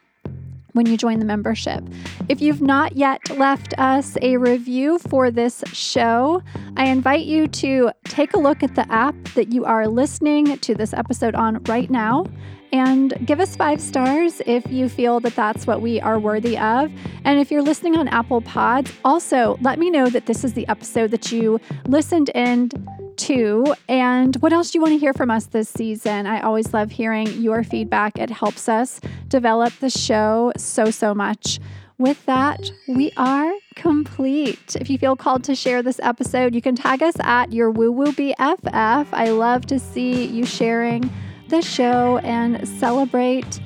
when 0.72 0.86
you 0.86 0.96
join 0.96 1.18
the 1.18 1.24
membership. 1.24 1.82
If 2.28 2.40
you've 2.40 2.62
not 2.62 2.96
yet 2.96 3.36
left 3.36 3.74
us 3.78 4.16
a 4.22 4.36
review 4.36 4.98
for 4.98 5.30
this 5.30 5.64
show, 5.72 6.42
I 6.76 6.86
invite 6.86 7.26
you 7.26 7.48
to 7.48 7.90
take 8.04 8.34
a 8.34 8.38
look 8.38 8.62
at 8.62 8.76
the 8.76 8.90
app 8.92 9.16
that 9.34 9.52
you 9.52 9.64
are 9.64 9.88
listening 9.88 10.58
to 10.58 10.74
this 10.74 10.92
episode 10.92 11.34
on 11.34 11.62
right 11.64 11.90
now 11.90 12.26
and 12.72 13.14
give 13.26 13.40
us 13.40 13.56
five 13.56 13.80
stars 13.80 14.40
if 14.46 14.70
you 14.70 14.88
feel 14.88 15.20
that 15.20 15.34
that's 15.34 15.66
what 15.66 15.80
we 15.80 16.00
are 16.00 16.18
worthy 16.18 16.56
of. 16.58 16.92
And 17.24 17.38
if 17.38 17.50
you're 17.50 17.62
listening 17.62 17.96
on 17.96 18.08
Apple 18.08 18.40
Pods, 18.40 18.92
also 19.04 19.58
let 19.60 19.78
me 19.78 19.90
know 19.90 20.08
that 20.08 20.26
this 20.26 20.44
is 20.44 20.54
the 20.54 20.66
episode 20.68 21.10
that 21.10 21.32
you 21.32 21.60
listened 21.86 22.30
in 22.34 22.70
to. 23.16 23.74
And 23.88 24.36
what 24.36 24.52
else 24.52 24.70
do 24.70 24.78
you 24.78 24.82
want 24.82 24.92
to 24.92 24.98
hear 24.98 25.12
from 25.12 25.30
us 25.30 25.46
this 25.46 25.68
season? 25.68 26.26
I 26.26 26.40
always 26.40 26.72
love 26.72 26.90
hearing 26.90 27.28
your 27.40 27.62
feedback. 27.64 28.18
It 28.18 28.30
helps 28.30 28.68
us 28.68 29.00
develop 29.28 29.72
the 29.80 29.90
show 29.90 30.52
so, 30.56 30.90
so 30.90 31.14
much. 31.14 31.60
With 31.98 32.24
that, 32.24 32.70
we 32.88 33.12
are 33.18 33.52
complete. 33.76 34.74
If 34.80 34.88
you 34.88 34.96
feel 34.96 35.16
called 35.16 35.44
to 35.44 35.54
share 35.54 35.82
this 35.82 36.00
episode, 36.02 36.54
you 36.54 36.62
can 36.62 36.74
tag 36.74 37.02
us 37.02 37.14
at 37.20 37.52
your 37.52 37.70
woo 37.70 37.92
woo 37.92 38.12
BFF. 38.12 39.06
I 39.12 39.30
love 39.30 39.66
to 39.66 39.78
see 39.78 40.24
you 40.24 40.46
sharing 40.46 41.10
the 41.50 41.60
show 41.60 42.18
and 42.18 42.66
celebrate 42.66 43.60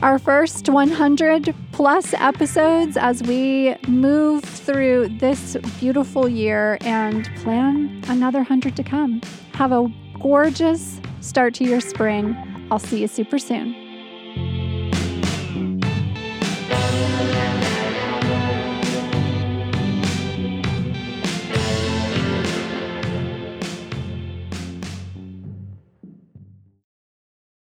our 0.00 0.18
first 0.18 0.68
100 0.68 1.54
plus 1.72 2.14
episodes 2.14 2.96
as 2.96 3.22
we 3.24 3.74
move 3.86 4.42
through 4.44 5.08
this 5.18 5.56
beautiful 5.78 6.28
year 6.28 6.78
and 6.82 7.28
plan 7.36 8.02
another 8.08 8.38
100 8.38 8.76
to 8.76 8.82
come. 8.82 9.20
Have 9.52 9.72
a 9.72 9.92
gorgeous 10.20 11.00
start 11.20 11.52
to 11.54 11.64
your 11.64 11.80
spring. 11.80 12.36
I'll 12.70 12.78
see 12.78 13.00
you 13.00 13.08
super 13.08 13.38
soon. 13.38 13.74